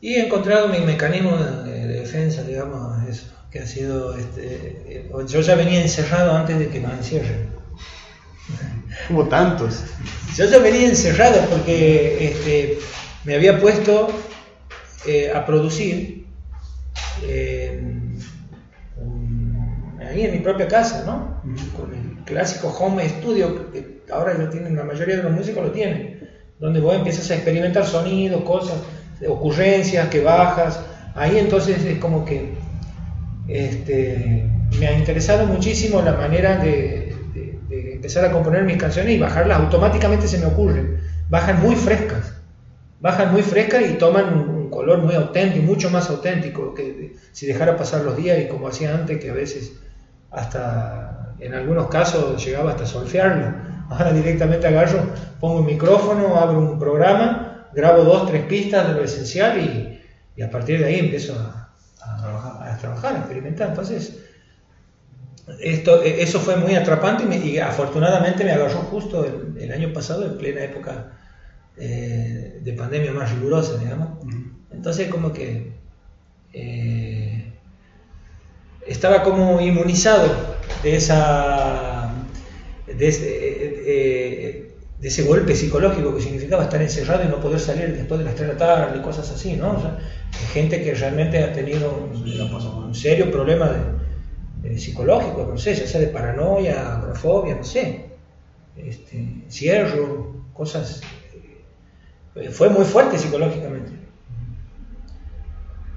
[0.02, 5.42] Y he encontrado mi mecanismo de, de defensa, digamos, eso, que ha sido, este, yo
[5.42, 7.50] ya venía encerrado antes de que nos encierren.
[9.08, 9.84] Como tantos.
[10.36, 12.80] Yo ya venía encerrado porque este,
[13.26, 14.08] me había puesto
[15.06, 16.26] eh, a producir
[17.24, 17.80] eh,
[18.98, 21.42] un- ahí en mi propia casa, ¿no?
[21.78, 25.72] Con el clásico home studio que ahora lo tienen, la mayoría de los músicos lo
[25.72, 28.78] tienen, donde vos empiezas a experimentar sonidos, cosas,
[29.28, 30.80] ocurrencias que bajas.
[31.16, 32.54] Ahí entonces es como que
[33.48, 34.46] este,
[34.80, 39.60] me ha interesado muchísimo la manera de, de- empezar a componer mis canciones y bajarlas
[39.60, 40.98] automáticamente se me ocurren.
[41.30, 42.34] Bajan muy frescas,
[43.00, 47.76] bajan muy frescas y toman un, color muy auténtico, mucho más auténtico que si dejara
[47.76, 49.74] pasar los días y como hacía antes, que a veces
[50.30, 53.48] hasta en algunos casos llegaba hasta solfearlo.
[53.90, 55.02] Ahora directamente agarro,
[55.40, 60.00] pongo un micrófono, abro un programa, grabo dos, tres pistas de lo esencial y,
[60.36, 63.70] y a partir de ahí empiezo a, a- a trabajar, a experimentar.
[63.70, 64.20] Entonces,
[65.60, 69.72] esto, e- eso fue muy atrapante y, me- y afortunadamente me agarró justo el, el
[69.72, 71.18] año pasado, en plena época
[71.78, 74.10] eh, de pandemia más rigurosa, digamos.
[74.72, 75.74] Entonces, como que
[76.54, 77.54] eh,
[78.88, 80.28] estaba como inmunizado
[80.84, 82.12] de esa
[82.88, 84.29] de ese, eh, eh,
[85.00, 88.36] de ese golpe psicológico que significaba estar encerrado y no poder salir después de las
[88.36, 89.72] 3 de la tarde y cosas así, ¿no?
[89.78, 89.98] O sea,
[90.52, 92.22] gente que realmente ha tenido un,
[92.86, 98.10] un serio problema de, de psicológico, no sé, ya sea de paranoia, agorafobia, no sé,
[98.76, 101.02] este, encierro, cosas.
[102.36, 103.92] eh, Fue muy fuerte psicológicamente.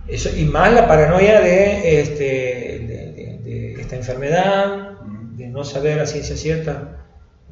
[0.07, 3.39] Eso, y más la paranoia de, este, de, de-
[3.75, 4.99] de esta enfermedad,
[5.37, 6.83] de no saber a ciencia cierta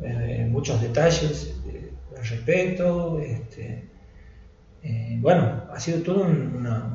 [0.03, 3.19] eh, muchos detalles eh, al respecto.
[3.19, 3.89] Este,
[4.83, 6.93] eh, bueno, ha sido todo un, una-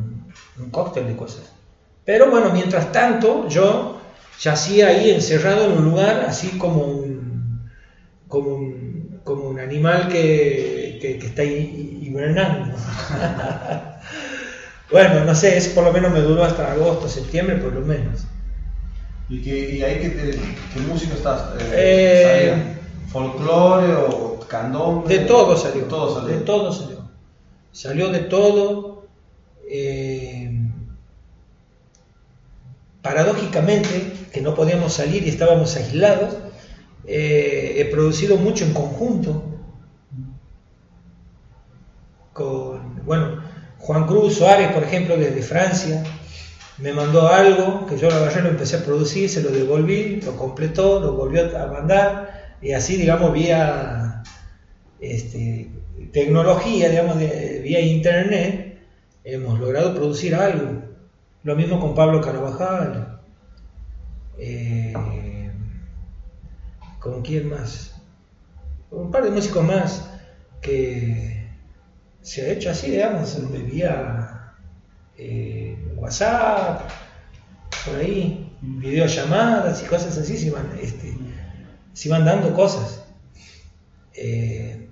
[0.60, 1.52] un cóctel de cosas.
[2.06, 4.00] Pero bueno, mientras tanto, yo
[4.40, 7.60] yacía ahí encerrado en un lugar así como un,
[8.28, 12.76] como un, como un animal que, que- que está hi- hibernando.
[14.92, 18.26] bueno, no sé, eso por lo menos me duró hasta agosto, septiembre, por lo menos.
[19.28, 21.46] ¿Y, que, y ahí qué, música estás?
[21.74, 22.85] Eh, salía?
[23.08, 25.08] ¿Folclore o candombe?
[25.18, 25.84] De todo salió.
[25.84, 26.36] De todo salió.
[26.38, 27.10] De todo salió.
[27.72, 29.08] Salió de todo.
[29.70, 30.52] eh,
[33.02, 36.38] paradójicamente, que no podíamos salir y estábamos aislados,
[37.06, 39.44] eh, he producido mucho en conjunto.
[42.34, 43.44] Con, bueno,
[43.78, 46.04] Juan Cruz Suárez, por ejemplo, desde Francia,
[46.80, 50.36] me mandó algo que yo lo agarré, lo empecé a producir, se lo devolví, lo
[50.36, 52.35] completó, lo volvió a mandar,
[52.66, 54.24] y así, digamos, vía
[55.00, 55.70] este,
[56.12, 58.80] tecnología, digamos, vía internet,
[59.24, 60.82] hemos logrado producir algo.
[61.44, 63.22] Lo mismo con Pablo Carvajal.
[64.40, 64.92] Eh,
[67.00, 68.02] ¿Con quién más?
[68.90, 70.10] Un par de músicos más
[70.60, 71.48] que
[72.24, 73.38] se ha hecho así, digamos,
[73.72, 74.56] vía
[75.20, 76.90] eh, WhatsApp,
[77.86, 81.14] por ahí, videollamadas y cosas así, se van, este,
[81.96, 83.04] se van dando cosas.
[84.14, 84.88] Eh,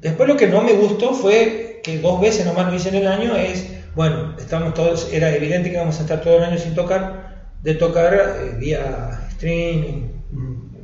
[0.00, 3.06] después lo que no me gustó fue que dos veces nomás lo hice en el
[3.08, 3.66] año es,
[3.96, 7.74] bueno, estamos todos, era evidente que íbamos a estar todo el año sin tocar, de
[7.74, 10.08] tocar eh, vía streaming,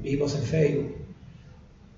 [0.03, 0.97] vivos en Facebook.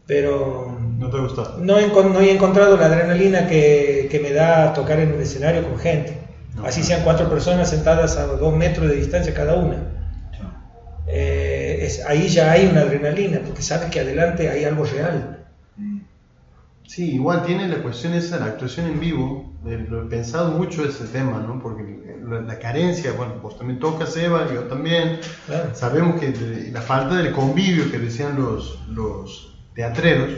[0.06, 1.56] Pero ¿No te gustó?
[1.58, 5.20] no he, encon- no he encontrado la adrenalina que, que me da tocar en un
[5.22, 6.18] escenario con gente.
[6.64, 9.78] Así sean cuatro personas sentadas a dos metros de distancia cada una.
[11.06, 15.38] Eh, es- ahí ya hay una adrenalina, porque sabes que adelante hay algo real.
[16.86, 19.54] Sí, igual tiene la cuestión esa, la actuación en vivo.
[19.64, 21.58] eh, Lo he pensado mucho ese tema, ¿no?
[21.58, 25.18] Porque la, la carencia, bueno, vos también tocas, Eva, yo también,
[25.72, 26.32] sabemos que
[26.72, 30.32] la falta del convivio que decían los, los teatreros,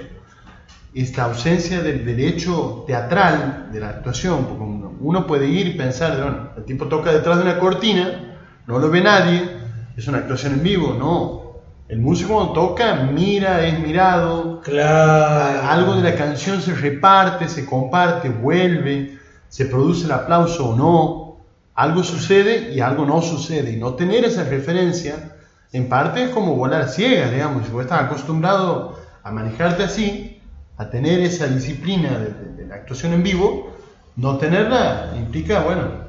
[0.92, 6.16] esta ausencia del derecho teatral de la actuación, porque uno, uno puede ir y pensar,
[6.20, 9.50] bueno, el tipo toca detrás de una cortina, no lo ve nadie,
[9.96, 11.44] es una actuación en vivo, no.
[11.88, 18.28] El músico cuando toca mira, es mirado, algo de la canción se reparte, se comparte,
[18.30, 19.18] vuelve,
[19.48, 21.36] se produce el aplauso o no,
[21.74, 23.72] algo sucede y algo no sucede.
[23.72, 25.36] Y no tener esa referencia,
[25.72, 30.40] en parte es como volar a ciegas, digamos, si vos estás acostumbrado a manejarte así,
[30.76, 33.70] a tener esa disciplina de, de- de la actuación en vivo,
[34.16, 36.03] no tenerla implica, bueno,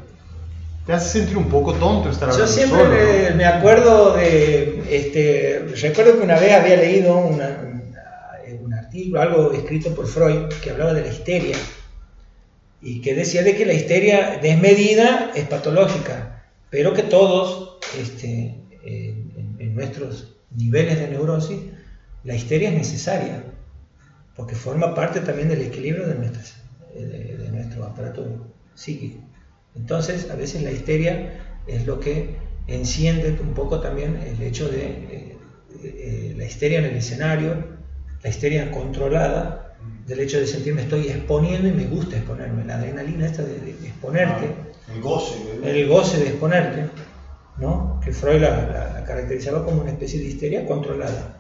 [0.86, 3.36] te hace sentir un poco tonto estar Yo hablando siempre solo, ¿no?
[3.38, 9.52] me, acuerdo de, este, recuerdo que una vez había leído una- una- un artículo, algo
[9.54, 11.58] escrito por Freud, que hablaba de la histeria,
[12.82, 19.32] y que decía de que la histeria desmedida es patológica, pero que todos, este, en,
[19.38, 21.60] en- en nuestros niveles de neurosis,
[22.24, 23.44] la histeria es necesaria,
[24.36, 26.58] porque forma parte también del equilibrio de, nuestras-
[26.94, 28.46] de- de nuestro aparato
[28.76, 29.20] psíquico.
[29.76, 32.36] Entonces, a veces la histeria es lo que
[32.68, 35.38] enciende un poco también el hecho de eh,
[35.84, 37.64] eh, la histeria en el escenario,
[38.24, 39.62] la histeria controlada,
[40.08, 43.72] del hecho de sentirme estoy exponiendo y me gusta exponerme, la adrenalina esta de, de
[43.88, 44.50] exponerte,
[44.94, 45.36] El goce.
[45.46, 45.70] ¿verdad?
[45.70, 46.86] el goce de exponerte,
[47.58, 48.00] ¿no?
[48.04, 51.38] que Freud la, la- la caracterizaba como una especie de histeria controlada,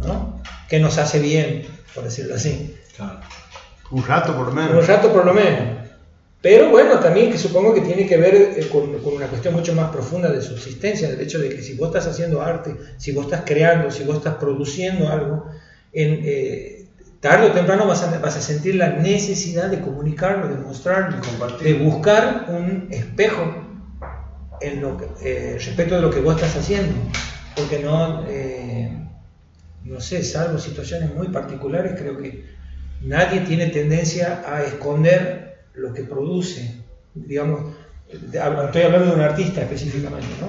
[0.00, 0.40] ¿no?
[0.68, 1.62] que nos hace bien,
[1.94, 2.74] por decirlo así.
[3.90, 4.76] Un rato por lo menos.
[4.82, 5.87] Un rato por lo menos.
[6.40, 9.74] Pero bueno, también que supongo que tiene que ver eh, con, con una cuestión mucho
[9.74, 13.24] más profunda de subsistencia, del hecho de que si vos estás haciendo arte, si vos
[13.24, 15.46] estás creando, si vos estás produciendo algo,
[15.92, 16.78] en, eh,
[17.20, 21.20] tarde o temprano vas a, vas a sentir la necesidad de comunicarlo, de mostrarlo,
[21.60, 23.64] de buscar un espejo
[24.60, 26.94] en lo que, eh, respecto de lo que vos estás haciendo.
[27.56, 28.96] Porque no, eh,
[29.84, 32.44] no sé, salvo situaciones muy particulares, creo que
[33.02, 35.47] nadie tiene tendencia a esconder
[35.78, 36.74] lo que produce.
[37.14, 37.74] Digamos,
[38.10, 40.48] estoy hablando de un artista específicamente, ¿no?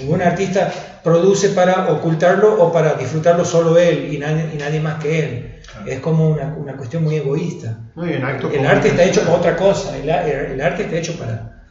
[0.00, 0.72] Ningún artista
[1.02, 5.54] produce para ocultarlo o para disfrutarlo solo él y nadie, y nadie más que él.
[5.86, 7.78] Es como una, una cuestión muy egoísta.
[7.96, 10.84] No, y en acto El arte está hecho para otra cosa, el, a- el arte
[10.84, 11.64] está hecho para,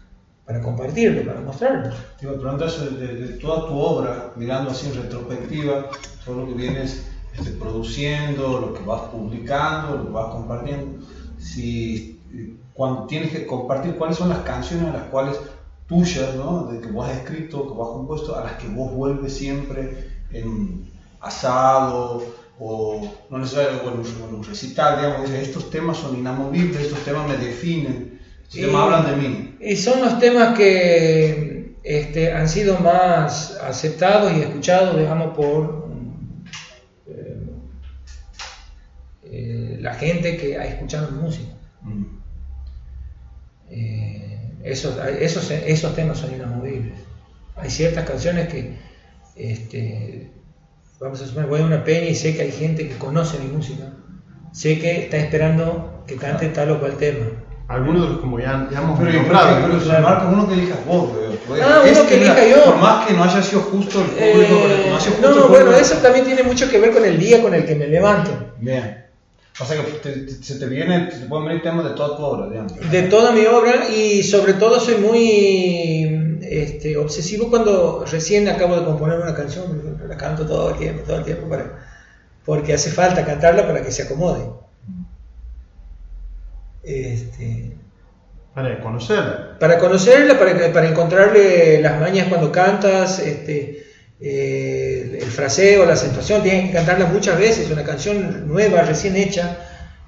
[0.45, 1.93] para compartirlo, para mostrarlo.
[2.19, 5.89] Te iba a preguntar sobre de, de toda tu obra, mirando así en retrospectiva,
[6.25, 7.03] todo lo que vienes
[7.37, 11.05] este, produciendo, lo que vas publicando, lo que vas compartiendo,
[11.37, 12.19] si
[12.79, 15.37] cuando tienes que compartir, cuáles son las canciones a las cuales
[15.85, 16.67] tuyas, ¿no?
[16.67, 20.07] de que vos has escrito, que vos has compuesto, a las que vos vuelves siempre
[20.31, 20.89] en
[21.19, 22.23] asado
[22.57, 27.35] o no necesariamente o en un, recital, digamos, estos temas son inamovibles, estos temas me
[27.35, 29.57] definen, estos Y- temas hablan de mí.
[29.59, 35.89] Y son los temas que este, han sido más aceptados y escuchados, digamos, por
[37.07, 37.43] eh,
[39.23, 41.55] eh, la gente que ha escuchado mi música.
[43.71, 46.93] Eh, esos, esos, esos temas son inamovibles.
[47.55, 48.73] Hay ciertas canciones que,
[49.35, 50.29] este,
[50.99, 53.47] vamos a suponer, voy a una peña y sé que hay gente que conoce mi
[53.51, 53.85] música,
[54.51, 57.25] sé que está esperando que cante tal o cual tema.
[57.67, 59.67] Algunos de los como ya, ya hemos Pero, nombrado.
[59.85, 60.01] pero.
[60.01, 61.11] Marcos, uno que elijas vos.
[61.47, 62.63] Pues, Ah, uno que elija yo.
[62.65, 65.35] Por más que no haya sido justo el público, Eh, no sido justo no, el
[65.35, 65.65] no, público.
[65.65, 68.53] bueno, eso también tiene mucho que ver con el día con el que me levanto.
[68.59, 69.05] Bien.
[69.61, 72.15] O sea que te- te- se te viene, se te pueden venir temas de toda
[72.15, 72.73] tu obra, digamos.
[72.91, 78.85] De toda mi obra y sobre todo soy muy este, obsesivo cuando recién acabo de
[78.85, 81.77] componer una canción, la canto todo el tiempo, todo el tiempo, para,
[82.45, 84.45] porque hace falta cantarla para que se acomode.
[86.83, 87.75] Este,
[88.55, 89.57] Para conocerla.
[89.59, 93.78] para conocerla, para, para encontrarle las mañas cuando cantas, este,
[94.21, 99.57] eh, el fraseo, la acentuación, tienes que cantarla muchas veces, una canción nueva, recién hecha,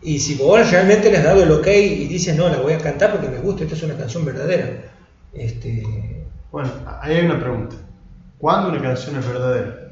[0.02, 2.78] y si vos realmente le has dado el ok y dices, no, la voy a
[2.80, 4.92] cantar porque me gusta, esta es una canción verdadera.
[5.34, 5.84] Este,
[6.52, 6.70] Bueno,
[7.02, 7.76] ahí hay una pregunta.
[8.38, 9.92] ¿Cuándo una canción es verdadera?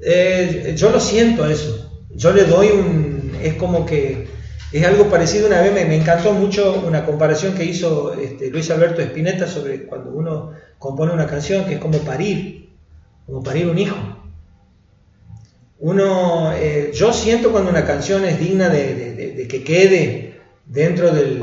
[0.00, 4.28] eh, yo lo siento eso, yo le doy un, es como que
[4.70, 8.70] es algo parecido, una vez me, me encantó mucho una comparación que hizo este, Luis
[8.70, 12.67] Alberto Spinetta sobre cuando uno compone una canción que es como parir,
[13.28, 13.98] como parir un hijo.
[15.80, 20.32] Uno, eh, yo siento cuando una canción es digna de, de- de- de que quede
[20.66, 21.40] dentro del,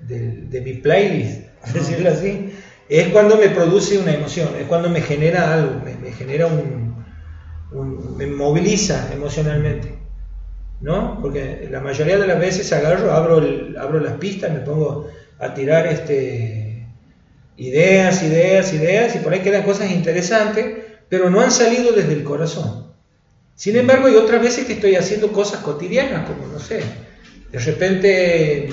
[0.00, 2.50] del- de mi playlist, por decirlo así,
[2.88, 7.04] es cuando me produce una emoción, es cuando me genera algo, me, me genera un,
[7.72, 9.94] un- me moviliza emocionalmente,
[10.80, 11.18] ¿no?
[11.20, 15.06] Porque la mayoría de las veces agarro, abro, el- abro las pistas, me pongo
[15.38, 16.59] a tirar este
[17.60, 20.64] Ideas, ideas, ideas, y por ahí quedan cosas interesantes,
[21.10, 22.86] pero no han salido desde el corazón.
[23.54, 26.80] Sin embargo, hay otras veces que estoy haciendo cosas cotidianas, como no sé,
[27.52, 28.70] de repente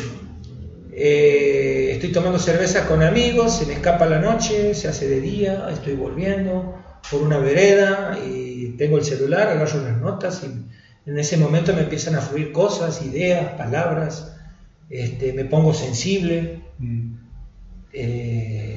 [0.94, 5.68] eh, estoy tomando cerveza con amigos, se me escapa la noche, se hace de día,
[5.70, 6.82] estoy volviendo
[7.12, 11.82] por una vereda y tengo el celular, agarro las notas y en ese momento me
[11.82, 14.34] empiezan a fluir cosas, ideas, palabras,
[14.90, 16.62] este, me pongo sensible.
[16.80, 17.28] Mm.
[17.94, 18.77] Eh,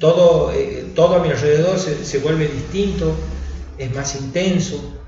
[0.00, 3.14] todo, eh, todo a mi alrededor se, se, vuelve distinto,
[3.78, 4.98] es más intenso.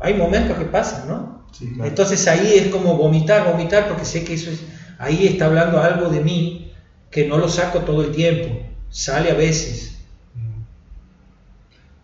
[0.00, 1.40] Hay momentos que pasan, ¿no?
[1.84, 4.60] Entonces ahí es como vomitar, vomitar, porque sé que eso es,
[4.98, 6.72] ahí está hablando algo de mí
[7.10, 8.56] que no lo saco todo el tiempo,
[8.88, 9.98] sale a veces.
[10.34, 10.62] Mm.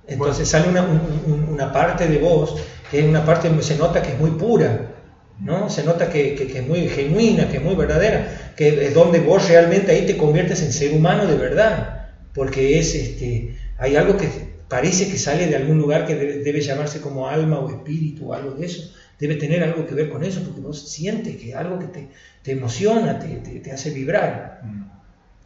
[0.08, 0.84] Entonces sale una,
[1.26, 2.56] una, parte de vos,
[2.90, 4.94] que es una parte, se nota que es muy pura,
[5.40, 5.70] ¿no?
[5.70, 9.48] Se nota que, que, es muy genuina, que es muy verdadera, que es donde vos
[9.48, 11.95] realmente ahí te conviertes en ser humano de verdad,
[12.36, 14.28] porque es, este, hay algo que
[14.68, 18.50] parece que sale de algún lugar que debe, llamarse como alma o espíritu o algo
[18.50, 21.86] de eso, debe tener algo que ver con eso, porque vos sientes que algo que
[21.86, 22.08] te,
[22.42, 23.28] te emociona, te,
[23.60, 24.60] te, hace vibrar.
[24.62, 24.84] Mm.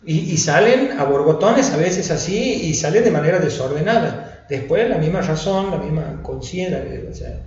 [0.04, 4.46] Y, y, salen a borbotones a veces así y salen de manera desordenada.
[4.48, 7.38] Después la misma razón, la misma conciencia, o sea,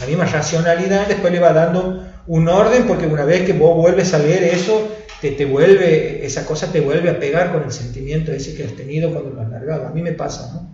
[0.00, 4.14] la misma racionalidad, después le va dando un orden, porque una vez que vos vuelves
[4.14, 4.88] a leer eso,
[5.20, 8.72] te, te vuelve, esa cosa te vuelve a pegar con el sentimiento ese que has
[8.72, 9.88] tenido cuando lo has largado.
[9.88, 10.68] A mí me pasa, ¿no?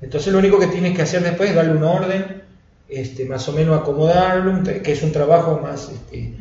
[0.00, 2.42] Entonces lo único que tienes que hacer después es darle un orden,
[2.88, 6.36] este, más o menos acomodarlo, que es un trabajo más, este,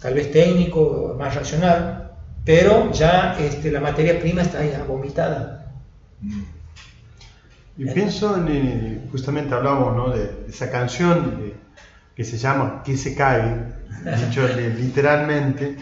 [0.00, 2.12] tal vez técnico, más racional,
[2.44, 5.72] pero ya este, la materia prima está ya vomitada.
[7.76, 10.10] Y pienso, en, justamente hablamos ¿no?
[10.10, 11.52] de, esa canción
[12.18, 13.62] que se llama Que se cae,
[14.16, 14.44] dicho
[14.76, 15.76] literalmente.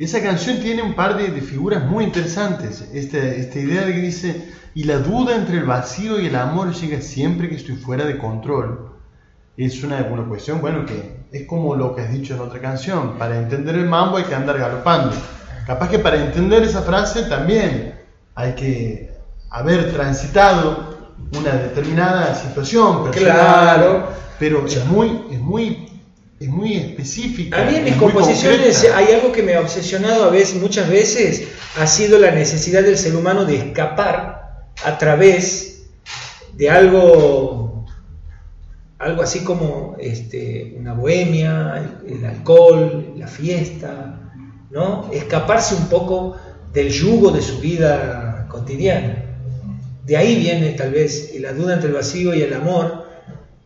[0.00, 2.88] Esa canción tiene un par de, figuras muy interesantes.
[2.92, 6.72] Esta, esta idea de que dice, y la duda entre el vacío y el amor
[6.72, 8.96] llega siempre que estoy fuera de control.
[9.56, 13.16] Es una, una cuestión, bueno, que es como lo que has dicho en otra canción.
[13.16, 15.14] Para entender el mambo hay que andar galopando.
[15.68, 17.94] Capaz que para entender esa frase también
[18.34, 19.12] hay que
[19.50, 24.25] haber transitado una determinada situación claro.
[24.38, 25.88] Pero es muy, es muy,
[26.38, 27.62] es muy específica.
[27.62, 31.48] A mí en mis composiciones hay algo que me ha obsesionado a veces, muchas veces,
[31.78, 35.86] ha sido la necesidad del ser humano de escapar a través
[36.54, 37.86] de algo,
[38.98, 44.20] algo así como este, una bohemia, el, el alcohol, la fiesta,
[44.70, 45.10] ¿no?
[45.12, 46.36] Escaparse un poco
[46.72, 49.22] del yugo de su vida cotidiana.
[50.04, 53.05] De ahí viene tal vez la duda entre el vacío y el amor,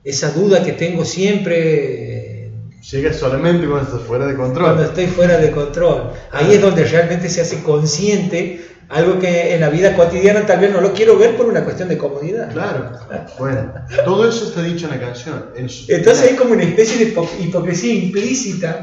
[0.05, 2.51] esa duda que tengo siempre.
[2.91, 4.65] Llega solamente cuando estás fuera de control.
[4.65, 6.13] Cuando estoy fuera de control.
[6.33, 10.73] Ahí es donde realmente se hace consciente algo que en la vida cotidiana tal vez
[10.73, 12.51] no lo quiero ver por una cuestión de comodidad.
[12.53, 12.91] Claro.
[13.39, 13.73] Bueno,
[14.05, 15.45] todo eso está dicho en la canción.
[15.55, 18.83] Entonces hay como una especie de hipocresía implícita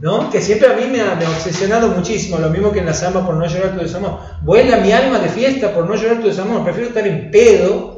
[0.00, 0.30] ¿no?
[0.30, 3.36] Que siempre a mí me ha, obsesionado muchísimo, lo mismo que en la samba por
[3.36, 4.18] no llorar tu desamor.
[4.42, 7.93] Vuela mi alma de fiesta por no llorar tu desamor, prefiero estar en pedo,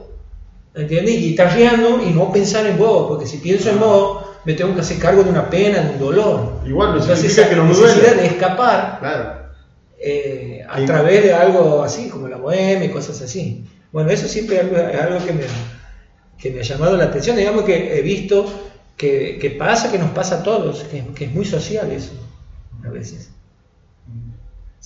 [0.76, 1.14] ¿entiendes?
[1.14, 4.80] Y guitarreando y no pensar en vos, porque si pienso en vos, me tengo que
[4.80, 6.60] hacer cargo de una pena, de un dolor.
[6.64, 9.52] Igual, no Entonces, esa que no necesidad de escapar
[9.98, 13.64] eh, a través de algo así, como la bohemia y cosas así.
[13.90, 15.44] Bueno, eso siempre es algo, que, me,
[16.38, 18.46] que me ha llamado la atención, digamos que he visto
[18.96, 22.12] que, pasa, que nos pasa a todos, que, es muy social eso,
[22.84, 23.30] a veces.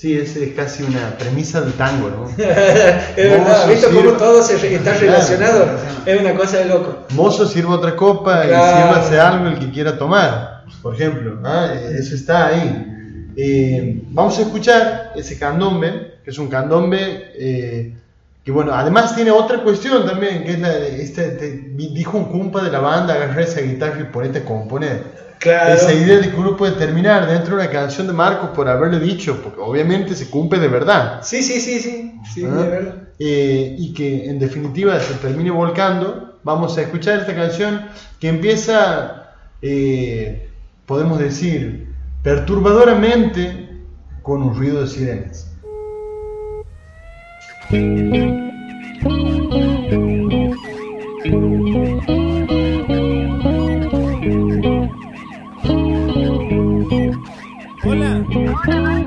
[0.01, 2.27] Sí, es, es casi una premisa del tango, ¿no?
[2.39, 5.79] es verdad, ¿visto cómo todo se, está relacionado?
[6.07, 7.01] Es una cosa de loco.
[7.11, 11.39] Mozo sirve otra copa y sírvase algo el que quiera tomar, por ejemplo.
[11.45, 11.75] ¿ah?
[11.99, 13.33] Eso está ahí.
[13.37, 17.95] Eh, vamos a escuchar ese candombe, que es un candombe eh,
[18.43, 22.65] y bueno, además tiene otra cuestión también, que es la de, este, dijo un cumpa
[22.65, 25.03] de la banda, agarrar esa guitarra y ponete a componer.
[25.41, 25.73] Claro.
[25.73, 29.01] Esa idea de que uno puede terminar dentro de una canción de Marcos por haberle
[29.01, 31.23] dicho, porque obviamente se cumple de verdad.
[31.23, 32.63] Sí, sí, sí, sí, sí ¿Ah?
[32.63, 32.95] de verdad.
[33.19, 36.39] Eh, y que en definitiva se termine volcando.
[36.45, 37.87] Vamos a escuchar esta canción
[38.21, 39.31] que empieza,
[39.63, 40.51] eh,
[40.85, 41.89] podemos decir,
[42.23, 43.79] perturbadoramente
[44.21, 45.47] con un ruido de sirenas.
[58.71, 59.00] Después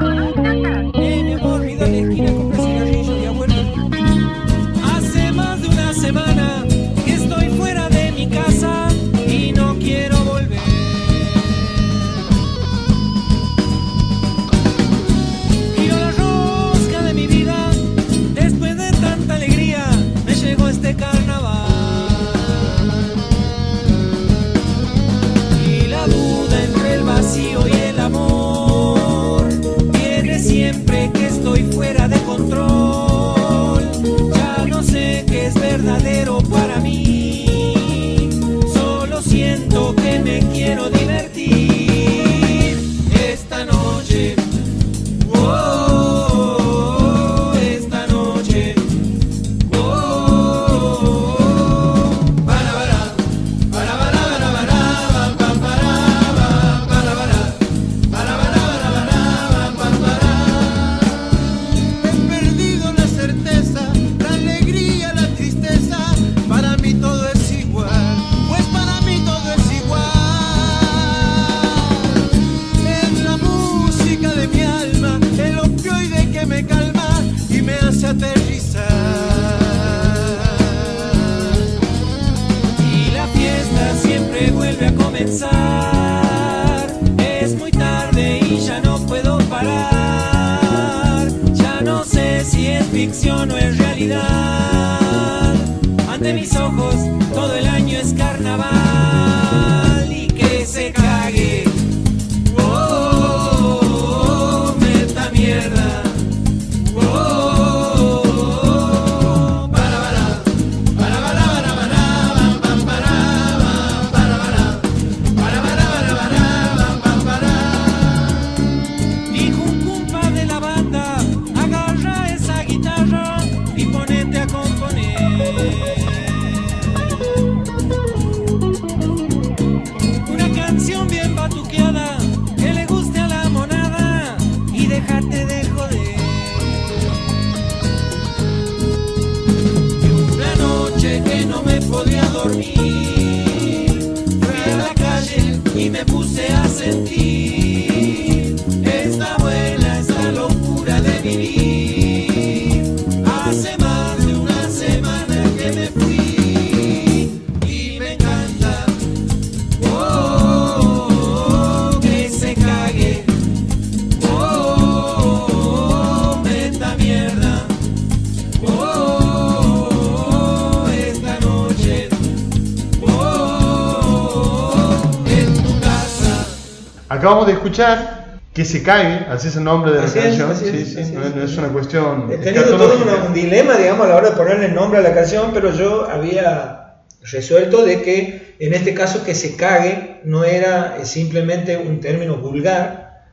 [177.23, 180.51] Acabamos de escuchar Que se cae, así es el nombre de la Así canción.
[180.51, 181.33] es, sí, sí, no, es.
[181.33, 182.29] no es una cuestión.
[182.29, 182.93] He tenido todo
[183.27, 186.05] un dilema, digamos, a la hora de ponerle el nombre a la canción, pero yo
[186.09, 192.01] había resuelto de que en este caso que se cague no era eh, simplemente un
[192.01, 193.23] término vulgar,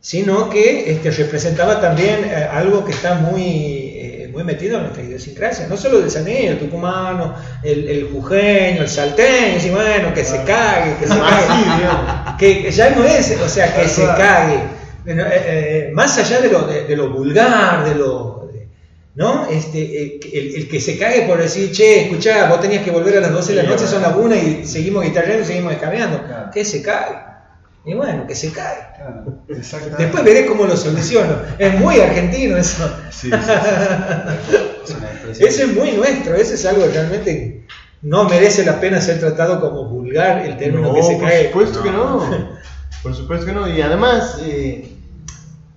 [0.00, 3.85] sino que este, representaba también eh, algo que está muy,
[4.36, 8.88] muy metido en nuestra idiosincrasia, no solo del saneño, el tucumano, el, el jujeño, el
[8.88, 13.74] salteño, y bueno, que se cague, que se cague, que ya no es, o sea,
[13.74, 14.56] que se cague,
[15.06, 18.36] eh, eh, más allá de lo, de, de lo vulgar, de lo...
[19.14, 19.46] ¿No?
[19.48, 23.16] Este, eh, el, el que se cague por decir, che, escuchá, vos tenías que volver
[23.16, 26.20] a las 12 de la noche, son las 1 y seguimos guitarreando y seguimos escabeando.
[26.52, 27.16] Que se cague.
[27.86, 28.80] Y bueno, que se cague.
[29.96, 31.36] Después veré cómo lo soluciono.
[31.56, 32.90] Es muy argentino eso.
[33.10, 33.30] Sí,
[35.38, 37.66] Eso es muy nuestro, eso es algo que realmente
[38.02, 41.46] no merece la pena ser tratado como vulgar el término No, que se por cae.
[41.46, 42.56] supuesto que no.
[43.02, 43.68] Por supuesto que no.
[43.68, 44.92] Y además, eh,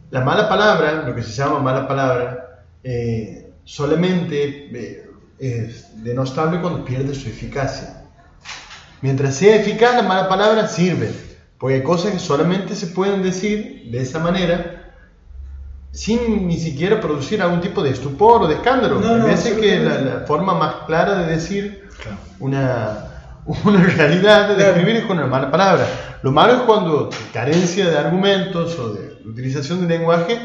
[0.10, 6.84] la mala palabra, lo que se llama mala palabra, eh, solamente eh, es denostable cuando
[6.84, 8.04] pierde su eficacia.
[9.02, 11.12] Mientras sea eficaz, la mala palabra sirve.
[11.60, 14.80] Porque hay cosas que solamente se pueden decir de esa manera
[15.92, 19.00] sin ni siquiera producir algún tipo de estupor o de escándalo.
[19.00, 21.90] No, no, veces que la forma más clara de decir
[22.40, 23.06] una,
[23.66, 25.86] una realidad de describir es con una mala palabra.
[26.22, 30.40] Lo malo es cuando carencia de argumentos o de utilización de lenguaje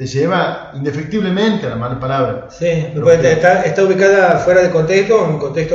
[0.00, 2.46] te lleva indefectiblemente a la mala palabra.
[2.48, 5.74] Sí, puede- está, está ubicada fuera de contexto, en contexto...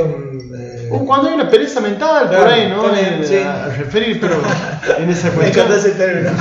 [0.58, 2.82] eh, O cuando hay una pereza mental por Claro, ahí, ¿no?
[2.90, 3.36] bien, Eh, sí.
[3.36, 4.34] A referir, pero
[4.98, 5.66] en esa Me cuestión.
[5.66, 6.30] encanta ese término.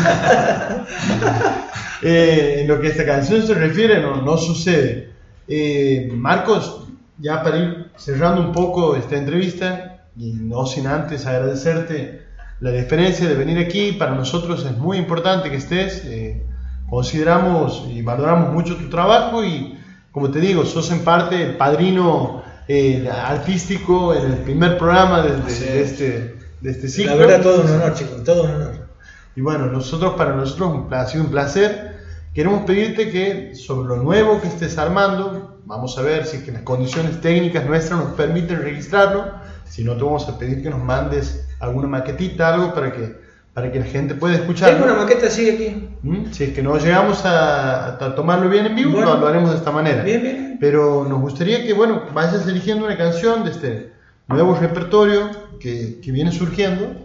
[2.02, 5.10] Eh, en lo que esta canción se refiere no, no sucede.
[5.48, 6.88] Eh, Marcos,
[7.18, 12.24] ya para ir cerrando un poco esta entrevista, y no sin antes agradecerte
[12.60, 16.44] la diferencia de venir aquí, para nosotros es muy importante que estés, eh,
[16.90, 19.78] consideramos y valoramos mucho tu trabajo y
[20.12, 25.32] como te digo, sos en parte el padrino eh, artístico en el primer programa de,
[25.36, 27.12] de- de este, de este ciclo.
[27.16, 28.88] La verdad, todo un honor, chicos, todo un honor.
[29.36, 31.96] Y bueno, nosotros para nosotros ha sido un placer.
[32.34, 36.52] Queremos pedirte que sobre lo nuevo que estés armando, vamos a ver si es que
[36.54, 39.26] las condiciones técnicas nuestras nos permiten registrarlo.
[39.68, 43.18] Si no, te vamos a pedir que nos mandes alguna maquetita, algo para que,
[43.56, 44.80] para que la gente pueda escucharlo.
[44.80, 45.88] Tengo una maqueta así aquí.
[46.04, 46.26] ¿Mm?
[46.34, 49.16] Si es que no llegamos a, a tomarlo bien en vivo, Bueno.
[49.16, 50.04] lo, haremos de esta manera.
[50.04, 50.58] Bien, bien.
[50.60, 53.92] Pero nos gustaría que, bueno, vayas eligiendo una canción de este
[54.28, 56.98] nuevo repertorio que, que viene surgiendo,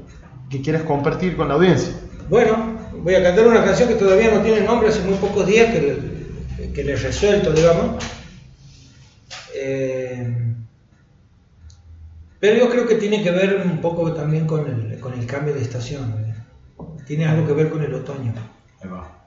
[0.51, 1.93] que quieras compartir con la audiencia.
[2.29, 5.73] Bueno, voy a cantar una canción que todavía no tiene nombre, hace muy pocos días
[5.73, 5.81] que
[6.59, 8.05] le, que le resuelto, digamos.
[9.55, 10.37] Eh,
[12.41, 15.55] pero yo creo que tiene que ver un poco también con el, con el cambio
[15.55, 16.20] de estación.
[17.07, 18.33] Tiene algo que ver con el otoño.
[18.81, 19.20] Ahí va.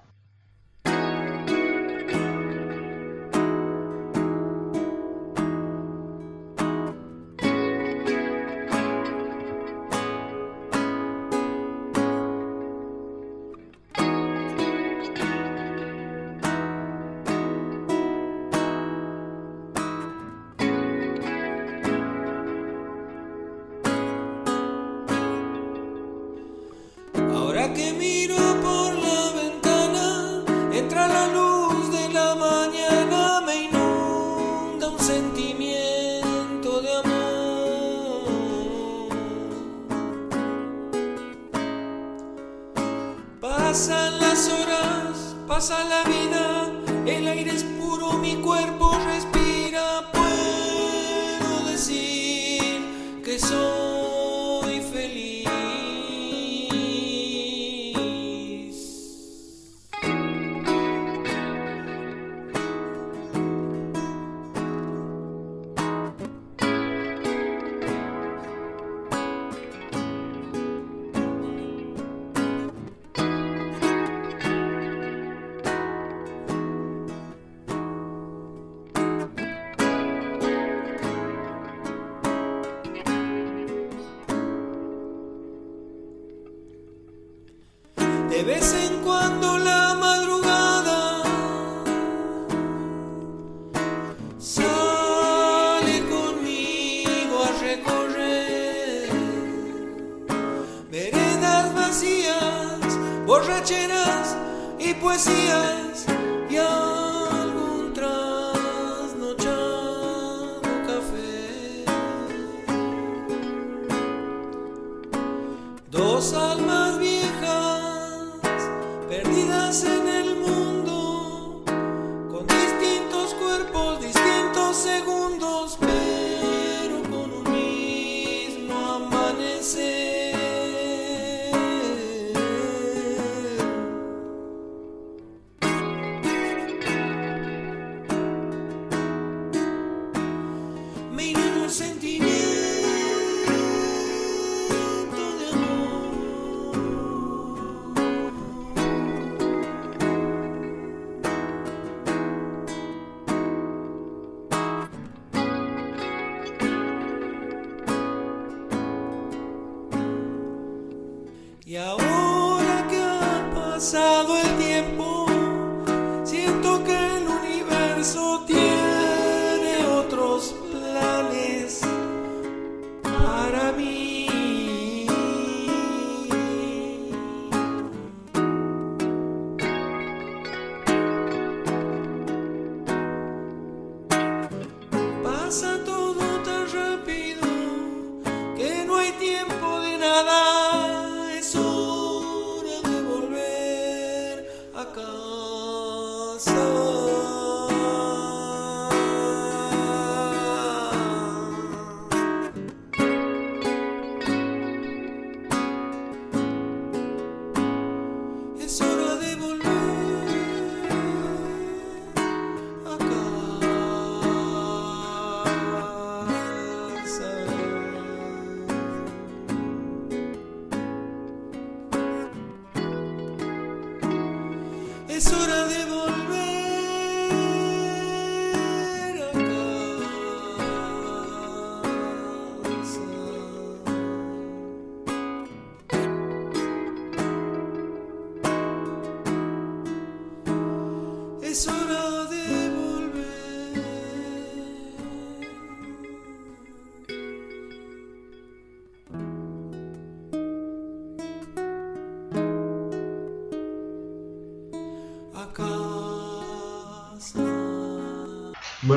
[88.44, 90.32] De vez en cuando la madrugada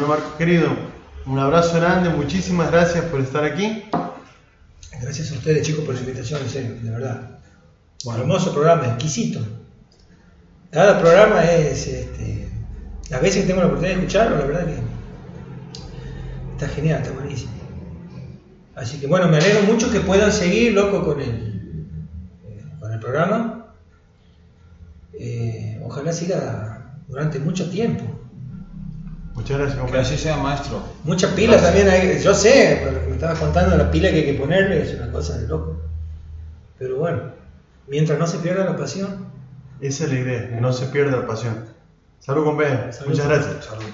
[0.06, 0.68] Bueno, Marcos querido,
[1.26, 3.82] un abrazo grande, muchísimas gracias por estar aquí.
[5.02, 7.40] Gracias a ustedes, chicos, por su invitación, en serio, de verdad.
[8.06, 9.40] Hermoso programa, exquisito.
[10.70, 11.88] Cada programa es.
[11.88, 12.48] Este,
[13.10, 14.76] las veces que tengo la oportunidad de escucharlo, la verdad que.
[16.52, 17.52] Está genial, está buenísimo.
[18.76, 21.88] Así que bueno, me alegro mucho que puedan seguir, loco, con el,
[22.44, 23.74] eh, con el programa.
[25.14, 28.15] Eh, ojalá siga durante mucho tiempo.
[29.46, 30.82] Muchas gracias, Que así sea, maestro.
[31.04, 34.16] Muchas pilas también hay, yo sé, por lo que me estabas contando, la pila que
[34.16, 35.76] hay que ponerle es una cosa de loco.
[36.80, 37.30] Pero bueno,
[37.86, 39.26] mientras no se pierda la pasión.
[39.80, 41.64] Esa es la idea, que no se pierda la pasión.
[42.18, 42.92] Salud, compañero.
[42.92, 43.10] Salud.
[43.10, 43.64] Muchas gracias.
[43.66, 43.84] Salud.